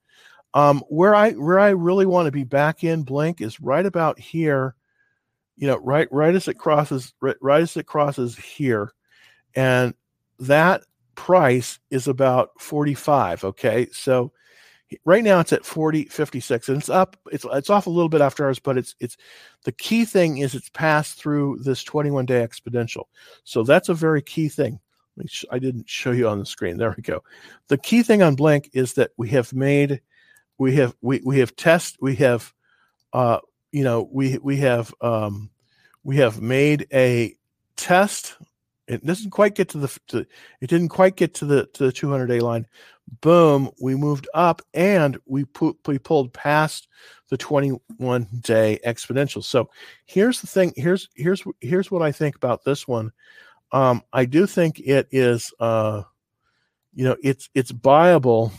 Um, 0.54 0.82
where 0.88 1.14
I 1.14 1.32
where 1.32 1.58
I 1.58 1.70
really 1.70 2.06
want 2.06 2.26
to 2.26 2.32
be 2.32 2.44
back 2.44 2.84
in 2.84 3.02
Blink 3.02 3.40
is 3.40 3.60
right 3.60 3.86
about 3.86 4.18
here. 4.18 4.74
You 5.56 5.66
know, 5.66 5.78
right 5.78 6.08
right 6.10 6.34
as 6.34 6.48
it 6.48 6.58
crosses 6.58 7.14
right, 7.20 7.36
right 7.40 7.62
as 7.62 7.76
it 7.76 7.86
crosses 7.86 8.36
here, 8.36 8.92
and 9.54 9.94
that 10.40 10.82
price 11.14 11.78
is 11.90 12.08
about 12.08 12.50
45 12.58 13.44
okay? 13.44 13.86
So 13.92 14.32
right 15.04 15.24
now 15.24 15.40
it's 15.40 15.52
at 15.52 15.64
40 15.64 16.06
56 16.06 16.68
and 16.68 16.78
it's 16.78 16.88
up 16.88 17.16
it's 17.30 17.46
it's 17.52 17.70
off 17.70 17.86
a 17.86 17.90
little 17.90 18.08
bit 18.08 18.20
after 18.20 18.44
hours 18.44 18.58
but 18.58 18.76
it's 18.76 18.94
it's 19.00 19.16
the 19.64 19.72
key 19.72 20.04
thing 20.04 20.38
is 20.38 20.54
it's 20.54 20.68
passed 20.70 21.18
through 21.18 21.58
this 21.62 21.84
21 21.84 22.26
day 22.26 22.46
exponential. 22.46 23.04
So 23.44 23.62
that's 23.62 23.88
a 23.88 23.94
very 23.94 24.22
key 24.22 24.48
thing. 24.48 24.80
I 25.50 25.58
didn't 25.58 25.88
show 25.88 26.10
you 26.12 26.26
on 26.26 26.38
the 26.38 26.46
screen. 26.46 26.78
There 26.78 26.94
we 26.96 27.02
go. 27.02 27.22
The 27.68 27.76
key 27.76 28.02
thing 28.02 28.22
on 28.22 28.34
blink 28.34 28.70
is 28.72 28.94
that 28.94 29.10
we 29.18 29.28
have 29.28 29.52
made 29.52 30.00
we 30.58 30.76
have 30.76 30.94
we, 31.00 31.20
we 31.24 31.38
have 31.38 31.56
test 31.56 31.96
we 32.00 32.14
have 32.16 32.52
uh 33.12 33.38
you 33.72 33.84
know 33.84 34.08
we 34.12 34.38
we 34.38 34.58
have 34.58 34.94
um 35.00 35.50
we 36.04 36.16
have 36.16 36.40
made 36.40 36.86
a 36.92 37.36
test. 37.76 38.36
It 38.88 39.04
doesn't 39.04 39.30
quite 39.30 39.54
get 39.54 39.68
to 39.70 39.78
the 39.78 39.98
to, 40.08 40.26
it 40.60 40.68
didn't 40.68 40.88
quite 40.88 41.16
get 41.16 41.34
to 41.34 41.46
the 41.46 41.66
to 41.74 41.86
the 41.86 41.92
200 41.92 42.26
day 42.26 42.40
line. 42.40 42.66
Boom 43.20 43.70
we 43.80 43.94
moved 43.94 44.28
up 44.34 44.62
and 44.74 45.18
we 45.26 45.44
put 45.44 45.76
we 45.86 45.98
pulled 45.98 46.32
past 46.32 46.88
the 47.28 47.36
21 47.36 48.26
day 48.40 48.78
exponential. 48.86 49.42
So 49.42 49.70
here's 50.04 50.40
the 50.40 50.46
thing 50.46 50.72
here's 50.76 51.08
here's 51.14 51.42
here's 51.60 51.90
what 51.90 52.02
i 52.02 52.12
think 52.12 52.36
about 52.36 52.64
this 52.64 52.86
one. 52.86 53.12
Um 53.72 54.02
i 54.12 54.24
do 54.24 54.46
think 54.46 54.80
it 54.80 55.08
is 55.10 55.52
uh 55.60 56.02
you 56.94 57.04
know 57.04 57.16
it's 57.22 57.48
it's 57.54 57.72
buyable 57.72 58.52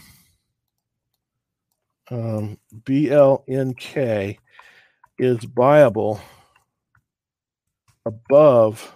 um 2.13 2.59
blnk 2.85 4.37
is 5.17 5.43
viable 5.45 6.21
above 8.05 8.95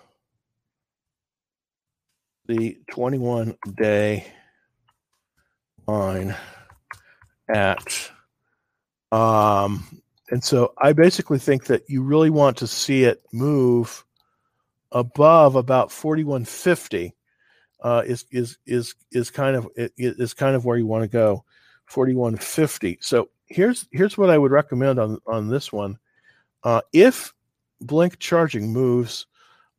the 2.47 2.78
21 2.91 3.57
day 3.76 4.24
line 5.88 6.36
at 7.49 8.11
um 9.11 10.01
and 10.30 10.43
so 10.43 10.74
i 10.78 10.93
basically 10.93 11.39
think 11.39 11.65
that 11.65 11.82
you 11.88 12.03
really 12.03 12.30
want 12.30 12.55
to 12.55 12.68
see 12.68 13.03
it 13.03 13.24
move 13.34 14.05
above 14.91 15.55
about 15.55 15.91
4150 15.91 17.15
uh 17.82 18.03
is 18.05 18.26
is 18.30 18.59
is 18.68 18.93
is 19.11 19.32
kind 19.32 19.55
of 19.55 19.68
is 19.76 20.36
kind 20.36 20.55
of 20.55 20.65
where 20.65 20.78
you 20.78 20.86
want 20.86 21.01
to 21.01 21.07
go 21.09 21.43
4150 21.88 23.00
so 23.02 23.30
here's 23.48 23.88
here's 23.92 24.18
what 24.18 24.30
i 24.30 24.38
would 24.38 24.52
recommend 24.52 25.00
on 25.00 25.18
on 25.26 25.48
this 25.50 25.74
one 25.74 25.98
uh 26.64 26.82
if 26.94 27.34
blink 27.82 28.20
charging 28.20 28.72
moves 28.72 29.26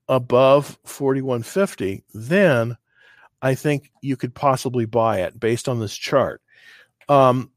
above 0.08 0.78
4150, 0.84 2.02
then 2.14 2.76
I 3.42 3.54
think 3.54 3.92
you 4.00 4.16
could 4.16 4.34
possibly 4.34 4.86
buy 4.86 5.20
it 5.20 5.38
based 5.38 5.68
on 5.68 5.80
this 5.80 5.94
chart. 5.94 6.40
Um, 7.08 7.50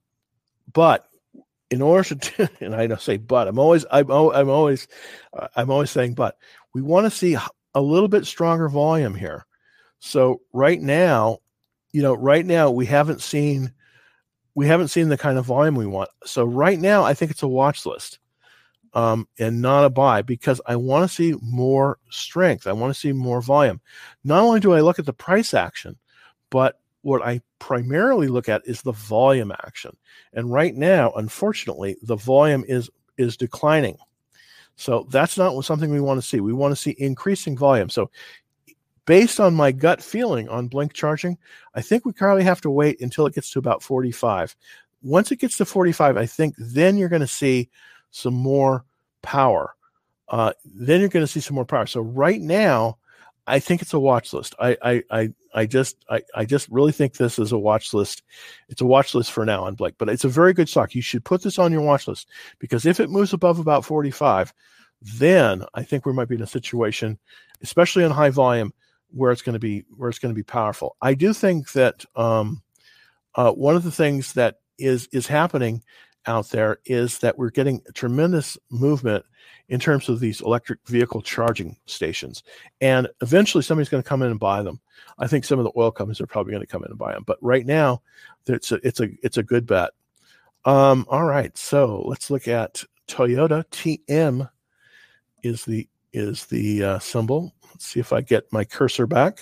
but 0.71 1.07
in 1.69 1.81
order 1.81 2.15
to, 2.15 2.49
and 2.61 2.75
I 2.75 2.87
don't 2.87 3.01
say 3.01 3.17
but, 3.17 3.47
I'm 3.47 3.59
always, 3.59 3.85
I'm, 3.91 4.11
I'm 4.11 4.49
always, 4.49 4.87
uh, 5.33 5.47
I'm 5.55 5.71
always 5.71 5.91
saying 5.91 6.13
but. 6.15 6.37
We 6.73 6.81
want 6.81 7.05
to 7.05 7.11
see 7.11 7.37
a 7.73 7.81
little 7.81 8.07
bit 8.07 8.25
stronger 8.25 8.69
volume 8.69 9.15
here. 9.15 9.45
So 9.99 10.41
right 10.53 10.79
now, 10.79 11.39
you 11.91 12.01
know, 12.01 12.13
right 12.13 12.45
now 12.45 12.71
we 12.71 12.85
haven't 12.85 13.21
seen, 13.21 13.73
we 14.55 14.67
haven't 14.67 14.89
seen 14.89 15.09
the 15.09 15.17
kind 15.17 15.37
of 15.37 15.45
volume 15.45 15.75
we 15.75 15.85
want. 15.85 16.09
So 16.25 16.43
right 16.43 16.79
now, 16.79 17.03
I 17.03 17.13
think 17.13 17.31
it's 17.31 17.43
a 17.43 17.47
watch 17.47 17.85
list 17.85 18.19
um, 18.93 19.27
and 19.39 19.61
not 19.61 19.85
a 19.85 19.89
buy 19.89 20.21
because 20.21 20.61
I 20.65 20.75
want 20.75 21.09
to 21.09 21.15
see 21.15 21.35
more 21.41 21.97
strength. 22.09 22.67
I 22.67 22.73
want 22.73 22.93
to 22.93 22.99
see 22.99 23.13
more 23.13 23.41
volume. 23.41 23.79
Not 24.23 24.43
only 24.43 24.59
do 24.59 24.73
I 24.73 24.81
look 24.81 24.99
at 24.99 25.05
the 25.05 25.13
price 25.13 25.53
action, 25.53 25.97
but 26.49 26.79
what 27.01 27.23
I 27.23 27.41
primarily 27.59 28.27
look 28.27 28.49
at 28.49 28.61
is 28.65 28.81
the 28.81 28.91
volume 28.91 29.51
action. 29.51 29.95
And 30.33 30.51
right 30.51 30.75
now, 30.75 31.11
unfortunately, 31.13 31.97
the 32.03 32.15
volume 32.15 32.63
is 32.67 32.89
is 33.17 33.37
declining. 33.37 33.97
So 34.75 35.07
that's 35.11 35.37
not 35.37 35.59
something 35.63 35.91
we 35.91 36.01
want 36.01 36.19
to 36.21 36.27
see. 36.27 36.39
We 36.39 36.53
want 36.53 36.71
to 36.71 36.81
see 36.81 36.95
increasing 36.97 37.57
volume. 37.57 37.89
So 37.89 38.09
based 39.11 39.41
on 39.41 39.53
my 39.53 39.73
gut 39.73 40.01
feeling 40.01 40.47
on 40.47 40.69
blink 40.69 40.93
charging, 40.93 41.37
I 41.75 41.81
think 41.81 42.05
we 42.05 42.13
probably 42.13 42.45
have 42.45 42.61
to 42.61 42.69
wait 42.69 43.01
until 43.01 43.25
it 43.25 43.35
gets 43.35 43.51
to 43.51 43.59
about 43.59 43.83
45. 43.83 44.55
Once 45.03 45.33
it 45.33 45.39
gets 45.39 45.57
to 45.57 45.65
45, 45.65 46.15
I 46.15 46.25
think 46.25 46.55
then 46.57 46.95
you're 46.95 47.09
going 47.09 47.19
to 47.19 47.27
see 47.27 47.69
some 48.11 48.33
more 48.33 48.85
power. 49.21 49.75
Uh, 50.29 50.53
then 50.63 51.01
you're 51.01 51.09
going 51.09 51.25
to 51.25 51.31
see 51.31 51.41
some 51.41 51.55
more 51.55 51.65
power. 51.65 51.87
So 51.87 51.99
right 51.99 52.39
now, 52.39 52.99
I 53.47 53.59
think 53.59 53.81
it's 53.81 53.93
a 53.93 53.99
watch 53.99 54.31
list. 54.31 54.55
I 54.61 54.77
I 54.81 55.03
I, 55.11 55.33
I 55.53 55.65
just 55.65 55.97
I, 56.09 56.21
I 56.33 56.45
just 56.45 56.69
really 56.69 56.93
think 56.93 57.17
this 57.17 57.37
is 57.37 57.51
a 57.51 57.57
watch 57.57 57.93
list. 57.93 58.23
It's 58.69 58.79
a 58.79 58.85
watch 58.85 59.13
list 59.13 59.33
for 59.33 59.45
now 59.45 59.65
on 59.65 59.75
Blink, 59.75 59.95
but 59.97 60.07
it's 60.07 60.23
a 60.23 60.29
very 60.29 60.53
good 60.53 60.69
stock. 60.69 60.95
You 60.95 61.01
should 61.01 61.25
put 61.25 61.43
this 61.43 61.59
on 61.59 61.73
your 61.73 61.81
watch 61.81 62.07
list 62.07 62.29
because 62.59 62.85
if 62.85 63.01
it 63.01 63.09
moves 63.09 63.33
above 63.33 63.59
about 63.59 63.83
45, 63.83 64.53
then 65.01 65.65
I 65.73 65.83
think 65.83 66.05
we 66.05 66.13
might 66.13 66.29
be 66.29 66.35
in 66.35 66.41
a 66.43 66.47
situation, 66.47 67.19
especially 67.61 68.05
on 68.05 68.11
high 68.11 68.29
volume, 68.29 68.71
where 69.11 69.31
it's 69.31 69.41
going 69.41 69.53
to 69.53 69.59
be 69.59 69.85
where 69.95 70.09
it's 70.09 70.19
going 70.19 70.33
to 70.33 70.39
be 70.39 70.43
powerful. 70.43 70.95
I 71.01 71.13
do 71.13 71.33
think 71.33 71.71
that 71.73 72.05
um, 72.15 72.61
uh, 73.35 73.51
one 73.51 73.75
of 73.75 73.83
the 73.83 73.91
things 73.91 74.33
that 74.33 74.59
is 74.77 75.07
is 75.11 75.27
happening 75.27 75.83
out 76.27 76.49
there 76.49 76.79
is 76.85 77.19
that 77.19 77.37
we're 77.37 77.49
getting 77.49 77.81
tremendous 77.93 78.57
movement 78.69 79.25
in 79.69 79.79
terms 79.79 80.09
of 80.09 80.19
these 80.19 80.41
electric 80.41 80.79
vehicle 80.85 81.21
charging 81.21 81.77
stations. 81.85 82.43
And 82.79 83.07
eventually 83.21 83.63
somebody's 83.63 83.89
going 83.89 84.03
to 84.03 84.09
come 84.09 84.21
in 84.21 84.29
and 84.29 84.39
buy 84.39 84.61
them. 84.61 84.79
I 85.17 85.27
think 85.27 85.45
some 85.45 85.59
of 85.59 85.65
the 85.65 85.71
oil 85.77 85.91
companies 85.91 86.21
are 86.21 86.27
probably 86.27 86.51
going 86.51 86.61
to 86.61 86.67
come 86.67 86.83
in 86.83 86.91
and 86.91 86.99
buy 86.99 87.13
them. 87.13 87.23
But 87.25 87.37
right 87.41 87.65
now, 87.65 88.01
it's 88.47 88.71
a 88.71 88.85
it's 88.85 88.99
a 88.99 89.09
it's 89.23 89.37
a 89.37 89.43
good 89.43 89.65
bet. 89.65 89.91
Um, 90.65 91.05
all 91.09 91.23
right, 91.23 91.57
so 91.57 92.03
let's 92.05 92.29
look 92.29 92.47
at 92.47 92.83
Toyota 93.07 93.65
TM 93.71 94.49
is 95.43 95.65
the 95.65 95.87
is 96.13 96.45
the 96.47 96.83
uh, 96.83 96.99
symbol. 96.99 97.53
Let's 97.81 97.93
see 97.93 97.99
if 97.99 98.13
I 98.13 98.21
get 98.21 98.53
my 98.53 98.63
cursor 98.63 99.07
back. 99.07 99.39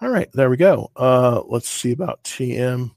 All 0.00 0.08
right, 0.08 0.30
there 0.34 0.50
we 0.50 0.56
go. 0.56 0.92
Uh, 0.94 1.42
let's 1.48 1.68
see 1.68 1.90
about 1.90 2.22
TM. 2.22 2.92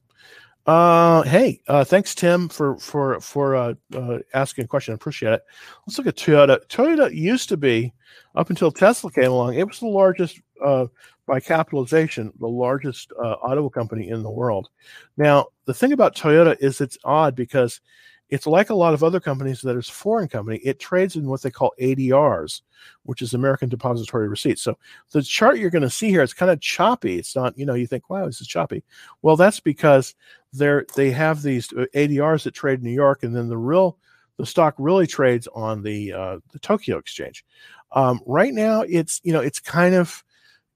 Uh, 0.68 1.24
hey, 1.24 1.60
uh, 1.68 1.84
thanks, 1.84 2.14
Tim, 2.14 2.50
for 2.50 2.78
for 2.78 3.20
for 3.20 3.56
uh, 3.56 3.74
uh, 3.96 4.20
asking 4.36 4.66
a 4.66 4.68
question. 4.68 4.92
I 4.92 4.94
appreciate 4.94 5.34
it. 5.34 5.42
Let's 5.88 5.98
look 5.98 6.06
at 6.06 6.18
Toyota. 6.18 6.60
Toyota 6.68 7.12
used 7.12 7.50
to 7.50 7.58
be, 7.58 7.96
up 8.36 8.52
until 8.52 8.72
Tesla 8.72 9.10
came 9.12 9.32
along, 9.32 9.56
it 9.56 9.68
was 9.68 9.80
the 9.80 9.88
largest 9.88 10.40
uh, 10.64 10.86
by 11.26 11.40
capitalization, 11.40 12.32
the 12.40 12.48
largest 12.48 13.12
uh, 13.20 13.34
auto 13.42 13.72
company 13.72 14.10
in 14.10 14.22
the 14.22 14.30
world. 14.30 14.70
Now, 15.18 15.48
the 15.66 15.74
thing 15.74 15.94
about 15.94 16.16
Toyota 16.16 16.56
is 16.60 16.80
it's 16.80 17.00
odd 17.04 17.34
because 17.36 17.82
it's 18.30 18.48
like 18.48 18.70
a 18.70 18.76
lot 18.76 18.94
of 18.94 19.04
other 19.04 19.20
companies 19.20 19.62
that 19.62 19.78
is 19.78 19.90
foreign 19.90 20.28
company. 20.28 20.58
It 20.64 20.80
trades 20.80 21.16
in 21.16 21.28
what 21.28 21.42
they 21.42 21.52
call 21.52 21.74
ADRs, 21.80 22.62
which 23.04 23.22
is 23.22 23.34
American 23.34 23.70
Depository 23.70 24.28
Receipts. 24.28 24.62
So 24.62 24.78
the 25.12 25.22
chart 25.22 25.58
you're 25.58 25.70
going 25.70 25.84
to 25.84 25.90
see 25.90 26.10
here, 26.10 26.24
it's 26.24 26.34
kind 26.34 26.52
of 26.52 26.60
choppy. 26.60 27.20
It's 27.20 27.36
not, 27.36 27.58
you 27.58 27.66
know, 27.66 27.76
you 27.76 27.86
think, 27.86 28.10
wow, 28.10 28.26
this 28.26 28.42
is 28.42 28.48
choppy. 28.48 28.84
Well, 29.22 29.36
that's 29.36 29.60
because 29.60 30.16
they're 30.52 30.86
they 30.96 31.12
have 31.12 31.42
these 31.42 31.72
uh, 31.74 31.86
ADRs 31.96 32.44
that 32.44 32.54
trade 32.54 32.80
in 32.80 32.86
New 32.86 32.92
York, 32.92 33.24
and 33.24 33.36
then 33.36 33.50
the 33.50 33.58
real 33.58 33.98
the 34.38 34.46
stock 34.46 34.76
really 34.78 35.08
trades 35.08 35.48
on 35.54 35.84
the 35.84 36.14
uh, 36.14 36.40
the 36.52 36.60
Tokyo 36.60 36.98
Exchange. 36.98 37.46
Um, 37.92 38.22
right 38.26 38.54
now, 38.54 38.82
it's 38.82 39.22
you 39.24 39.34
know 39.34 39.42
it's 39.42 39.60
kind 39.60 39.96
of 39.96 40.24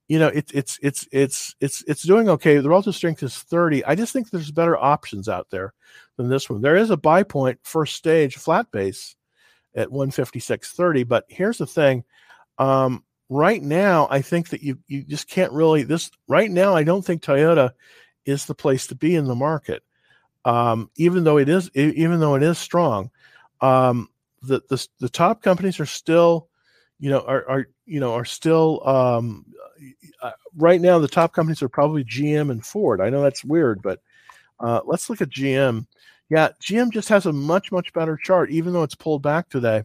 you 0.08 0.20
know 0.20 0.28
it's 0.28 0.52
it's 0.54 0.80
it's 0.82 1.08
it's 1.12 1.56
it's 1.60 1.84
it's 1.88 2.04
doing 2.04 2.30
okay. 2.30 2.58
The 2.58 2.70
relative 2.70 2.96
strength 2.96 3.24
is 3.24 3.38
30. 3.38 3.84
I 3.86 3.96
just 3.96 4.14
think 4.14 4.30
there's 4.30 4.52
better 4.52 4.78
options 4.78 5.28
out 5.28 5.50
there 5.50 5.74
than 6.16 6.30
this 6.30 6.50
one. 6.50 6.62
There 6.62 6.76
is 6.76 6.90
a 6.90 6.98
buy 6.98 7.24
point 7.24 7.60
first 7.64 7.96
stage 7.96 8.36
flat 8.36 8.72
base 8.72 9.16
at 9.76 9.90
156.30, 9.90 11.08
but 11.08 11.26
here's 11.30 11.60
the 11.60 11.68
thing. 11.68 12.04
Um, 12.58 13.04
right 13.30 13.62
now, 13.62 14.08
I 14.10 14.22
think 14.22 14.50
that 14.50 14.64
you 14.64 14.80
you 14.88 15.04
just 15.04 15.30
can't 15.30 15.52
really 15.52 15.84
this 15.84 16.10
right 16.28 16.50
now. 16.50 16.76
I 16.76 16.84
don't 16.84 17.04
think 17.06 17.22
Toyota 17.22 17.72
is 18.26 18.46
the 18.46 18.56
place 18.56 18.88
to 18.88 18.96
be 18.96 19.16
in 19.16 19.26
the 19.26 19.36
market, 19.36 19.84
um, 20.46 20.90
even 20.96 21.24
though 21.24 21.38
it 21.38 21.50
is 21.50 21.70
even 21.76 22.20
though 22.20 22.36
it 22.36 22.44
is 22.44 22.58
strong. 22.58 23.12
Um, 23.62 24.10
the, 24.42 24.62
the 24.70 24.88
the 25.00 25.10
top 25.10 25.42
companies 25.42 25.80
are 25.80 25.86
still, 25.86 26.48
you 27.00 27.10
know, 27.10 27.22
are, 27.22 27.48
are 27.50 27.68
you 27.86 28.00
know 28.00 28.14
are 28.14 28.26
still 28.26 28.88
um, 28.88 29.46
uh, 30.22 30.32
right 30.56 30.82
now. 30.82 31.00
The 31.00 31.08
top 31.08 31.34
companies 31.34 31.62
are 31.62 31.70
probably 31.70 32.04
GM 32.04 32.52
and 32.52 32.66
Ford. 32.66 33.02
I 33.02 33.10
know 33.10 33.22
that's 33.22 33.44
weird, 33.44 33.82
but 33.82 34.00
uh, 34.60 34.82
let's 34.86 35.10
look 35.10 35.22
at 35.22 35.30
GM. 35.30 35.86
Yeah, 36.30 36.50
GM 36.62 36.92
just 36.92 37.10
has 37.10 37.26
a 37.26 37.34
much 37.34 37.72
much 37.72 37.94
better 37.94 38.18
chart, 38.18 38.50
even 38.50 38.74
though 38.74 38.84
it's 38.84 38.96
pulled 38.96 39.22
back 39.22 39.50
today. 39.50 39.84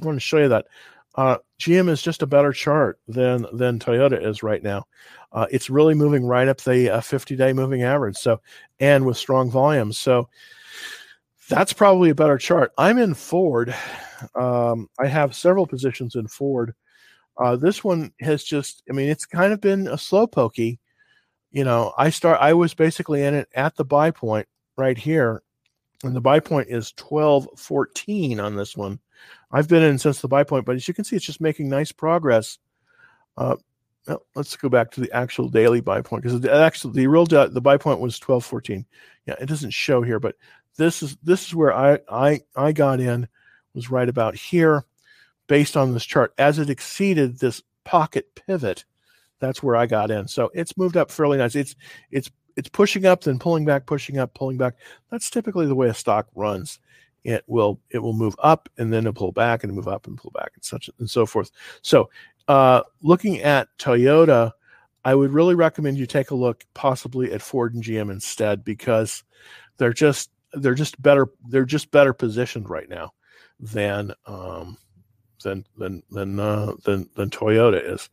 I 0.00 0.04
want 0.04 0.16
to 0.16 0.20
show 0.20 0.38
you 0.38 0.48
that. 0.48 0.66
Uh, 1.14 1.36
GM 1.60 1.90
is 1.90 2.00
just 2.00 2.22
a 2.22 2.26
better 2.26 2.52
chart 2.52 2.98
than 3.06 3.46
than 3.52 3.78
Toyota 3.78 4.24
is 4.24 4.42
right 4.42 4.62
now. 4.62 4.86
Uh, 5.32 5.46
it's 5.50 5.70
really 5.70 5.94
moving 5.94 6.24
right 6.24 6.48
up 6.48 6.58
the 6.58 7.00
50 7.02 7.36
day 7.36 7.52
moving 7.52 7.82
average. 7.82 8.16
So, 8.16 8.40
and 8.80 9.04
with 9.04 9.16
strong 9.16 9.50
volumes. 9.50 9.98
So, 9.98 10.28
that's 11.52 11.74
probably 11.74 12.08
a 12.08 12.14
better 12.14 12.38
chart. 12.38 12.72
I'm 12.78 12.96
in 12.96 13.12
Ford. 13.12 13.74
Um, 14.34 14.88
I 14.98 15.06
have 15.06 15.34
several 15.34 15.66
positions 15.66 16.14
in 16.14 16.26
Ford. 16.26 16.74
Uh, 17.36 17.56
this 17.56 17.84
one 17.84 18.12
has 18.20 18.42
just, 18.42 18.82
I 18.88 18.94
mean, 18.94 19.10
it's 19.10 19.26
kind 19.26 19.52
of 19.52 19.60
been 19.60 19.86
a 19.86 19.98
slow 19.98 20.26
pokey. 20.26 20.80
You 21.50 21.64
know, 21.64 21.92
I 21.98 22.08
start, 22.08 22.38
I 22.40 22.54
was 22.54 22.72
basically 22.72 23.22
in 23.22 23.34
it 23.34 23.48
at 23.54 23.76
the 23.76 23.84
buy 23.84 24.10
point 24.10 24.48
right 24.78 24.96
here, 24.96 25.42
and 26.02 26.16
the 26.16 26.22
buy 26.22 26.40
point 26.40 26.68
is 26.70 26.94
1214 26.98 28.40
on 28.40 28.56
this 28.56 28.74
one. 28.74 28.98
I've 29.50 29.68
been 29.68 29.82
in 29.82 29.98
since 29.98 30.22
the 30.22 30.28
buy 30.28 30.44
point, 30.44 30.64
but 30.64 30.76
as 30.76 30.88
you 30.88 30.94
can 30.94 31.04
see, 31.04 31.16
it's 31.16 31.26
just 31.26 31.40
making 31.42 31.68
nice 31.68 31.92
progress. 31.92 32.58
Uh, 33.36 33.56
well, 34.06 34.24
let's 34.34 34.56
go 34.56 34.68
back 34.68 34.90
to 34.92 35.00
the 35.00 35.12
actual 35.12 35.48
daily 35.48 35.80
buy 35.80 36.00
point 36.00 36.22
because 36.22 36.44
actually 36.46 36.94
the 36.94 37.06
real 37.06 37.26
the 37.26 37.60
buy 37.60 37.76
point 37.76 38.00
was 38.00 38.18
1214. 38.18 38.86
Yeah, 39.26 39.34
it 39.38 39.46
doesn't 39.46 39.70
show 39.70 40.02
here, 40.02 40.18
but 40.18 40.34
this 40.76 41.02
is 41.02 41.16
this 41.22 41.46
is 41.46 41.54
where 41.54 41.72
I 41.72 41.98
I 42.08 42.40
I 42.56 42.72
got 42.72 43.00
in 43.00 43.28
was 43.74 43.90
right 43.90 44.08
about 44.08 44.34
here 44.34 44.84
based 45.46 45.76
on 45.76 45.92
this 45.92 46.04
chart. 46.04 46.34
As 46.38 46.58
it 46.58 46.70
exceeded 46.70 47.38
this 47.38 47.62
pocket 47.84 48.34
pivot 48.34 48.84
that's 49.42 49.60
where 49.62 49.74
I 49.74 49.86
got 49.86 50.12
in. 50.12 50.28
So 50.28 50.52
it's 50.54 50.78
moved 50.78 50.96
up 50.96 51.10
fairly 51.10 51.36
nice. 51.36 51.56
It's 51.56 51.74
it's 52.12 52.30
it's 52.56 52.68
pushing 52.68 53.04
up 53.04 53.22
then 53.22 53.40
pulling 53.40 53.64
back 53.64 53.86
pushing 53.86 54.18
up 54.18 54.32
pulling 54.34 54.56
back. 54.56 54.76
That's 55.10 55.28
typically 55.28 55.66
the 55.66 55.74
way 55.74 55.88
a 55.88 55.94
stock 55.94 56.28
runs. 56.34 56.78
It 57.24 57.42
will 57.48 57.80
it 57.90 57.98
will 57.98 58.12
move 58.12 58.36
up 58.38 58.68
and 58.78 58.92
then 58.92 59.00
it'll 59.00 59.14
pull 59.14 59.32
back 59.32 59.64
and 59.64 59.74
move 59.74 59.88
up 59.88 60.06
and 60.06 60.16
pull 60.16 60.30
back 60.30 60.52
and 60.54 60.64
such 60.64 60.88
and 61.00 61.10
so 61.10 61.26
forth. 61.26 61.50
So 61.82 62.08
uh 62.46 62.82
looking 63.02 63.40
at 63.40 63.68
Toyota 63.78 64.52
I 65.04 65.16
would 65.16 65.32
really 65.32 65.56
recommend 65.56 65.98
you 65.98 66.06
take 66.06 66.30
a 66.30 66.36
look 66.36 66.64
possibly 66.74 67.32
at 67.32 67.42
Ford 67.42 67.74
and 67.74 67.82
GM 67.82 68.12
instead 68.12 68.64
because 68.64 69.24
they're 69.76 69.92
just 69.92 70.30
they're 70.54 70.74
just 70.74 71.00
better 71.00 71.28
they're 71.48 71.64
just 71.64 71.90
better 71.90 72.12
positioned 72.12 72.68
right 72.68 72.88
now 72.88 73.12
than 73.60 74.12
um, 74.26 74.76
than 75.42 75.64
than 75.76 76.02
than 76.10 76.38
uh, 76.38 76.72
than 76.84 77.08
than 77.14 77.30
Toyota 77.30 77.92
is. 77.92 78.08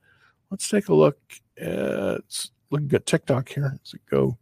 Let's 0.52 0.70
take 0.70 0.90
a 0.90 0.96
look 0.96 1.18
at 1.58 2.50
looking 2.72 2.94
at 2.94 3.06
TikTok 3.06 3.50
here. 3.50 3.72
Let's 3.74 3.94
go 4.10 4.38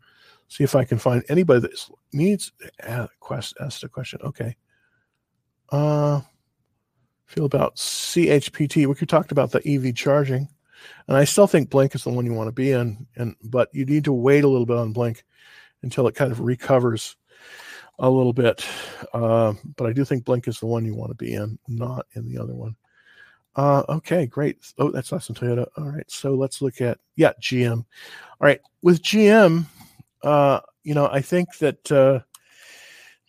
see 0.47 0.63
if 0.63 0.75
I 0.75 0.85
can 0.85 0.97
find 0.97 1.23
anybody 1.29 1.61
that 1.61 1.89
needs 2.13 2.51
to 2.81 3.09
quest 3.19 3.55
ask 3.59 3.83
a 3.83 3.89
question. 3.89 4.19
Okay. 4.23 4.55
Uh 5.69 6.21
feel 7.27 7.45
about 7.45 7.75
CHPT. 7.75 8.87
We 8.87 8.95
could 8.95 9.09
talk 9.09 9.31
about 9.31 9.51
the 9.51 9.61
EV 9.67 9.93
charging. 9.93 10.47
And 11.07 11.17
I 11.17 11.25
still 11.25 11.47
think 11.47 11.69
Blink 11.69 11.93
is 11.93 12.03
the 12.03 12.09
one 12.09 12.25
you 12.25 12.33
want 12.33 12.47
to 12.47 12.53
be 12.53 12.71
in, 12.71 13.07
and 13.15 13.35
but 13.43 13.69
you 13.73 13.85
need 13.85 14.05
to 14.05 14.13
wait 14.13 14.43
a 14.43 14.47
little 14.47 14.65
bit 14.65 14.77
on 14.77 14.93
Blink 14.93 15.23
until 15.83 16.07
it 16.07 16.15
kind 16.15 16.31
of 16.31 16.39
recovers 16.39 17.15
a 17.99 18.09
little 18.09 18.33
bit. 18.33 18.65
Uh, 19.13 19.53
but 19.75 19.87
I 19.87 19.93
do 19.93 20.05
think 20.05 20.25
Blink 20.25 20.47
is 20.47 20.59
the 20.59 20.65
one 20.67 20.85
you 20.85 20.95
want 20.95 21.11
to 21.11 21.15
be 21.15 21.33
in, 21.33 21.57
not 21.67 22.05
in 22.15 22.27
the 22.27 22.41
other 22.41 22.53
one. 22.53 22.75
Uh, 23.55 23.83
okay, 23.89 24.27
great. 24.27 24.57
Oh, 24.77 24.91
that's 24.91 25.11
awesome, 25.11 25.33
Toyota. 25.33 25.65
All 25.77 25.85
right, 25.85 26.09
so 26.09 26.35
let's 26.35 26.61
look 26.61 26.79
at 26.79 26.99
yeah, 27.15 27.33
GM. 27.41 27.77
All 27.79 27.85
right, 28.39 28.61
with 28.83 29.01
GM, 29.01 29.65
uh, 30.23 30.59
you 30.83 30.93
know, 30.93 31.07
I 31.07 31.21
think 31.21 31.57
that 31.57 31.91
uh, 31.91 32.19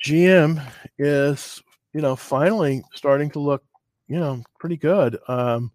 GM 0.04 0.62
is 0.98 1.62
you 1.94 2.02
know 2.02 2.14
finally 2.14 2.82
starting 2.94 3.30
to 3.30 3.38
look 3.38 3.64
you 4.06 4.18
know 4.18 4.42
pretty 4.58 4.76
good. 4.76 5.18
Um, 5.28 5.72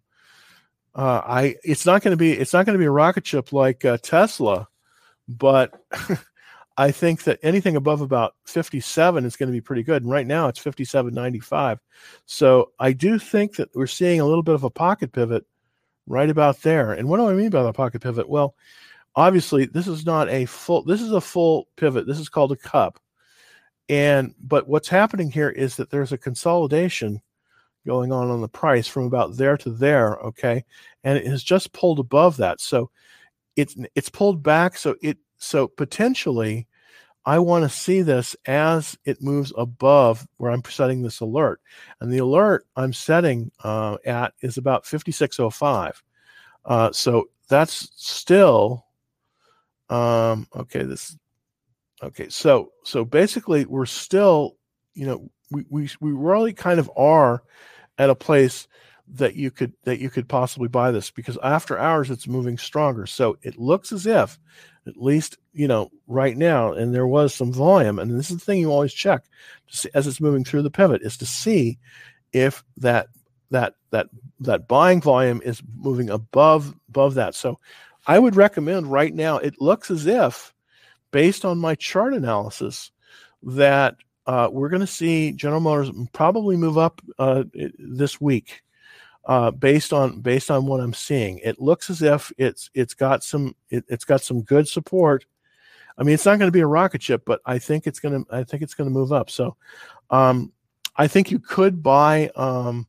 uh, 0.94 1.22
I 1.26 1.56
it's 1.64 1.84
not 1.84 2.02
going 2.02 2.12
to 2.12 2.16
be 2.16 2.32
it's 2.32 2.52
not 2.52 2.64
going 2.64 2.74
to 2.74 2.82
be 2.82 2.86
a 2.86 2.90
rocket 2.90 3.26
ship 3.26 3.52
like 3.52 3.84
uh, 3.84 3.98
Tesla, 3.98 4.68
but 5.26 5.74
I 6.76 6.90
think 6.90 7.24
that 7.24 7.38
anything 7.42 7.76
above 7.76 8.00
about 8.00 8.34
57 8.46 9.24
is 9.24 9.36
going 9.36 9.48
to 9.48 9.52
be 9.52 9.60
pretty 9.60 9.82
good. 9.82 10.02
And 10.02 10.10
right 10.10 10.26
now 10.26 10.48
it's 10.48 10.62
57.95. 10.62 11.78
So 12.26 12.72
I 12.78 12.92
do 12.92 13.18
think 13.18 13.56
that 13.56 13.70
we're 13.74 13.86
seeing 13.86 14.20
a 14.20 14.26
little 14.26 14.42
bit 14.42 14.56
of 14.56 14.64
a 14.64 14.70
pocket 14.70 15.12
pivot 15.12 15.46
right 16.06 16.28
about 16.28 16.62
there. 16.62 16.92
And 16.92 17.08
what 17.08 17.18
do 17.18 17.28
I 17.28 17.34
mean 17.34 17.50
by 17.50 17.62
the 17.62 17.72
pocket 17.72 18.02
pivot? 18.02 18.28
Well, 18.28 18.54
obviously 19.16 19.66
this 19.66 19.86
is 19.86 20.04
not 20.04 20.28
a 20.28 20.46
full 20.46 20.82
this 20.82 21.00
is 21.00 21.12
a 21.12 21.20
full 21.20 21.68
pivot. 21.76 22.06
This 22.06 22.18
is 22.18 22.28
called 22.28 22.52
a 22.52 22.56
cup. 22.56 22.98
And 23.88 24.34
but 24.40 24.68
what's 24.68 24.88
happening 24.88 25.30
here 25.30 25.50
is 25.50 25.76
that 25.76 25.90
there's 25.90 26.12
a 26.12 26.18
consolidation 26.18 27.20
going 27.86 28.12
on 28.12 28.30
on 28.30 28.40
the 28.40 28.48
price 28.48 28.88
from 28.88 29.04
about 29.04 29.36
there 29.36 29.58
to 29.58 29.70
there, 29.70 30.16
okay? 30.16 30.64
And 31.04 31.18
it 31.18 31.26
has 31.26 31.42
just 31.42 31.72
pulled 31.72 31.98
above 31.98 32.38
that. 32.38 32.60
So 32.60 32.90
it's 33.56 33.76
it's 33.94 34.08
pulled 34.08 34.42
back 34.42 34.76
so 34.76 34.96
it 35.02 35.18
so 35.44 35.68
potentially, 35.68 36.66
I 37.26 37.38
want 37.38 37.64
to 37.64 37.68
see 37.68 38.02
this 38.02 38.36
as 38.46 38.98
it 39.04 39.22
moves 39.22 39.52
above 39.56 40.26
where 40.36 40.50
I'm 40.50 40.64
setting 40.64 41.02
this 41.02 41.20
alert. 41.20 41.60
And 42.00 42.12
the 42.12 42.18
alert 42.18 42.66
I'm 42.76 42.92
setting 42.92 43.50
uh, 43.62 43.96
at 44.04 44.34
is 44.40 44.58
about 44.58 44.86
5605. 44.86 46.02
Uh, 46.64 46.92
so 46.92 47.28
that's 47.48 47.90
still, 47.96 48.86
um, 49.90 50.46
okay, 50.56 50.82
this, 50.82 51.16
okay, 52.02 52.28
so, 52.28 52.72
so 52.82 53.04
basically 53.04 53.64
we're 53.66 53.86
still, 53.86 54.56
you 54.94 55.06
know, 55.06 55.30
we, 55.50 55.64
we, 55.68 55.88
we 56.00 56.12
really 56.12 56.52
kind 56.52 56.80
of 56.80 56.90
are 56.96 57.42
at 57.98 58.10
a 58.10 58.14
place 58.14 58.66
that 59.06 59.34
you 59.36 59.50
could 59.50 59.74
that 59.84 59.98
you 59.98 60.08
could 60.08 60.28
possibly 60.28 60.68
buy 60.68 60.90
this 60.90 61.10
because 61.10 61.38
after 61.42 61.78
hours 61.78 62.10
it's 62.10 62.26
moving 62.26 62.56
stronger 62.56 63.04
so 63.04 63.36
it 63.42 63.58
looks 63.58 63.92
as 63.92 64.06
if 64.06 64.38
at 64.86 64.96
least 64.96 65.38
you 65.52 65.66
know 65.66 65.90
right 66.06 66.36
now 66.36 66.72
and 66.72 66.94
there 66.94 67.06
was 67.06 67.34
some 67.34 67.52
volume 67.52 67.98
and 67.98 68.18
this 68.18 68.30
is 68.30 68.38
the 68.38 68.44
thing 68.44 68.60
you 68.60 68.70
always 68.70 68.92
check 68.92 69.24
see, 69.68 69.88
as 69.94 70.06
it's 70.06 70.20
moving 70.20 70.44
through 70.44 70.62
the 70.62 70.70
pivot 70.70 71.02
is 71.02 71.16
to 71.16 71.26
see 71.26 71.78
if 72.32 72.64
that 72.76 73.08
that 73.50 73.74
that 73.90 74.08
that 74.40 74.68
buying 74.68 75.00
volume 75.00 75.40
is 75.44 75.62
moving 75.76 76.10
above 76.10 76.74
above 76.88 77.14
that. 77.14 77.34
So 77.34 77.58
i 78.06 78.18
would 78.18 78.36
recommend 78.36 78.90
right 78.90 79.14
now 79.14 79.38
it 79.38 79.60
looks 79.60 79.90
as 79.90 80.06
if 80.06 80.52
based 81.10 81.44
on 81.44 81.58
my 81.58 81.74
chart 81.74 82.12
analysis 82.12 82.90
that 83.42 83.96
uh, 84.26 84.48
we're 84.50 84.70
going 84.70 84.80
to 84.80 84.86
see 84.86 85.32
general 85.32 85.60
motors 85.60 85.90
probably 86.12 86.56
move 86.56 86.78
up 86.78 87.00
uh, 87.18 87.44
this 87.78 88.20
week 88.20 88.63
uh, 89.26 89.50
based 89.50 89.92
on 89.92 90.20
based 90.20 90.50
on 90.50 90.66
what 90.66 90.80
I'm 90.80 90.94
seeing. 90.94 91.38
It 91.38 91.60
looks 91.60 91.90
as 91.90 92.02
if 92.02 92.32
it's 92.36 92.70
it's 92.74 92.94
got 92.94 93.24
some 93.24 93.54
it, 93.70 93.84
has 93.88 94.04
got 94.04 94.22
some 94.22 94.42
good 94.42 94.68
support. 94.68 95.24
I 95.96 96.02
mean, 96.02 96.14
it's 96.14 96.26
not 96.26 96.38
going 96.38 96.48
to 96.48 96.52
be 96.52 96.60
a 96.60 96.66
rocket 96.66 97.02
ship, 97.02 97.22
but 97.24 97.40
I 97.46 97.58
think 97.58 97.86
it's 97.86 98.00
going 98.00 98.24
to 98.24 98.34
I 98.34 98.44
think 98.44 98.62
it's 98.62 98.74
going 98.74 98.88
to 98.88 98.94
move 98.94 99.12
up. 99.12 99.30
So, 99.30 99.56
um, 100.10 100.52
I 100.96 101.06
think 101.06 101.30
you 101.30 101.38
could 101.38 101.82
buy. 101.82 102.30
Um, 102.36 102.86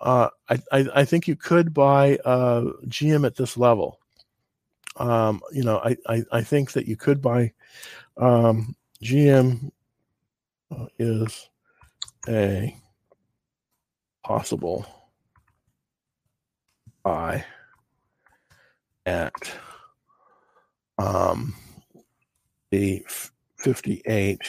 uh, 0.00 0.28
I, 0.48 0.62
I, 0.70 0.88
I 0.94 1.04
think 1.04 1.26
you 1.26 1.34
could 1.34 1.74
buy 1.74 2.18
uh, 2.24 2.66
GM 2.86 3.26
at 3.26 3.36
this 3.36 3.56
level. 3.56 3.98
Um, 4.96 5.40
you 5.52 5.64
know, 5.64 5.78
I, 5.78 5.96
I, 6.06 6.24
I 6.30 6.42
think 6.42 6.72
that 6.72 6.86
you 6.86 6.96
could 6.96 7.20
buy 7.20 7.52
um, 8.16 8.76
GM 9.02 9.72
uh, 10.70 10.86
is 10.98 11.48
a 12.28 12.76
possible 14.22 14.86
buy 17.02 17.44
at 19.06 19.32
um, 20.98 21.54
the 22.70 23.04
58 23.56 24.40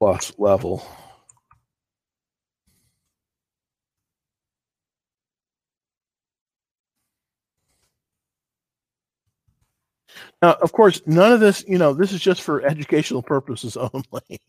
plus 0.00 0.32
level. 0.38 0.84
Now, 10.40 10.54
of 10.54 10.72
course, 10.72 11.00
none 11.06 11.32
of 11.32 11.40
this, 11.40 11.64
you 11.68 11.78
know, 11.78 11.92
this 11.92 12.12
is 12.12 12.20
just 12.20 12.42
for 12.42 12.62
educational 12.62 13.22
purposes 13.22 13.76
only. 13.92 14.40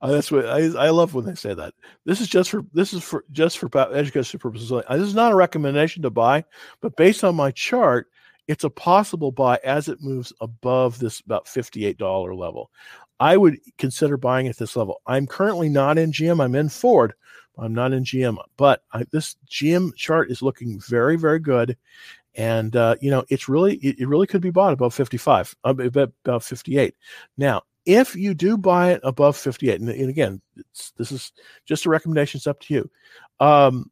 uh, 0.00 0.10
that's 0.10 0.30
what 0.30 0.46
I, 0.46 0.66
I 0.76 0.90
love 0.90 1.14
when 1.14 1.24
they 1.24 1.34
say 1.34 1.54
that. 1.54 1.74
This 2.04 2.20
is 2.20 2.28
just 2.28 2.50
for 2.50 2.64
this 2.72 2.92
is 2.92 3.02
for 3.02 3.24
just 3.32 3.58
for 3.58 3.70
educational 3.94 4.40
purposes 4.40 4.72
only. 4.72 4.84
Uh, 4.86 4.96
this 4.96 5.08
is 5.08 5.14
not 5.14 5.32
a 5.32 5.36
recommendation 5.36 6.02
to 6.02 6.10
buy, 6.10 6.44
but 6.80 6.96
based 6.96 7.24
on 7.24 7.36
my 7.36 7.50
chart, 7.50 8.08
it's 8.48 8.64
a 8.64 8.70
possible 8.70 9.30
buy 9.30 9.58
as 9.64 9.88
it 9.88 10.02
moves 10.02 10.32
above 10.40 10.98
this 10.98 11.20
about 11.20 11.48
fifty-eight 11.48 11.98
dollar 11.98 12.34
level. 12.34 12.70
I 13.20 13.36
would 13.36 13.58
consider 13.78 14.16
buying 14.16 14.46
at 14.46 14.56
this 14.58 14.76
level. 14.76 15.00
I'm 15.06 15.26
currently 15.26 15.68
not 15.68 15.98
in 15.98 16.12
GM. 16.12 16.42
I'm 16.42 16.54
in 16.54 16.68
Ford, 16.68 17.14
I'm 17.58 17.74
not 17.74 17.92
in 17.92 18.04
GM, 18.04 18.36
but 18.56 18.82
I, 18.92 19.04
this 19.10 19.36
GM 19.50 19.94
chart 19.96 20.30
is 20.30 20.42
looking 20.42 20.80
very, 20.80 21.16
very 21.16 21.40
good. 21.40 21.76
And, 22.34 22.76
uh, 22.76 22.96
you 23.00 23.10
know, 23.10 23.24
it's 23.28 23.48
really, 23.48 23.76
it, 23.76 24.00
it, 24.00 24.08
really 24.08 24.26
could 24.26 24.40
be 24.40 24.50
bought 24.50 24.72
above 24.72 24.94
55, 24.94 25.56
uh, 25.64 25.74
about 25.76 26.44
58. 26.44 26.94
Now, 27.36 27.62
if 27.84 28.14
you 28.14 28.34
do 28.34 28.56
buy 28.56 28.92
it 28.92 29.00
above 29.02 29.36
58, 29.36 29.80
and, 29.80 29.88
and 29.88 30.10
again, 30.10 30.40
this 30.96 31.10
is 31.10 31.32
just 31.66 31.86
a 31.86 31.90
recommendation, 31.90 32.38
it's 32.38 32.46
up 32.46 32.60
to 32.60 32.74
you. 32.74 32.90
Um, 33.40 33.90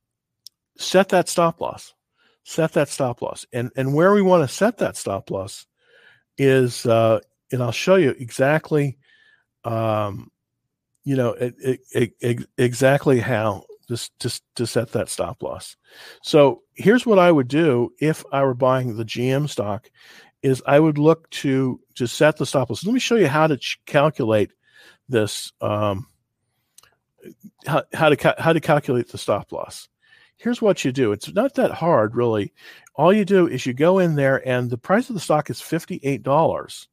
set 0.76 1.08
that 1.08 1.28
stop 1.28 1.60
loss. 1.60 1.94
Set 2.44 2.72
that 2.74 2.88
stop 2.88 3.22
loss. 3.22 3.46
And, 3.52 3.72
and 3.76 3.94
where 3.94 4.12
we 4.12 4.22
want 4.22 4.48
to 4.48 4.54
set 4.54 4.78
that 4.78 4.96
stop 4.96 5.30
loss 5.30 5.66
is, 6.38 6.86
uh, 6.86 7.20
and 7.50 7.62
I'll 7.62 7.72
show 7.72 7.96
you 7.96 8.10
exactly 8.10 8.98
um, 9.66 10.30
you 11.04 11.16
know, 11.16 11.30
it, 11.30 11.80
it, 11.92 12.48
exactly 12.58 13.20
how 13.20 13.64
just 13.88 14.18
to, 14.20 14.40
to 14.56 14.66
set 14.66 14.92
that 14.92 15.08
stop 15.08 15.42
loss. 15.42 15.76
So 16.22 16.62
here's 16.74 17.06
what 17.06 17.18
I 17.18 17.30
would 17.30 17.48
do 17.48 17.92
if 18.00 18.24
I 18.32 18.42
were 18.42 18.54
buying 18.54 18.96
the 18.96 19.04
GM 19.04 19.48
stock 19.48 19.90
is 20.42 20.62
I 20.66 20.78
would 20.78 20.98
look 20.98 21.28
to 21.30 21.80
to 21.96 22.06
set 22.06 22.36
the 22.36 22.46
stop 22.46 22.70
loss. 22.70 22.84
Let 22.84 22.92
me 22.92 23.00
show 23.00 23.16
you 23.16 23.28
how 23.28 23.46
to 23.46 23.56
ch- 23.56 23.80
calculate 23.86 24.52
this 25.08 25.52
um, 25.60 26.06
how, 27.66 27.84
how 27.92 28.08
to 28.08 28.16
ca- 28.16 28.34
how 28.38 28.52
to 28.52 28.60
calculate 28.60 29.08
the 29.08 29.18
stop 29.18 29.52
loss. 29.52 29.88
Here's 30.36 30.60
what 30.60 30.84
you 30.84 30.92
do. 30.92 31.12
It's 31.12 31.32
not 31.32 31.54
that 31.54 31.70
hard 31.70 32.14
really. 32.14 32.52
All 32.94 33.12
you 33.12 33.24
do 33.24 33.46
is 33.46 33.66
you 33.66 33.72
go 33.72 33.98
in 33.98 34.14
there 34.14 34.46
and 34.46 34.70
the 34.70 34.78
price 34.78 35.08
of 35.08 35.14
the 35.14 35.20
stock 35.20 35.50
is 35.50 35.60
$58. 35.60 36.86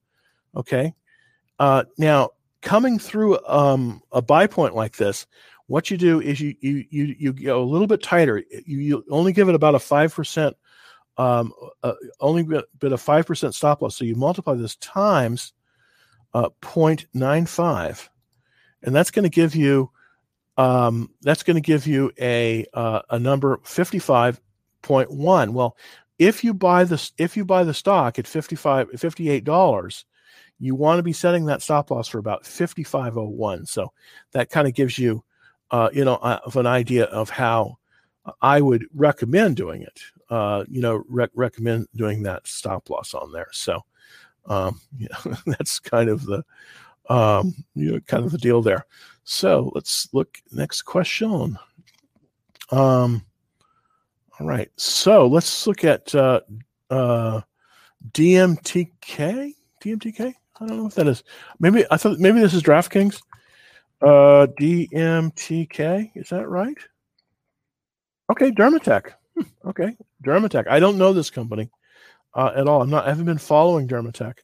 Okay? 0.56 0.94
Uh, 1.60 1.84
now 1.98 2.30
coming 2.62 3.00
through 3.00 3.38
um, 3.46 4.02
a 4.12 4.22
buy 4.22 4.48
point 4.48 4.76
like 4.76 4.98
this, 4.98 5.28
what 5.74 5.89
you 5.89 5.97
do 5.97 6.21
is 6.21 6.39
you 6.39 6.55
you 6.61 6.86
you 6.91 7.15
you 7.17 7.34
go 7.34 7.59
a 7.59 7.65
little 7.65 7.88
bit 7.88 8.03
tighter. 8.03 8.43
You, 8.63 8.78
you 8.78 9.05
only 9.09 9.34
give 9.34 9.49
it 9.49 9.55
about 9.55 9.74
a 9.74 9.80
five 9.80 10.13
percent, 10.13 10.55
um, 11.17 11.51
uh, 11.82 11.93
only 12.19 12.43
bit, 12.43 12.91
a 12.91 12.97
five 12.99 13.26
percent 13.26 13.55
stop 13.55 13.82
loss. 13.82 13.97
So 13.97 14.05
you 14.05 14.13
multiply 14.13 14.53
this 14.53 14.76
times 14.76 15.51
uh, 16.36 16.49
0.95, 16.61 18.07
and 18.84 18.93
that's 18.93 19.09
going 19.09 19.24
to 19.24 19.30
give 19.30 19.55
you 19.55 19.89
um, 20.57 21.09
that's 21.24 21.41
going 21.41 21.55
to 21.55 21.61
give 21.61 21.88
you 21.88 22.11
a 22.21 22.67
uh, 22.76 23.01
a 23.09 23.17
number 23.17 23.57
55.1. 23.63 25.49
Well, 25.49 25.76
if 26.19 26.43
you 26.43 26.53
buy 26.53 26.84
this 26.84 27.13
if 27.17 27.36
you 27.36 27.45
buy 27.45 27.63
the 27.63 27.74
stock 27.74 28.19
at 28.19 28.28
55 28.28 28.91
58 28.95 29.43
dollars 29.43 30.05
you 30.59 30.76
want 30.76 30.99
to 30.99 31.03
be 31.03 31.13
setting 31.13 31.45
that 31.45 31.63
stop 31.63 31.89
loss 31.89 32.07
for 32.07 32.19
about 32.19 32.45
5501 32.45 33.65
so 33.65 33.91
that 34.34 34.51
kind 34.51 34.67
of 34.67 34.76
gives 34.76 34.99
you 34.99 35.24
uh, 35.74 35.89
you 35.91 36.05
know 36.05 36.15
uh, 36.15 36.39
of 36.45 36.55
an 36.55 36.65
idea 36.65 37.05
of 37.05 37.30
how 37.30 37.78
i 38.41 38.61
would 38.61 38.86
recommend 38.93 39.57
doing 39.57 39.82
it 39.82 39.99
uh, 40.34 40.65
you 40.67 40.82
know 40.82 41.03
rec- 41.09 41.30
recommend 41.36 41.88
doing 41.95 42.24
that 42.24 42.47
stop 42.47 42.89
loss 42.89 43.13
on 43.13 43.32
there. 43.32 43.49
So 43.51 43.84
um, 44.47 44.82
that's 45.45 45.80
kind 45.80 46.09
of 46.09 46.26
the 46.26 46.43
um, 47.07 47.53
you 47.76 47.91
know 47.91 47.99
kind 48.07 48.26
of 48.26 48.32
the 48.32 48.39
deal 48.39 48.61
there. 48.63 48.88
So 49.26 49.71
let's 49.76 50.09
look 50.11 50.39
next 50.51 50.82
question. 50.84 51.57
Um 52.71 53.24
all 54.39 54.47
right. 54.47 54.71
So 54.76 55.28
let's 55.28 55.67
look 55.67 55.84
at 55.84 56.15
uh, 56.15 56.41
uh, 56.89 57.41
dmtk 58.11 59.53
dmtk 59.84 60.19
I 60.19 60.65
don't 60.65 60.78
know 60.78 60.84
what 60.86 60.95
that 60.95 61.07
is. 61.07 61.24
Maybe 61.59 61.86
I 61.91 61.97
thought 61.97 62.17
maybe 62.19 62.39
this 62.39 62.55
is 62.55 62.63
DraftKings. 62.63 63.21
Uh, 64.04 64.47
DMTK. 64.60 66.12
Is 66.16 66.30
that 66.30 66.49
right? 66.49 66.78
Okay, 68.30 68.51
Dermatech. 68.51 69.14
Hmm, 69.36 69.70
okay, 69.70 69.95
Dermatech. 70.26 70.68
I 70.68 70.80
don't 70.82 70.97
know 70.97 71.14
this 71.14 71.30
company 71.30 71.70
uh, 72.34 72.51
at 72.54 72.68
all. 72.68 72.82
I'm 72.82 72.89
not. 72.89 73.06
I 73.06 73.10
haven't 73.10 73.26
been 73.26 73.38
following 73.38 73.88
Dermatech, 73.88 74.39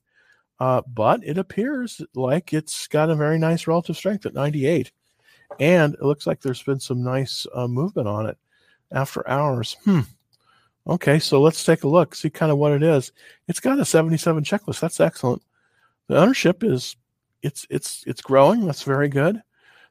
uh, 0.61 0.81
but 0.87 1.21
it 1.25 1.37
appears 1.37 2.01
like 2.15 2.53
it's 2.53 2.87
got 2.87 3.09
a 3.09 3.15
very 3.15 3.37
nice 3.37 3.67
relative 3.67 3.97
strength 3.97 4.25
at 4.25 4.33
98, 4.33 4.91
and 5.59 5.93
it 5.93 6.03
looks 6.03 6.25
like 6.25 6.39
there's 6.39 6.63
been 6.63 6.79
some 6.79 7.03
nice 7.03 7.45
uh, 7.53 7.67
movement 7.67 8.07
on 8.07 8.27
it 8.27 8.37
after 8.93 9.27
hours. 9.29 9.75
Hmm. 9.83 10.01
Okay, 10.87 11.19
so 11.19 11.41
let's 11.41 11.65
take 11.65 11.83
a 11.83 11.87
look, 11.87 12.15
see 12.15 12.29
kind 12.29 12.51
of 12.51 12.57
what 12.57 12.71
it 12.71 12.81
is. 12.81 13.11
It's 13.49 13.59
got 13.59 13.79
a 13.79 13.85
77 13.85 14.41
checklist. 14.43 14.79
That's 14.79 15.01
excellent. 15.01 15.41
The 16.07 16.17
ownership 16.17 16.63
is 16.63 16.95
it's 17.41 17.67
it's 17.69 18.05
it's 18.07 18.21
growing. 18.21 18.65
That's 18.65 18.83
very 18.83 19.09
good. 19.09 19.41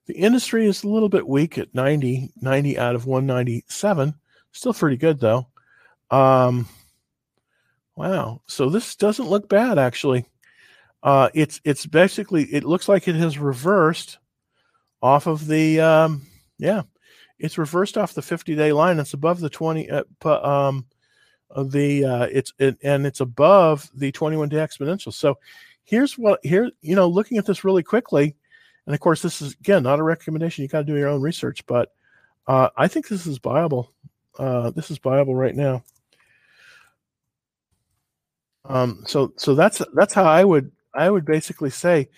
The 0.09 0.15
industry 0.15 0.67
is 0.67 0.85
a 0.85 0.89
little 0.89 1.11
bit 1.11 1.29
weak 1.29 1.59
at 1.59 1.75
90, 1.75 2.33
90 2.41 2.79
out 2.79 2.95
of 2.95 3.05
197. 3.05 4.15
Still 4.53 4.73
pretty 4.73 4.97
good 4.97 5.21
though. 5.21 5.47
Um, 6.11 6.67
wow. 7.95 8.41
So 8.47 8.71
this 8.71 8.97
doesn't 8.97 9.29
look 9.29 9.51
bad 9.51 9.79
actually. 9.79 10.25
Uh, 11.03 11.29
it's 11.35 11.61
it's 11.63 11.85
basically 11.85 12.45
it 12.45 12.65
looks 12.65 12.89
like 12.89 13.07
it 13.07 13.17
has 13.17 13.39
reversed 13.39 14.19
off 15.03 15.27
of 15.27 15.47
the 15.47 15.79
um, 15.81 16.23
yeah, 16.57 16.83
it's 17.39 17.59
reversed 17.59 17.99
off 17.99 18.15
the 18.15 18.23
50 18.23 18.57
day 18.57 18.73
line. 18.73 18.99
It's 18.99 19.13
above 19.13 19.41
the 19.41 19.51
20 19.51 19.91
uh, 19.91 20.05
um, 20.25 20.87
the 21.55 22.05
uh, 22.05 22.29
it's 22.33 22.55
it, 22.59 22.79
and 22.83 23.07
it's 23.07 23.21
above 23.21 23.89
the 23.95 24.11
21 24.11 24.49
day 24.49 24.57
exponential. 24.57 25.13
So 25.13 25.39
here's 25.85 26.17
what 26.17 26.41
here 26.43 26.71
you 26.81 26.97
know 26.97 27.07
looking 27.07 27.37
at 27.37 27.45
this 27.45 27.63
really 27.63 27.83
quickly 27.83 28.35
and 28.89 28.95
of 28.95 29.01
course 29.01 29.20
this 29.20 29.43
is 29.43 29.53
again 29.53 29.82
not 29.82 30.01
a 30.01 30.03
recommendation. 30.03 30.62
You 30.62 30.68
got 30.68 30.78
to 30.78 30.84
do 30.84 30.97
your 30.97 31.09
own 31.09 31.20
research 31.20 31.64
but 31.66 31.93
uh, 32.47 32.70
i 32.76 32.89
think 32.89 33.07
this 33.07 33.26
is 33.26 33.39
viable. 33.39 33.93
Uh, 34.39 34.70
this 34.70 34.91
is 34.91 34.99
viable 34.99 35.34
right 35.34 35.55
now. 35.55 35.84
Um, 38.64 39.05
so 39.07 39.34
so 39.36 39.55
that's 39.55 39.82
that's 39.95 40.14
how 40.14 40.24
i 40.24 40.43
would 40.43 40.72
i 40.95 41.09
would 41.11 41.24
basically 41.24 41.70
say 41.70 42.09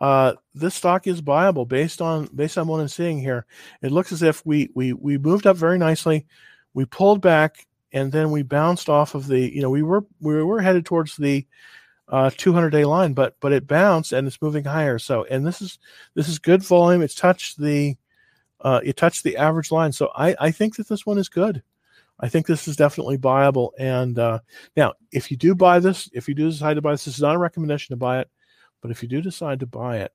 uh, 0.00 0.34
this 0.54 0.74
stock 0.74 1.06
is 1.06 1.20
viable 1.20 1.66
based 1.66 2.00
on 2.00 2.26
based 2.34 2.56
on 2.56 2.68
what 2.68 2.80
i'm 2.80 2.88
seeing 2.88 3.18
here. 3.18 3.44
It 3.82 3.90
looks 3.90 4.12
as 4.12 4.22
if 4.22 4.46
we 4.46 4.70
we 4.74 4.92
we 4.92 5.18
moved 5.18 5.48
up 5.48 5.56
very 5.56 5.78
nicely. 5.78 6.26
We 6.74 6.84
pulled 6.84 7.20
back 7.20 7.66
and 7.92 8.12
then 8.12 8.30
we 8.30 8.42
bounced 8.42 8.88
off 8.88 9.16
of 9.16 9.26
the 9.26 9.52
you 9.52 9.60
know 9.60 9.70
we 9.70 9.82
were 9.82 10.04
we 10.20 10.42
were 10.44 10.62
headed 10.62 10.86
towards 10.86 11.16
the 11.16 11.44
uh, 12.10 12.30
200 12.36 12.70
day 12.70 12.84
line, 12.84 13.14
but 13.14 13.36
but 13.40 13.52
it 13.52 13.66
bounced 13.66 14.12
and 14.12 14.26
it's 14.26 14.42
moving 14.42 14.64
higher. 14.64 14.98
So 14.98 15.24
and 15.24 15.46
this 15.46 15.62
is 15.62 15.78
this 16.14 16.28
is 16.28 16.38
good 16.38 16.62
volume. 16.62 17.02
It's 17.02 17.14
touched 17.14 17.58
the 17.58 17.96
uh, 18.60 18.80
it 18.84 18.96
touched 18.96 19.22
the 19.22 19.36
average 19.36 19.70
line. 19.70 19.92
So 19.92 20.10
I 20.14 20.36
I 20.38 20.50
think 20.50 20.76
that 20.76 20.88
this 20.88 21.06
one 21.06 21.18
is 21.18 21.28
good. 21.28 21.62
I 22.18 22.28
think 22.28 22.46
this 22.46 22.68
is 22.68 22.76
definitely 22.76 23.16
buyable. 23.16 23.70
And 23.78 24.18
uh, 24.18 24.40
now, 24.76 24.92
if 25.10 25.30
you 25.30 25.36
do 25.36 25.54
buy 25.54 25.78
this, 25.78 26.10
if 26.12 26.28
you 26.28 26.34
do 26.34 26.50
decide 26.50 26.74
to 26.74 26.82
buy 26.82 26.92
this, 26.92 27.06
this 27.06 27.14
is 27.14 27.22
not 27.22 27.34
a 27.34 27.38
recommendation 27.38 27.94
to 27.94 27.96
buy 27.96 28.20
it, 28.20 28.28
but 28.82 28.90
if 28.90 29.02
you 29.02 29.08
do 29.08 29.22
decide 29.22 29.60
to 29.60 29.66
buy 29.66 29.98
it, 29.98 30.12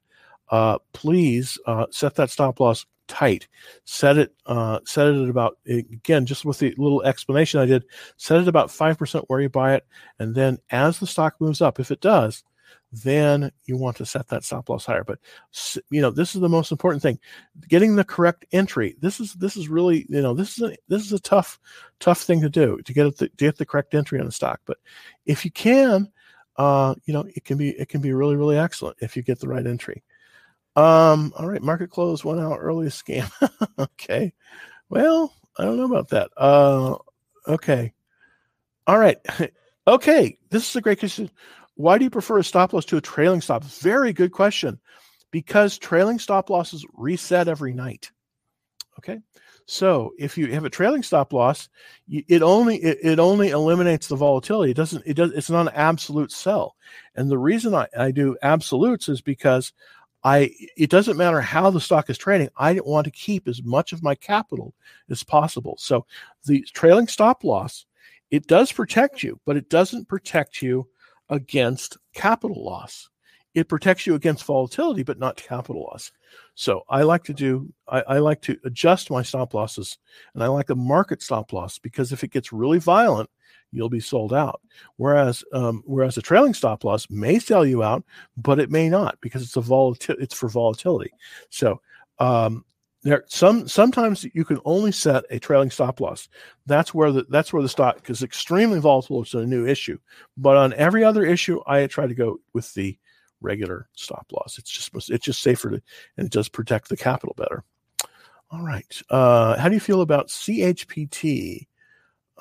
uh, 0.49 0.77
please 0.93 1.57
uh, 1.65 1.87
set 1.89 2.13
that 2.15 2.29
stop 2.29 2.59
loss 2.59 2.85
tight. 3.07 3.47
Set 3.85 4.17
it, 4.17 4.33
uh, 4.45 4.79
set 4.85 5.07
it 5.07 5.21
at 5.21 5.29
about 5.29 5.57
again, 5.67 6.25
just 6.25 6.45
with 6.45 6.59
the 6.59 6.73
little 6.77 7.03
explanation 7.03 7.59
I 7.59 7.65
did. 7.65 7.85
Set 8.17 8.41
it 8.41 8.47
about 8.47 8.71
five 8.71 8.97
percent 8.97 9.25
where 9.27 9.41
you 9.41 9.49
buy 9.49 9.75
it, 9.75 9.85
and 10.19 10.35
then 10.35 10.57
as 10.69 10.99
the 10.99 11.07
stock 11.07 11.35
moves 11.39 11.61
up, 11.61 11.79
if 11.79 11.91
it 11.91 12.01
does, 12.01 12.43
then 12.91 13.51
you 13.65 13.77
want 13.77 13.97
to 13.97 14.05
set 14.05 14.27
that 14.29 14.43
stop 14.43 14.69
loss 14.69 14.85
higher. 14.85 15.03
But 15.03 15.19
you 15.89 16.01
know, 16.01 16.11
this 16.11 16.35
is 16.35 16.41
the 16.41 16.49
most 16.49 16.71
important 16.71 17.01
thing: 17.01 17.19
getting 17.67 17.95
the 17.95 18.03
correct 18.03 18.45
entry. 18.51 18.95
This 18.99 19.19
is 19.19 19.33
this 19.33 19.57
is 19.57 19.67
really 19.67 20.05
you 20.09 20.21
know 20.21 20.33
this 20.33 20.57
is 20.57 20.63
a, 20.71 20.75
this 20.87 21.03
is 21.03 21.13
a 21.13 21.19
tough 21.19 21.59
tough 21.99 22.21
thing 22.21 22.41
to 22.41 22.49
do 22.49 22.79
to 22.85 22.93
get 22.93 23.17
the, 23.17 23.27
to 23.29 23.45
get 23.45 23.57
the 23.57 23.65
correct 23.65 23.93
entry 23.93 24.19
on 24.19 24.25
the 24.25 24.31
stock. 24.31 24.61
But 24.65 24.77
if 25.25 25.45
you 25.45 25.51
can, 25.51 26.11
uh, 26.57 26.95
you 27.05 27.13
know, 27.13 27.25
it 27.35 27.43
can 27.43 27.57
be 27.57 27.69
it 27.71 27.89
can 27.89 28.01
be 28.01 28.13
really 28.13 28.35
really 28.35 28.57
excellent 28.57 28.97
if 29.01 29.15
you 29.15 29.23
get 29.23 29.39
the 29.39 29.49
right 29.49 29.65
entry. 29.65 30.03
Um, 30.75 31.31
all 31.37 31.47
right, 31.47 31.61
market 31.61 31.89
close 31.89 32.25
one 32.25 32.39
hour 32.39 32.57
early 32.57 32.87
scam. 32.87 33.31
okay. 33.79 34.33
Well, 34.89 35.33
I 35.57 35.63
don't 35.63 35.77
know 35.77 35.85
about 35.85 36.09
that. 36.09 36.31
Uh 36.35 36.97
okay. 37.47 37.93
All 38.87 38.99
right. 38.99 39.17
okay. 39.87 40.37
This 40.49 40.69
is 40.69 40.75
a 40.75 40.81
great 40.81 40.99
question. 40.99 41.29
Why 41.75 41.97
do 41.97 42.03
you 42.03 42.09
prefer 42.09 42.39
a 42.39 42.43
stop 42.43 42.73
loss 42.73 42.85
to 42.85 42.97
a 42.97 43.01
trailing 43.01 43.41
stop? 43.41 43.63
Very 43.63 44.13
good 44.13 44.31
question. 44.31 44.79
Because 45.31 45.77
trailing 45.77 46.19
stop 46.19 46.49
losses 46.49 46.85
reset 46.93 47.47
every 47.47 47.73
night. 47.73 48.11
Okay. 48.99 49.19
So 49.65 50.13
if 50.19 50.37
you 50.37 50.47
have 50.53 50.63
a 50.65 50.69
trailing 50.69 51.03
stop 51.03 51.33
loss, 51.33 51.69
it 52.07 52.41
only 52.41 52.77
it, 52.77 52.99
it 53.01 53.19
only 53.19 53.49
eliminates 53.49 54.07
the 54.07 54.15
volatility. 54.15 54.71
It 54.71 54.77
doesn't. 54.77 55.03
It 55.05 55.15
does. 55.15 55.31
It's 55.31 55.49
not 55.49 55.67
an 55.67 55.73
absolute 55.73 56.31
sell. 56.31 56.75
And 57.15 57.29
the 57.29 57.37
reason 57.37 57.73
I, 57.73 57.87
I 57.97 58.11
do 58.11 58.37
absolutes 58.43 59.09
is 59.09 59.21
because 59.21 59.73
I 60.25 60.51
it 60.75 60.89
doesn't 60.89 61.17
matter 61.17 61.39
how 61.39 61.69
the 61.69 61.79
stock 61.79 62.09
is 62.09 62.17
trading. 62.17 62.49
I 62.57 62.79
want 62.83 63.05
to 63.05 63.11
keep 63.11 63.47
as 63.47 63.63
much 63.63 63.93
of 63.93 64.03
my 64.03 64.15
capital 64.15 64.73
as 65.09 65.23
possible. 65.23 65.75
So 65.79 66.05
the 66.45 66.63
trailing 66.73 67.07
stop 67.07 67.43
loss, 67.43 67.85
it 68.31 68.47
does 68.47 68.71
protect 68.71 69.23
you, 69.23 69.39
but 69.45 69.55
it 69.55 69.69
doesn't 69.69 70.09
protect 70.09 70.63
you 70.63 70.87
against 71.29 71.97
capital 72.13 72.65
loss. 72.65 73.09
It 73.55 73.69
protects 73.69 74.05
you 74.05 74.15
against 74.15 74.43
volatility, 74.43 75.01
but 75.01 75.17
not 75.17 75.37
capital 75.37 75.83
loss. 75.83 76.11
So 76.55 76.83
I 76.89 77.03
like 77.03 77.23
to 77.23 77.33
do, 77.33 77.73
I, 77.87 78.01
I, 78.01 78.17
like 78.19 78.41
to 78.41 78.57
adjust 78.65 79.09
my 79.09 79.23
stop 79.23 79.53
losses 79.53 79.97
and 80.33 80.43
I 80.43 80.47
like 80.47 80.69
a 80.69 80.75
market 80.75 81.23
stop 81.23 81.53
loss 81.53 81.79
because 81.79 82.11
if 82.11 82.23
it 82.23 82.31
gets 82.31 82.51
really 82.51 82.79
violent, 82.79 83.29
you'll 83.71 83.89
be 83.89 84.01
sold 84.01 84.33
out. 84.33 84.59
Whereas, 84.97 85.43
um, 85.53 85.83
whereas 85.85 86.17
a 86.17 86.21
trailing 86.21 86.53
stop 86.53 86.83
loss 86.83 87.09
may 87.09 87.39
sell 87.39 87.65
you 87.65 87.81
out, 87.81 88.03
but 88.35 88.59
it 88.59 88.69
may 88.69 88.89
not 88.89 89.17
because 89.21 89.41
it's 89.41 89.55
a 89.55 89.61
volatility, 89.61 90.23
it's 90.23 90.35
for 90.35 90.49
volatility. 90.49 91.11
So, 91.49 91.81
um, 92.19 92.65
there 93.03 93.23
some 93.27 93.67
sometimes 93.67 94.25
you 94.33 94.43
can 94.43 94.59
only 94.65 94.91
set 94.91 95.25
a 95.29 95.37
trailing 95.37 95.69
stop 95.69 95.99
loss. 95.99 96.27
That's 96.65 96.91
where 96.91 97.11
the 97.11 97.23
that's 97.29 97.53
where 97.53 97.61
the 97.61 97.69
stock 97.69 98.09
is 98.09 98.23
extremely 98.23 98.79
volatile. 98.79 99.21
It's 99.21 99.35
a 99.35 99.45
new 99.45 99.67
issue, 99.67 99.99
but 100.37 100.57
on 100.57 100.73
every 100.73 101.03
other 101.03 101.23
issue, 101.23 101.61
I 101.67 101.85
try 101.85 102.07
to 102.07 102.15
go 102.15 102.39
with 102.53 102.73
the 102.73 102.97
regular 103.45 103.87
stop 103.93 104.27
loss. 104.31 104.57
It's 104.57 104.69
just 104.69 105.09
it's 105.09 105.25
just 105.25 105.41
safer 105.41 105.69
to, 105.69 105.81
and 106.17 106.25
it 106.25 106.31
does 106.31 106.49
protect 106.49 106.89
the 106.89 106.97
capital 106.97 107.35
better. 107.37 107.63
All 108.51 108.63
right. 108.63 109.01
Uh, 109.09 109.57
how 109.57 109.69
do 109.69 109.75
you 109.75 109.79
feel 109.79 110.01
about 110.01 110.27
CHPT? 110.27 111.67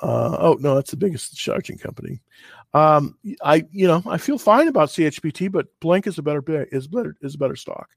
Uh, 0.01 0.37
oh 0.39 0.57
no, 0.59 0.75
that's 0.75 0.91
the 0.91 0.97
biggest 0.97 1.35
charging 1.37 1.77
company. 1.77 2.21
Um, 2.73 3.17
I 3.41 3.65
you 3.71 3.87
know 3.87 4.03
I 4.05 4.17
feel 4.17 4.37
fine 4.37 4.67
about 4.67 4.89
CHPT, 4.89 5.51
but 5.51 5.67
Blink 5.79 6.07
is 6.07 6.17
a 6.17 6.23
better 6.23 6.67
is 6.71 6.87
better 6.87 7.15
is 7.21 7.35
a 7.35 7.39
better 7.39 7.55
stock. 7.55 7.89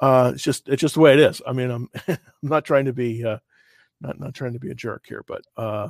Uh, 0.00 0.32
it's 0.34 0.42
just 0.42 0.68
it's 0.68 0.80
just 0.80 0.94
the 0.94 1.00
way 1.00 1.12
it 1.12 1.20
is. 1.20 1.42
I 1.46 1.52
mean, 1.52 1.70
I'm 1.70 1.90
I'm 2.08 2.18
not 2.42 2.64
trying 2.64 2.86
to 2.86 2.92
be 2.92 3.24
uh, 3.24 3.38
not 4.00 4.18
not 4.18 4.34
trying 4.34 4.54
to 4.54 4.58
be 4.58 4.70
a 4.70 4.74
jerk 4.74 5.04
here, 5.06 5.24
but 5.26 5.42
uh, 5.56 5.88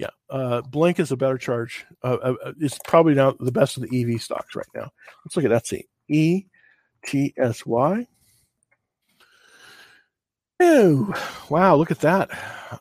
yeah, 0.00 0.08
uh, 0.30 0.62
Blink 0.62 0.98
is 0.98 1.12
a 1.12 1.16
better 1.16 1.36
charge. 1.36 1.84
Uh, 2.02 2.16
uh, 2.22 2.34
uh 2.42 2.52
it's 2.58 2.78
probably 2.86 3.12
now 3.12 3.34
the 3.38 3.52
best 3.52 3.76
of 3.76 3.82
the 3.82 4.14
EV 4.14 4.22
stocks 4.22 4.56
right 4.56 4.66
now. 4.74 4.90
Let's 5.24 5.36
look 5.36 5.44
at 5.44 5.50
Etsy. 5.50 5.84
E 6.08 6.46
T 7.04 7.34
S 7.36 7.66
Y. 7.66 8.06
Oh, 10.58 11.14
wow! 11.50 11.76
Look 11.76 11.90
at 11.90 12.00
that. 12.00 12.30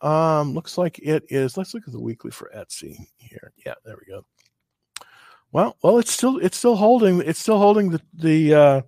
Um, 0.01 0.53
looks 0.53 0.77
like 0.77 0.97
it 0.99 1.25
is. 1.27 1.57
Let's 1.57 1.73
look 1.73 1.83
at 1.85 1.91
the 1.91 1.99
weekly 1.99 2.31
for 2.31 2.49
Etsy 2.55 2.97
here. 3.17 3.51
Yeah, 3.65 3.75
there 3.83 3.97
we 3.99 4.13
go. 4.13 4.23
Well, 5.51 5.75
well, 5.83 5.97
it's 5.99 6.13
still 6.13 6.37
it's 6.37 6.57
still 6.57 6.77
holding. 6.77 7.21
It's 7.21 7.39
still 7.39 7.57
holding 7.57 7.89
the 7.89 8.01
the. 8.13 8.53
Uh, 8.53 8.81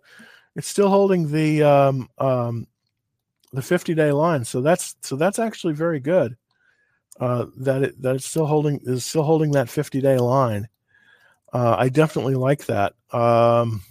it's 0.56 0.70
still 0.70 0.90
holding 0.90 1.30
the 1.30 1.64
um 1.64 2.10
um 2.18 2.68
the 3.52 3.62
50 3.62 3.94
day 3.94 4.14
line. 4.14 4.46
So 4.46 4.62
that's 4.62 4.96
so 5.02 5.18
that's 5.18 5.40
actually 5.40 5.74
very 5.74 6.00
good 6.00 6.38
uh, 7.20 7.46
that 7.58 7.84
it 7.84 8.02
that 8.02 8.16
it's 8.16 8.26
still 8.26 8.46
holding 8.46 8.80
is 8.84 9.06
still 9.06 9.24
holding 9.24 9.52
that 9.52 9.70
50 9.70 10.02
day 10.02 10.18
line. 10.18 10.68
Uh, 11.54 11.76
I 11.78 11.90
definitely 11.90 12.36
like 12.36 12.66
that. 12.68 12.94
Um, 13.12 13.84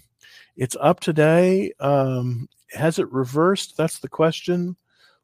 it's 0.56 0.76
up 0.80 1.00
today. 1.00 1.72
Um, 1.78 2.48
has 2.72 2.98
it 2.98 3.10
reversed? 3.12 3.76
That's 3.76 3.98
the 3.98 4.08
question. 4.08 4.76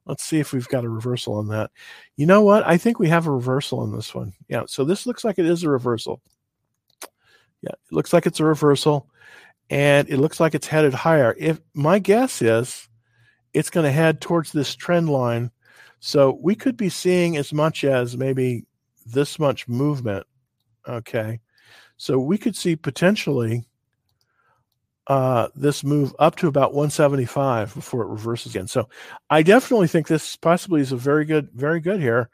Let's 0.04 0.22
see 0.22 0.38
if 0.38 0.52
we've 0.52 0.68
got 0.68 0.84
a 0.84 0.88
reversal 0.88 1.34
on 1.34 1.48
that. 1.48 1.70
You 2.16 2.26
know 2.26 2.42
what? 2.42 2.66
I 2.66 2.76
think 2.76 2.98
we 2.98 3.08
have 3.08 3.26
a 3.26 3.32
reversal 3.32 3.80
on 3.80 3.92
this 3.92 4.14
one. 4.14 4.34
Yeah. 4.48 4.62
So 4.66 4.84
this 4.84 5.06
looks 5.06 5.24
like 5.24 5.38
it 5.38 5.46
is 5.46 5.64
a 5.64 5.70
reversal. 5.70 6.20
Yeah, 7.62 7.72
it 7.72 7.92
looks 7.92 8.12
like 8.12 8.26
it's 8.26 8.38
a 8.38 8.44
reversal, 8.44 9.08
and 9.70 10.08
it 10.08 10.18
looks 10.18 10.38
like 10.38 10.54
it's 10.54 10.66
headed 10.68 10.94
higher. 10.94 11.34
If 11.38 11.60
my 11.74 11.98
guess 11.98 12.40
is, 12.42 12.88
it's 13.52 13.70
going 13.70 13.84
to 13.84 13.90
head 13.90 14.20
towards 14.20 14.52
this 14.52 14.74
trend 14.74 15.08
line 15.08 15.50
so 16.00 16.38
we 16.40 16.54
could 16.54 16.76
be 16.76 16.88
seeing 16.88 17.36
as 17.36 17.52
much 17.52 17.84
as 17.84 18.16
maybe 18.16 18.64
this 19.06 19.38
much 19.38 19.68
movement. 19.68 20.26
Okay. 20.88 21.40
So 21.96 22.18
we 22.18 22.38
could 22.38 22.56
see 22.56 22.76
potentially 22.76 23.66
uh, 25.06 25.48
this 25.54 25.84
move 25.84 26.14
up 26.18 26.36
to 26.36 26.48
about 26.48 26.74
175 26.74 27.74
before 27.74 28.02
it 28.02 28.08
reverses 28.08 28.54
again. 28.54 28.66
So 28.66 28.88
I 29.30 29.42
definitely 29.42 29.88
think 29.88 30.08
this 30.08 30.36
possibly 30.36 30.80
is 30.80 30.92
a 30.92 30.96
very 30.96 31.24
good, 31.24 31.50
very 31.52 31.80
good 31.80 32.00
here. 32.00 32.28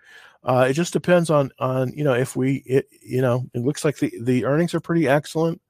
Uh, 0.44 0.66
it 0.68 0.72
just 0.72 0.92
depends 0.92 1.30
on 1.30 1.50
on 1.60 1.92
you 1.92 2.02
know 2.02 2.14
if 2.14 2.34
we 2.34 2.64
it 2.66 2.88
you 3.00 3.20
know 3.20 3.48
it 3.54 3.60
looks 3.60 3.84
like 3.84 3.98
the 3.98 4.12
the 4.22 4.44
earnings 4.44 4.74
are 4.74 4.80
pretty 4.80 5.06
excellent. 5.06 5.60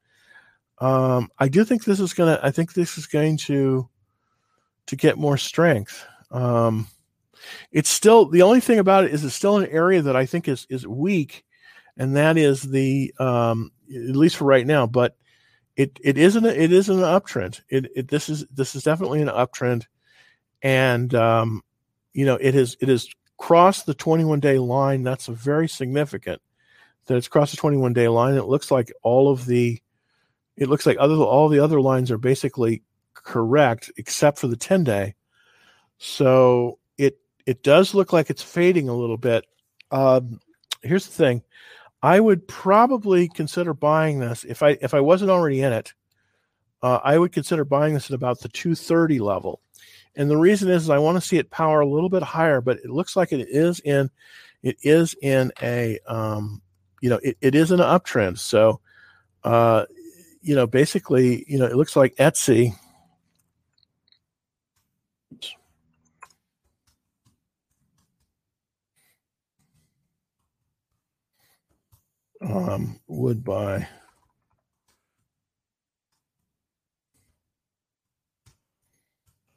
Um, 0.79 1.29
I 1.39 1.49
do 1.49 1.63
think 1.65 1.85
this 1.85 2.01
is 2.01 2.15
gonna. 2.15 2.41
I 2.43 2.51
think 2.53 2.73
this 2.73 2.97
is 2.97 3.07
going 3.07 3.37
to 3.39 3.89
to 4.87 4.97
get 4.97 5.19
more 5.19 5.37
strength. 5.37 6.07
Um, 6.31 6.87
it's 7.71 7.91
still 7.91 8.27
the 8.27 8.43
only 8.43 8.61
thing 8.61 8.79
about 8.79 9.05
it 9.05 9.13
is 9.13 9.25
it's 9.25 9.35
still 9.35 9.59
an 9.59 9.67
area 9.67 10.03
that 10.03 10.17
I 10.17 10.27
think 10.27 10.49
is 10.49 10.67
is 10.71 10.87
weak, 10.87 11.45
and 11.97 12.17
that 12.17 12.37
is 12.37 12.63
the 12.63 13.15
um, 13.19 13.71
at 13.89 14.17
least 14.17 14.37
for 14.37 14.45
right 14.45 14.67
now. 14.67 14.87
But 14.87 15.17
it 15.77 15.99
it 16.03 16.19
isn't 16.19 16.45
a, 16.45 16.63
it 16.63 16.73
isn't 16.73 16.99
an 16.99 17.05
uptrend. 17.05 17.61
It, 17.69 17.91
it 17.95 18.09
this 18.09 18.29
is 18.29 18.47
this 18.53 18.75
is 18.75 18.83
definitely 18.83 19.23
an 19.23 19.29
uptrend, 19.29 19.87
and 20.63 21.15
um, 21.15 21.63
you 22.13 22.27
know 22.27 22.37
it 22.37 22.55
has 22.55 22.77
it 22.81 22.89
has 22.89 23.09
crossed 23.39 23.87
the 23.87 23.95
21 23.95 24.41
day 24.41 24.59
line. 24.59 25.03
That's 25.03 25.27
very 25.27 25.69
significant 25.69 26.41
that 27.07 27.17
it's 27.17 27.29
crossed 27.29 27.53
the 27.53 27.57
21 27.57 27.93
day 27.93 28.09
line. 28.09 28.35
It 28.35 28.47
looks 28.47 28.71
like 28.71 28.93
all 29.03 29.31
of 29.31 29.47
the 29.47 29.81
it 30.57 30.69
looks 30.69 30.87
like 30.87 30.97
other 31.01 31.15
all 31.15 31.49
the 31.49 31.59
other 31.59 31.81
lines 31.81 32.11
are 32.11 32.19
basically 32.19 32.83
correct 33.15 33.91
except 33.97 34.39
for 34.39 34.49
the 34.49 34.57
10 34.57 34.85
day. 34.85 35.15
So 35.99 36.79
it 37.47 37.63
does 37.63 37.95
look 37.95 38.13
like 38.13 38.31
it's 38.31 38.43
fading 38.43 38.89
a 38.89 38.95
little 38.95 39.17
bit. 39.17 39.45
Um, 39.91 40.41
here's 40.83 41.07
the 41.07 41.13
thing: 41.13 41.43
I 42.03 42.19
would 42.21 42.47
probably 42.49 43.29
consider 43.29 43.75
buying 43.75 44.19
this 44.19 44.45
if 44.45 44.63
I 44.63 44.79
if 44.81 44.95
I 44.95 45.01
wasn't 45.01 45.31
already 45.31 45.63
in 45.63 45.73
it. 45.73 45.93
Uh, 46.83 46.99
I 47.05 47.17
would 47.17 47.33
consider 47.33 47.65
buying 47.65 47.95
this 47.95 48.11
at 48.11 48.15
about 48.15 48.41
the 48.41 48.49
230 48.49 49.21
level, 49.21 49.61
and 50.17 50.29
the 50.29 50.37
reason 50.37 50.69
is, 50.69 50.85
is 50.85 50.91
I 50.91 50.99
want 50.99 51.17
to 51.17 51.27
see 51.27 51.39
it 51.39 51.51
power 51.51 51.81
a 51.81 51.87
little 51.87 52.09
bit 52.09 52.23
higher. 52.23 52.61
But 52.61 52.79
it 52.79 52.91
looks 52.91 53.17
like 53.17 53.33
it 53.33 53.49
is 53.49 53.81
in 53.81 54.11
it 54.63 54.77
is 54.83 55.15
in 55.23 55.53
a 55.63 55.99
um, 56.07 56.61
you 57.01 57.11
know 57.11 57.21
it, 57.23 57.37
it 57.41 57.55
is 57.55 57.71
in 57.71 57.81
an 57.81 57.87
uptrend. 57.87 58.39
So 58.39 58.81
uh, 59.45 59.87
you 60.41 60.55
know 60.55 60.67
basically 60.67 61.45
you 61.47 61.59
know 61.59 61.67
it 61.67 61.77
looks 61.77 61.97
like 61.97 62.17
Etsy 62.17 62.75
um, 72.43 72.99
would 73.07 73.45
buy. 73.45 73.87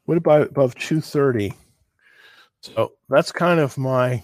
Would 0.06 0.22
buy 0.22 0.40
above 0.40 0.76
230 0.76 1.52
so 2.60 2.92
that's 3.08 3.32
kind 3.32 3.60
of 3.60 3.76
my 3.78 4.22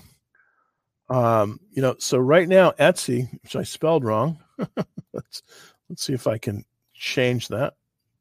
um 1.08 1.60
you 1.72 1.82
know 1.82 1.94
so 1.98 2.18
right 2.18 2.48
now 2.48 2.70
etsy 2.72 3.28
which 3.42 3.56
i 3.56 3.62
spelled 3.62 4.04
wrong. 4.04 4.38
Let's 5.12 5.42
let's 5.88 6.04
see 6.04 6.14
if 6.14 6.26
i 6.26 6.38
can 6.38 6.64
change 6.94 7.48
that. 7.48 7.74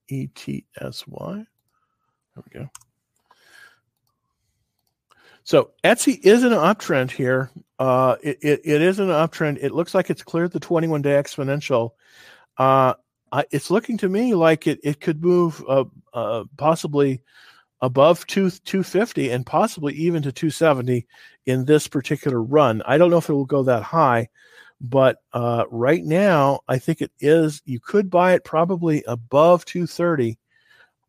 E-t-s-y 0.10 1.46
there 2.36 2.44
we 2.54 2.60
go. 2.60 2.70
So 5.44 5.72
Etsy 5.84 6.20
is 6.24 6.44
an 6.44 6.52
uptrend 6.52 7.12
here. 7.12 7.50
Uh, 7.82 8.16
it, 8.22 8.38
it, 8.44 8.62
it 8.64 8.82
is 8.84 9.00
an 9.00 9.08
uptrend. 9.08 9.58
It 9.60 9.72
looks 9.72 9.96
like 9.96 10.12
it's 10.12 10.22
cleared 10.22 10.52
the 10.52 10.60
21 10.60 11.02
day 11.02 11.14
exponential. 11.14 11.94
Uh, 12.60 12.94
I, 13.32 13.46
it's 13.50 13.72
looking 13.72 13.98
to 13.98 14.08
me 14.08 14.36
like 14.36 14.68
it, 14.68 14.80
it 14.84 15.02
could 15.02 15.24
move 15.24 15.64
uh, 15.68 15.86
uh 16.14 16.44
possibly 16.58 17.24
above 17.82 18.28
two, 18.28 18.52
250 18.52 19.32
and 19.32 19.48
possibly 19.48 19.96
even 19.96 20.22
to 20.22 20.32
270 20.32 21.08
in 21.48 21.66
this 21.66 21.88
particular 21.88 22.44
run. 22.44 22.84
I 22.86 23.00
don't 23.00 23.10
know 23.10 23.18
if 23.18 23.30
it 23.30 23.34
will 23.34 23.48
go 23.48 23.64
that 23.64 23.82
high, 23.82 24.30
but 24.80 25.18
uh, 25.34 25.64
right 25.72 26.04
now 26.04 26.60
I 26.68 26.78
think 26.78 27.02
it 27.02 27.12
is. 27.20 27.64
You 27.66 27.80
could 27.80 28.12
buy 28.12 28.34
it 28.34 28.44
probably 28.44 29.04
above 29.08 29.66
230. 29.66 30.38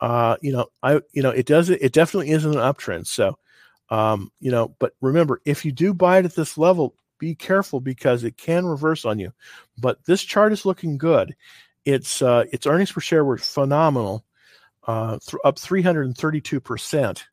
Uh, 0.01 0.37
you 0.41 0.53
know, 0.53 0.69
I 0.83 1.03
you 1.13 1.23
know 1.23 1.33
it 1.33 1.45
does 1.45 1.69
it. 1.69 1.83
It 1.83 1.93
definitely 1.93 2.31
is 2.31 2.47
an 2.47 2.55
uptrend. 2.55 3.09
So 3.09 3.37
um, 3.93 4.33
you 4.41 4.51
know, 4.51 4.75
but 4.79 4.95
remember, 5.03 5.43
if 5.45 5.67
you 5.67 5.71
do 5.71 5.93
buy 5.93 6.19
it 6.19 6.25
at 6.25 6.35
this 6.35 6.57
level, 6.57 6.95
be 7.19 7.35
careful 7.35 7.79
because 7.79 8.25
it 8.25 8.39
can 8.39 8.65
reverse 8.65 9.05
on 9.05 9.19
you. 9.19 9.35
But 9.79 10.03
this 10.07 10.23
chart 10.23 10.51
is 10.51 10.65
looking 10.65 10.97
good. 10.97 11.37
Its 11.85 12.23
uh, 12.23 12.45
its 12.53 12.67
earnings 12.67 12.91
per 12.91 13.03
share 13.03 13.23
were 13.23 13.37
phenomenal, 13.37 14.25
uh, 14.87 15.19
th- 15.19 15.41
up 15.45 15.59
332 15.59 16.59
percent. 16.59 17.27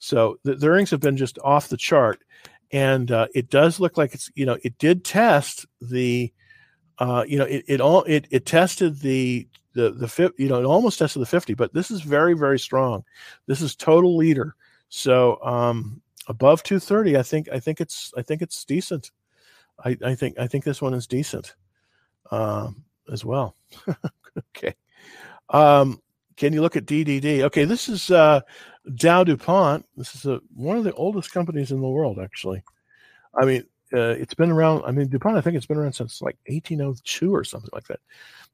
So 0.00 0.36
the, 0.44 0.54
the, 0.56 0.68
earnings 0.68 0.90
have 0.90 1.00
been 1.00 1.16
just 1.16 1.38
off 1.42 1.68
the 1.68 1.78
chart, 1.78 2.22
and 2.70 3.10
uh, 3.10 3.28
it 3.34 3.48
does 3.48 3.80
look 3.80 3.96
like 3.96 4.12
it's 4.12 4.30
you 4.34 4.44
know 4.44 4.58
it 4.62 4.76
did 4.76 5.06
test 5.06 5.64
the, 5.80 6.30
uh, 6.98 7.24
you 7.26 7.38
know 7.38 7.46
it 7.46 7.64
it 7.68 7.80
all 7.80 8.02
it 8.02 8.28
it 8.30 8.44
tested 8.44 9.00
the 9.00 9.48
the 9.72 9.92
the 9.92 10.34
you 10.36 10.48
know 10.48 10.60
it 10.60 10.66
almost 10.66 10.98
tested 10.98 11.22
the 11.22 11.26
50, 11.26 11.54
but 11.54 11.72
this 11.72 11.90
is 11.90 12.02
very 12.02 12.34
very 12.34 12.58
strong. 12.58 13.02
This 13.46 13.62
is 13.62 13.74
total 13.74 14.14
leader. 14.14 14.54
So 14.94 15.42
um, 15.42 16.01
above 16.28 16.62
230, 16.62 17.16
I 17.16 17.22
think 17.22 17.48
I 17.52 17.60
think 17.60 17.80
it's 17.80 18.12
I 18.16 18.22
think 18.22 18.42
it's 18.42 18.64
decent. 18.64 19.10
I, 19.84 19.96
I 20.04 20.14
think 20.14 20.38
I 20.38 20.46
think 20.46 20.64
this 20.64 20.82
one 20.82 20.94
is 20.94 21.06
decent 21.06 21.54
um, 22.30 22.84
as 23.10 23.24
well. 23.24 23.56
okay. 24.56 24.74
Um, 25.48 26.00
can 26.36 26.52
you 26.52 26.60
look 26.60 26.76
at 26.76 26.86
DDD? 26.86 27.42
Okay, 27.42 27.64
this 27.64 27.88
is 27.88 28.10
uh, 28.10 28.40
Dow 28.94 29.24
DuPont. 29.24 29.86
This 29.96 30.14
is 30.14 30.26
a, 30.26 30.40
one 30.54 30.76
of 30.76 30.84
the 30.84 30.94
oldest 30.94 31.32
companies 31.32 31.72
in 31.72 31.80
the 31.80 31.88
world, 31.88 32.18
actually. 32.18 32.62
I 33.34 33.44
mean, 33.44 33.64
uh, 33.92 34.16
it's 34.18 34.34
been 34.34 34.50
around. 34.50 34.84
I 34.84 34.92
mean, 34.92 35.08
DuPont. 35.08 35.36
I 35.36 35.40
think 35.40 35.56
it's 35.56 35.66
been 35.66 35.76
around 35.76 35.92
since 35.92 36.22
like 36.22 36.38
1802 36.46 37.34
or 37.34 37.44
something 37.44 37.70
like 37.72 37.86
that. 37.88 38.00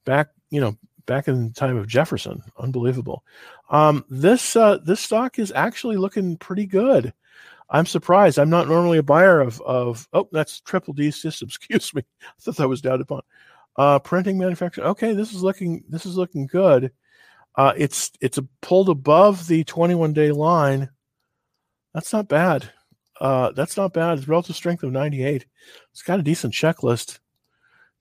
Back, 0.04 0.28
you 0.50 0.60
know, 0.60 0.76
back 1.06 1.28
in 1.28 1.48
the 1.48 1.54
time 1.54 1.76
of 1.76 1.86
Jefferson. 1.86 2.42
Unbelievable. 2.58 3.24
Um, 3.70 4.04
this 4.08 4.56
uh, 4.56 4.78
this 4.84 5.00
stock 5.00 5.38
is 5.38 5.52
actually 5.54 5.96
looking 5.96 6.36
pretty 6.36 6.66
good. 6.66 7.12
I'm 7.70 7.86
surprised. 7.86 8.38
I'm 8.38 8.50
not 8.50 8.68
normally 8.68 8.98
a 8.98 9.02
buyer 9.02 9.40
of 9.40 9.60
of. 9.62 10.08
Oh, 10.12 10.28
that's 10.32 10.60
Triple 10.60 10.94
D 10.94 11.10
Systems. 11.10 11.56
Excuse 11.68 11.94
me. 11.94 12.02
I 12.22 12.26
thought 12.40 12.56
that 12.56 12.68
was 12.68 12.80
Dow 12.80 12.96
DuPont. 12.96 13.24
Uh, 13.76 13.98
printing 13.98 14.38
manufacturer. 14.38 14.84
Okay, 14.86 15.12
this 15.12 15.32
is 15.32 15.42
looking 15.42 15.84
this 15.88 16.06
is 16.06 16.16
looking 16.16 16.46
good. 16.46 16.92
Uh, 17.54 17.72
it's 17.76 18.12
it's 18.20 18.38
pulled 18.60 18.88
above 18.88 19.46
the 19.48 19.64
21 19.64 20.12
day 20.12 20.30
line. 20.32 20.88
That's 21.92 22.12
not 22.12 22.28
bad. 22.28 22.70
Uh, 23.20 23.50
that's 23.52 23.76
not 23.76 23.92
bad. 23.92 24.18
It's 24.18 24.28
relative 24.28 24.54
strength 24.54 24.84
of 24.84 24.92
98. 24.92 25.44
It's 25.90 26.02
got 26.02 26.20
a 26.20 26.22
decent 26.22 26.54
checklist. 26.54 27.18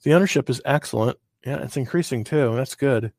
The 0.04 0.14
ownership 0.14 0.50
is 0.50 0.62
excellent. 0.64 1.18
Yeah, 1.46 1.58
it's 1.64 1.78
increasing 1.78 2.24
too. 2.24 2.56
That's 2.56 2.76
good. 2.76 3.12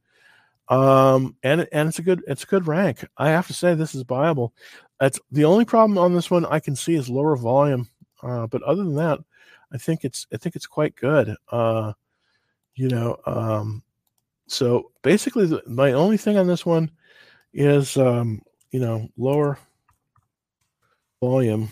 Um, 0.68 1.34
and 1.42 1.66
and 1.72 1.88
it's 1.88 1.98
a 1.98 2.02
good 2.02 2.22
it's 2.26 2.44
a 2.44 2.46
good 2.46 2.66
rank. 2.66 3.04
I 3.16 3.30
have 3.30 3.46
to 3.46 3.54
say 3.54 3.74
this 3.74 3.94
is 3.94 4.02
viable. 4.02 4.52
It's 5.00 5.20
the 5.30 5.44
only 5.44 5.64
problem 5.64 5.96
on 5.98 6.14
this 6.14 6.30
one 6.30 6.44
I 6.46 6.58
can 6.58 6.74
see 6.74 6.94
is 6.94 7.08
lower 7.08 7.36
volume. 7.36 7.88
Uh, 8.22 8.46
but 8.46 8.62
other 8.62 8.82
than 8.82 8.96
that, 8.96 9.20
I 9.72 9.78
think 9.78 10.04
it's 10.04 10.26
I 10.32 10.36
think 10.36 10.56
it's 10.56 10.66
quite 10.66 10.96
good. 10.96 11.36
Uh, 11.50 11.92
you 12.74 12.88
know, 12.88 13.16
um, 13.26 13.82
so 14.48 14.90
basically, 15.02 15.46
the, 15.46 15.62
my 15.66 15.92
only 15.92 16.16
thing 16.16 16.36
on 16.36 16.46
this 16.46 16.66
one 16.66 16.90
is 17.52 17.96
um, 17.96 18.42
you 18.70 18.80
know 18.80 19.08
lower 19.16 19.58
volume. 21.20 21.68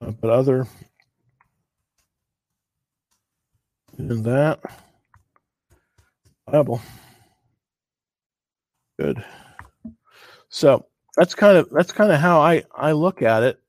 Uh, 0.00 0.10
but 0.10 0.30
other 0.30 0.66
than 3.96 4.22
that, 4.22 4.60
Bible. 6.50 6.80
Good. 8.98 9.24
So 10.48 10.86
that's 11.16 11.34
kind 11.34 11.56
of 11.56 11.68
that's 11.70 11.92
kind 11.92 12.10
of 12.10 12.20
how 12.20 12.40
I 12.40 12.64
I 12.74 12.92
look 12.92 13.22
at 13.22 13.42
it 13.42 13.60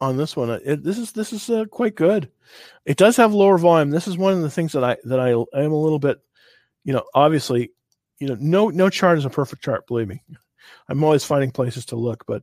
on 0.00 0.16
this 0.16 0.36
one. 0.36 0.50
It, 0.64 0.82
this 0.82 0.98
is 0.98 1.12
this 1.12 1.32
is 1.32 1.50
uh, 1.50 1.64
quite 1.66 1.94
good. 1.94 2.30
It 2.86 2.96
does 2.96 3.16
have 3.16 3.34
lower 3.34 3.58
volume. 3.58 3.90
This 3.90 4.08
is 4.08 4.16
one 4.16 4.32
of 4.32 4.42
the 4.42 4.50
things 4.50 4.72
that 4.72 4.84
I 4.84 4.96
that 5.04 5.20
I, 5.20 5.30
am 5.30 5.72
a 5.72 5.82
little 5.82 5.98
bit, 5.98 6.18
you 6.84 6.92
know, 6.92 7.04
obviously, 7.14 7.72
you 8.18 8.28
know, 8.28 8.36
no 8.40 8.68
no 8.68 8.88
chart 8.88 9.18
is 9.18 9.24
a 9.24 9.30
perfect 9.30 9.62
chart. 9.62 9.86
Believe 9.86 10.08
me, 10.08 10.22
I'm 10.88 11.04
always 11.04 11.24
finding 11.24 11.50
places 11.50 11.84
to 11.86 11.96
look, 11.96 12.24
but 12.26 12.42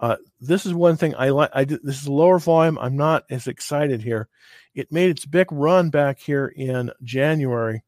uh, 0.00 0.16
this 0.40 0.66
is 0.66 0.74
one 0.74 0.96
thing 0.96 1.14
I 1.16 1.30
like. 1.30 1.50
I 1.54 1.64
this 1.64 2.02
is 2.02 2.08
lower 2.08 2.38
volume. 2.38 2.78
I'm 2.78 2.96
not 2.96 3.24
as 3.30 3.46
excited 3.46 4.02
here. 4.02 4.28
It 4.74 4.92
made 4.92 5.10
its 5.10 5.26
big 5.26 5.50
run 5.50 5.90
back 5.90 6.18
here 6.18 6.52
in 6.56 6.90
January. 7.02 7.82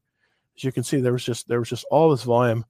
As 0.57 0.63
you 0.63 0.71
can 0.71 0.83
see, 0.83 0.99
there 0.99 1.13
was 1.13 1.23
just 1.23 1.47
there 1.47 1.59
was 1.59 1.69
just 1.69 1.85
all 1.91 2.09
this 2.09 2.23
volume. 2.23 2.65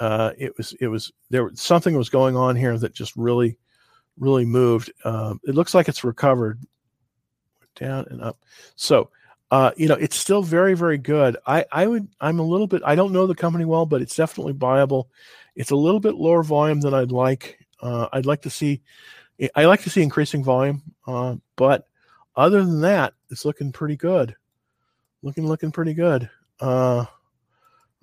Uh, 0.00 0.32
it 0.38 0.56
was 0.56 0.74
it 0.80 0.88
was 0.88 1.12
there 1.30 1.50
something 1.54 1.96
was 1.96 2.08
going 2.08 2.36
on 2.36 2.56
here 2.56 2.76
that 2.78 2.94
just 2.94 3.14
really 3.16 3.58
really 4.18 4.44
moved. 4.44 4.92
Um, 5.04 5.40
it 5.44 5.54
looks 5.54 5.74
like 5.74 5.88
it's 5.88 6.04
recovered 6.04 6.60
down 7.74 8.06
and 8.10 8.22
up. 8.22 8.38
So 8.76 9.10
uh, 9.54 9.70
you 9.76 9.86
know, 9.86 9.94
it's 9.94 10.16
still 10.16 10.42
very, 10.42 10.74
very 10.74 10.98
good. 10.98 11.36
I, 11.46 11.64
I 11.70 11.86
would, 11.86 12.08
I'm 12.20 12.40
a 12.40 12.42
little 12.42 12.66
bit, 12.66 12.82
I 12.84 12.96
don't 12.96 13.12
know 13.12 13.26
the 13.28 13.36
company 13.36 13.64
well, 13.64 13.86
but 13.86 14.02
it's 14.02 14.16
definitely 14.16 14.54
viable. 14.54 15.08
It's 15.54 15.70
a 15.70 15.76
little 15.76 16.00
bit 16.00 16.16
lower 16.16 16.42
volume 16.42 16.80
than 16.80 16.92
I'd 16.92 17.12
like. 17.12 17.58
Uh, 17.80 18.08
I'd 18.12 18.26
like 18.26 18.42
to 18.42 18.50
see, 18.50 18.82
I 19.54 19.66
like 19.66 19.82
to 19.82 19.90
see 19.90 20.02
increasing 20.02 20.42
volume, 20.42 20.82
uh, 21.06 21.36
but 21.54 21.86
other 22.34 22.64
than 22.64 22.80
that, 22.80 23.14
it's 23.30 23.44
looking 23.44 23.70
pretty 23.70 23.94
good. 23.94 24.34
Looking, 25.22 25.46
looking 25.46 25.70
pretty 25.70 25.94
good. 25.94 26.28
Uh, 26.58 27.04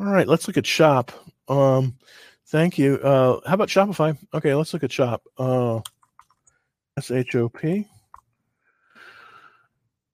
all 0.02 0.08
right, 0.08 0.28
let's 0.28 0.48
look 0.48 0.58
at 0.58 0.66
shop. 0.66 1.12
Um, 1.48 1.96
thank 2.48 2.80
you. 2.80 2.96
Uh, 2.96 3.40
how 3.48 3.54
about 3.54 3.70
Shopify? 3.70 4.18
Okay, 4.34 4.56
let's 4.56 4.74
look 4.74 4.84
at 4.84 4.92
shop. 4.92 5.22
Uh, 5.38 5.82
S 6.98 7.12
H 7.12 7.36
O 7.36 7.50
P. 7.50 7.88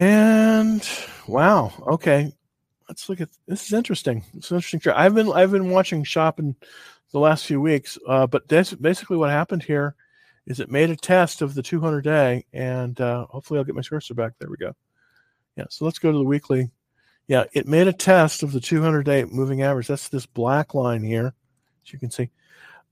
And 0.01 0.87
wow, 1.25 1.71
okay. 1.87 2.33
Let's 2.89 3.07
look 3.07 3.21
at 3.21 3.29
this. 3.47 3.67
Is 3.67 3.73
interesting. 3.73 4.23
It's 4.33 4.51
an 4.51 4.57
interesting. 4.57 4.81
chart. 4.81 4.97
I've 4.97 5.15
been 5.15 5.31
I've 5.31 5.51
been 5.51 5.69
watching 5.69 6.03
shop 6.03 6.39
in 6.39 6.53
the 7.13 7.19
last 7.19 7.45
few 7.45 7.61
weeks. 7.61 7.97
Uh, 8.05 8.27
but 8.27 8.45
that's 8.49 8.73
basically 8.73 9.15
what 9.15 9.29
happened 9.29 9.63
here 9.63 9.95
is 10.47 10.59
it 10.59 10.69
made 10.69 10.89
a 10.89 10.97
test 10.97 11.41
of 11.41 11.53
the 11.53 11.63
200 11.63 12.01
day, 12.01 12.45
and 12.51 12.99
uh, 12.99 13.25
hopefully 13.27 13.57
I'll 13.57 13.65
get 13.65 13.75
my 13.75 13.81
cursor 13.81 14.13
back. 14.13 14.33
There 14.37 14.49
we 14.49 14.57
go. 14.57 14.73
Yeah, 15.55 15.65
so 15.69 15.85
let's 15.85 15.99
go 15.99 16.11
to 16.11 16.17
the 16.17 16.23
weekly. 16.25 16.71
Yeah, 17.27 17.43
it 17.53 17.67
made 17.67 17.87
a 17.87 17.93
test 17.93 18.41
of 18.43 18.53
the 18.53 18.61
200 18.61 19.03
day 19.03 19.25
moving 19.25 19.61
average. 19.61 19.87
That's 19.87 20.09
this 20.09 20.25
black 20.25 20.73
line 20.73 21.03
here, 21.03 21.33
as 21.85 21.93
you 21.93 21.99
can 21.99 22.09
see. 22.09 22.29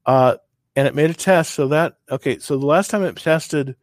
Uh, 0.05 0.35
and 0.75 0.87
it 0.87 0.95
made 0.95 1.09
a 1.09 1.13
test. 1.13 1.53
So 1.53 1.69
that, 1.69 1.97
okay, 2.11 2.39
so 2.39 2.57
the 2.57 2.65
last 2.65 2.89
time 2.89 3.03
it 3.03 3.15
tested 3.15 3.75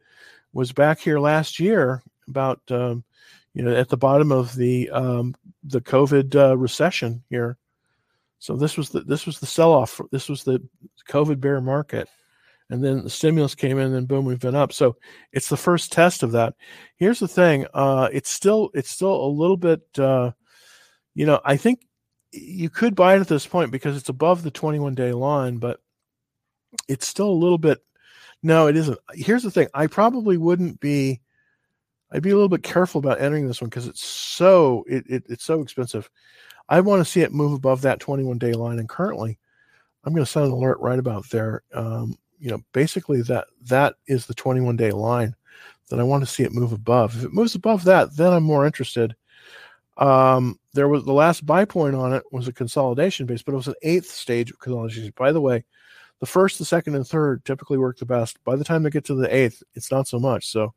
was 0.53 0.71
back 0.71 0.99
here 0.99 1.19
last 1.19 1.59
year, 1.59 2.03
about, 2.27 2.61
um, 2.69 3.03
you 3.53 3.63
know, 3.63 3.75
at 3.75 3.89
the 3.89 3.97
bottom 3.97 4.31
of 4.31 4.55
the 4.55 4.89
um, 4.91 5.35
the 5.63 5.81
COVID 5.81 6.35
uh, 6.35 6.57
recession 6.57 7.23
here. 7.29 7.57
So 8.39 8.55
this 8.55 8.77
was 8.77 8.89
the 8.89 9.01
this 9.01 9.25
was 9.25 9.39
the 9.39 9.45
sell 9.45 9.71
off. 9.71 10.01
This 10.11 10.27
was 10.27 10.43
the 10.43 10.61
COVID 11.07 11.39
bear 11.39 11.61
market, 11.61 12.09
and 12.69 12.83
then 12.83 13.03
the 13.03 13.09
stimulus 13.09 13.55
came 13.55 13.77
in, 13.77 13.93
and 13.93 14.07
boom, 14.07 14.25
we've 14.25 14.39
been 14.39 14.55
up. 14.55 14.73
So 14.73 14.97
it's 15.31 15.49
the 15.49 15.57
first 15.57 15.91
test 15.91 16.23
of 16.23 16.31
that. 16.31 16.55
Here's 16.95 17.19
the 17.19 17.27
thing: 17.27 17.67
uh, 17.73 18.09
it's 18.11 18.29
still 18.29 18.71
it's 18.73 18.89
still 18.89 19.23
a 19.23 19.27
little 19.27 19.57
bit. 19.57 19.81
Uh, 19.97 20.31
you 21.15 21.25
know, 21.25 21.39
I 21.45 21.57
think 21.57 21.85
you 22.31 22.69
could 22.69 22.95
buy 22.95 23.15
it 23.15 23.21
at 23.21 23.27
this 23.27 23.45
point 23.45 23.71
because 23.71 23.95
it's 23.95 24.09
above 24.09 24.43
the 24.43 24.51
21 24.51 24.95
day 24.95 25.13
line, 25.13 25.57
but 25.57 25.79
it's 26.87 27.07
still 27.07 27.29
a 27.29 27.31
little 27.31 27.57
bit. 27.57 27.79
No, 28.41 28.67
it 28.67 28.75
isn't. 28.75 28.97
Here's 29.13 29.43
the 29.43 29.51
thing: 29.51 29.67
I 29.73 29.87
probably 29.87 30.37
wouldn't 30.37 30.79
be. 30.79 31.21
I'd 32.11 32.21
be 32.21 32.29
a 32.29 32.35
little 32.35 32.49
bit 32.49 32.61
careful 32.61 32.99
about 32.99 33.21
entering 33.21 33.47
this 33.47 33.61
one 33.61 33.69
because 33.69 33.87
it's 33.87 34.05
so 34.05 34.83
it, 34.87 35.05
it 35.07 35.23
it's 35.29 35.43
so 35.43 35.61
expensive. 35.61 36.09
I 36.69 36.79
want 36.81 36.99
to 37.03 37.09
see 37.09 37.21
it 37.21 37.33
move 37.33 37.53
above 37.53 37.81
that 37.81 37.99
21 37.99 38.37
day 38.37 38.53
line. 38.53 38.79
And 38.79 38.89
currently, 38.89 39.37
I'm 40.03 40.13
going 40.13 40.25
to 40.25 40.31
set 40.31 40.43
an 40.43 40.51
alert 40.51 40.79
right 40.79 40.99
about 40.99 41.29
there. 41.29 41.63
Um, 41.73 42.15
you 42.39 42.49
know, 42.49 42.61
basically 42.73 43.21
that 43.23 43.47
that 43.69 43.95
is 44.07 44.25
the 44.25 44.33
21 44.33 44.75
day 44.75 44.91
line 44.91 45.35
that 45.89 45.99
I 45.99 46.03
want 46.03 46.23
to 46.23 46.29
see 46.29 46.43
it 46.43 46.53
move 46.53 46.73
above. 46.73 47.15
If 47.15 47.25
it 47.25 47.33
moves 47.33 47.55
above 47.55 47.83
that, 47.85 48.15
then 48.15 48.33
I'm 48.33 48.43
more 48.43 48.65
interested. 48.65 49.15
Um, 49.97 50.59
there 50.73 50.87
was 50.87 51.05
the 51.05 51.13
last 51.13 51.45
buy 51.45 51.65
point 51.65 51.95
on 51.95 52.13
it 52.13 52.23
was 52.31 52.47
a 52.47 52.53
consolidation 52.53 53.25
base, 53.25 53.43
but 53.43 53.53
it 53.53 53.57
was 53.57 53.67
an 53.67 53.75
eighth 53.83 54.09
stage 54.09 54.51
of 54.51 54.59
consolidation. 54.59 55.13
By 55.15 55.31
the 55.31 55.41
way, 55.41 55.63
the 56.19 56.25
first, 56.25 56.57
the 56.57 56.65
second, 56.65 56.95
and 56.95 57.07
third 57.07 57.45
typically 57.45 57.77
work 57.77 57.97
the 57.97 58.05
best. 58.05 58.43
By 58.43 58.55
the 58.55 58.63
time 58.63 58.83
they 58.83 58.89
get 58.89 59.05
to 59.05 59.15
the 59.15 59.33
eighth, 59.33 59.61
it's 59.75 59.91
not 59.91 60.07
so 60.07 60.19
much. 60.19 60.47
So 60.47 60.73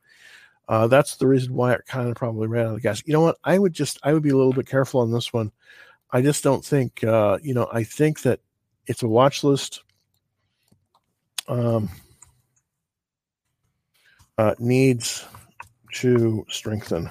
uh, 0.68 0.86
that's 0.88 1.16
the 1.16 1.26
reason 1.26 1.54
why 1.54 1.72
it 1.72 1.86
kind 1.86 2.08
of 2.08 2.16
probably 2.16 2.48
ran 2.48 2.66
out 2.66 2.74
of 2.74 2.82
gas. 2.82 3.02
You 3.06 3.12
know 3.12 3.20
what? 3.20 3.38
I 3.44 3.58
would 3.58 3.72
just 3.72 3.98
I 4.02 4.12
would 4.12 4.22
be 4.22 4.30
a 4.30 4.36
little 4.36 4.52
bit 4.52 4.66
careful 4.66 5.00
on 5.00 5.12
this 5.12 5.32
one. 5.32 5.52
I 6.10 6.22
just 6.22 6.44
don't 6.44 6.64
think 6.64 7.02
uh, 7.04 7.38
you 7.42 7.54
know. 7.54 7.68
I 7.72 7.84
think 7.84 8.22
that 8.22 8.40
it's 8.86 9.02
a 9.02 9.08
watch 9.08 9.44
list. 9.44 9.82
Um, 11.48 11.88
uh, 14.36 14.54
needs 14.58 15.24
to 15.94 16.44
strengthen. 16.48 17.10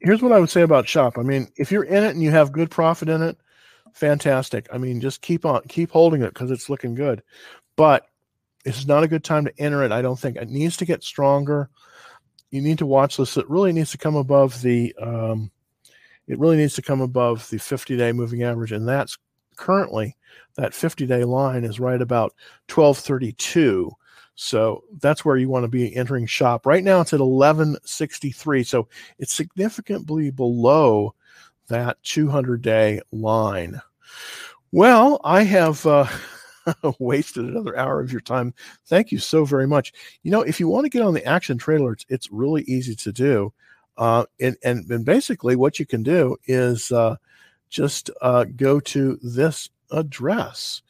Here's 0.00 0.22
what 0.22 0.32
I 0.32 0.38
would 0.38 0.50
say 0.50 0.62
about 0.62 0.88
shop. 0.88 1.18
I 1.18 1.22
mean, 1.22 1.48
if 1.56 1.72
you're 1.72 1.84
in 1.84 2.04
it 2.04 2.10
and 2.10 2.22
you 2.22 2.30
have 2.30 2.52
good 2.52 2.70
profit 2.70 3.08
in 3.08 3.22
it, 3.22 3.36
fantastic. 3.92 4.68
I 4.72 4.78
mean, 4.78 5.00
just 5.00 5.22
keep 5.22 5.44
on, 5.44 5.62
keep 5.68 5.90
holding 5.90 6.22
it 6.22 6.34
because 6.34 6.50
it's 6.50 6.70
looking 6.70 6.94
good. 6.94 7.22
But 7.76 8.06
is 8.64 8.86
not 8.86 9.02
a 9.02 9.08
good 9.08 9.24
time 9.24 9.44
to 9.44 9.58
enter 9.58 9.82
it. 9.82 9.92
I 9.92 10.02
don't 10.02 10.18
think 10.18 10.36
it 10.36 10.48
needs 10.48 10.76
to 10.78 10.84
get 10.84 11.02
stronger. 11.02 11.70
You 12.50 12.60
need 12.60 12.78
to 12.78 12.86
watch 12.86 13.16
this. 13.16 13.36
It 13.36 13.48
really 13.48 13.72
needs 13.72 13.90
to 13.92 13.98
come 13.98 14.16
above 14.16 14.60
the. 14.62 14.94
Um, 15.00 15.50
it 16.26 16.38
really 16.38 16.56
needs 16.58 16.74
to 16.74 16.82
come 16.82 17.00
above 17.00 17.48
the 17.48 17.56
50-day 17.56 18.12
moving 18.12 18.42
average, 18.42 18.72
and 18.72 18.86
that's 18.86 19.16
currently 19.56 20.14
that 20.56 20.72
50-day 20.72 21.24
line 21.24 21.64
is 21.64 21.80
right 21.80 22.00
about 22.02 22.34
1232. 22.68 23.90
So 24.40 24.84
that's 25.00 25.24
where 25.24 25.36
you 25.36 25.48
want 25.48 25.64
to 25.64 25.68
be 25.68 25.96
entering 25.96 26.24
shop. 26.24 26.64
Right 26.64 26.84
now 26.84 27.00
it's 27.00 27.12
at 27.12 27.18
1163. 27.18 28.62
So 28.62 28.86
it's 29.18 29.32
significantly 29.32 30.30
below 30.30 31.16
that 31.66 32.00
200 32.04 32.62
day 32.62 33.00
line. 33.10 33.80
Well, 34.70 35.20
I 35.24 35.42
have 35.42 35.84
uh, 35.84 36.06
wasted 37.00 37.46
another 37.46 37.76
hour 37.76 38.00
of 38.00 38.12
your 38.12 38.20
time. 38.20 38.54
Thank 38.86 39.10
you 39.10 39.18
so 39.18 39.44
very 39.44 39.66
much. 39.66 39.92
You 40.22 40.30
know, 40.30 40.42
if 40.42 40.60
you 40.60 40.68
want 40.68 40.84
to 40.84 40.90
get 40.90 41.02
on 41.02 41.14
the 41.14 41.24
action 41.24 41.58
trailer, 41.58 41.94
it's, 41.94 42.06
it's 42.08 42.30
really 42.30 42.62
easy 42.62 42.94
to 42.94 43.10
do. 43.10 43.52
Uh, 43.96 44.24
and, 44.38 44.56
and, 44.62 44.88
and 44.88 45.04
basically, 45.04 45.56
what 45.56 45.80
you 45.80 45.86
can 45.86 46.04
do 46.04 46.36
is 46.46 46.92
uh, 46.92 47.16
just 47.70 48.08
uh, 48.22 48.44
go 48.54 48.78
to 48.78 49.18
this 49.20 49.68
address, 49.90 50.82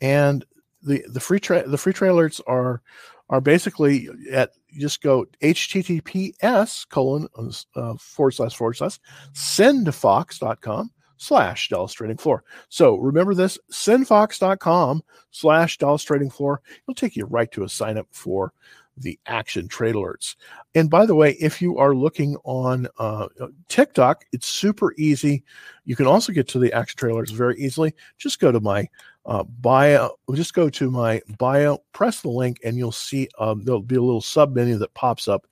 and 0.00 0.44
the 0.82 1.04
the 1.08 1.20
free 1.20 1.40
tra- 1.40 1.68
the 1.68 1.78
free 1.78 1.92
trailers 1.92 2.40
are 2.46 2.82
are 3.30 3.40
basically 3.40 4.08
at 4.30 4.50
just 4.78 5.02
go 5.02 5.26
https 5.42 6.88
colon 6.88 7.28
uh, 7.76 7.94
forward 7.98 8.32
slash 8.32 8.54
forward 8.54 8.74
slash 8.74 8.98
sendfox.com 9.32 10.90
slash 11.22 11.68
Dallas 11.68 11.92
Trading 11.92 12.16
Floor. 12.16 12.42
So 12.68 12.96
remember 12.96 13.32
this 13.32 13.56
sendfox.com 13.70 15.02
slash 15.30 15.78
Dallas 15.78 16.02
Trading 16.02 16.30
Floor. 16.30 16.60
It'll 16.82 16.96
take 16.96 17.14
you 17.14 17.26
right 17.26 17.50
to 17.52 17.62
a 17.62 17.68
sign 17.68 17.96
up 17.96 18.08
for 18.10 18.52
the 18.96 19.18
action 19.26 19.68
trade 19.68 19.94
alerts. 19.94 20.36
And 20.74 20.90
by 20.90 21.06
the 21.06 21.14
way, 21.14 21.32
if 21.40 21.62
you 21.62 21.78
are 21.78 21.94
looking 21.94 22.36
on 22.44 22.88
uh, 22.98 23.28
TikTok, 23.68 24.24
it's 24.32 24.46
super 24.46 24.94
easy. 24.98 25.44
You 25.84 25.96
can 25.96 26.06
also 26.06 26.32
get 26.32 26.48
to 26.48 26.58
the 26.58 26.72
action 26.72 26.98
trailers 26.98 27.30
very 27.30 27.58
easily. 27.58 27.94
Just 28.18 28.40
go 28.40 28.52
to 28.52 28.60
my 28.60 28.88
uh, 29.24 29.44
bio, 29.44 30.10
just 30.34 30.54
go 30.54 30.68
to 30.68 30.90
my 30.90 31.22
bio, 31.38 31.78
press 31.92 32.22
the 32.22 32.28
link, 32.28 32.58
and 32.64 32.76
you'll 32.76 32.90
see 32.90 33.28
um, 33.38 33.62
there'll 33.64 33.80
be 33.80 33.96
a 33.96 34.02
little 34.02 34.20
sub 34.20 34.54
menu 34.54 34.76
that 34.78 34.92
pops 34.94 35.28
up 35.28 35.46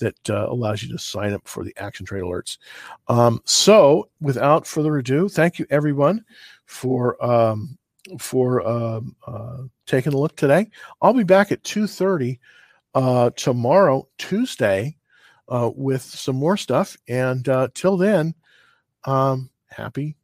that 0.00 0.30
uh, 0.30 0.48
allows 0.48 0.82
you 0.82 0.90
to 0.90 0.98
sign 0.98 1.32
up 1.32 1.46
for 1.46 1.62
the 1.62 1.74
action 1.76 2.04
trade 2.04 2.24
alerts. 2.24 2.58
Um, 3.08 3.40
so, 3.44 4.08
without 4.20 4.66
further 4.66 4.96
ado, 4.98 5.28
thank 5.28 5.58
you 5.58 5.66
everyone 5.70 6.24
for 6.66 7.22
um, 7.24 7.78
for 8.18 8.66
um, 8.66 9.14
uh, 9.26 9.58
taking 9.86 10.14
a 10.14 10.18
look 10.18 10.36
today. 10.36 10.68
I'll 11.00 11.14
be 11.14 11.24
back 11.24 11.52
at 11.52 11.62
two 11.62 11.86
thirty 11.86 12.40
uh, 12.94 13.30
tomorrow, 13.36 14.08
Tuesday, 14.18 14.96
uh, 15.48 15.70
with 15.74 16.02
some 16.02 16.36
more 16.36 16.56
stuff. 16.56 16.96
And 17.08 17.48
uh, 17.48 17.68
till 17.74 17.96
then, 17.96 18.34
um, 19.04 19.50
happy 19.68 20.16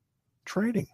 trading. 0.44 0.88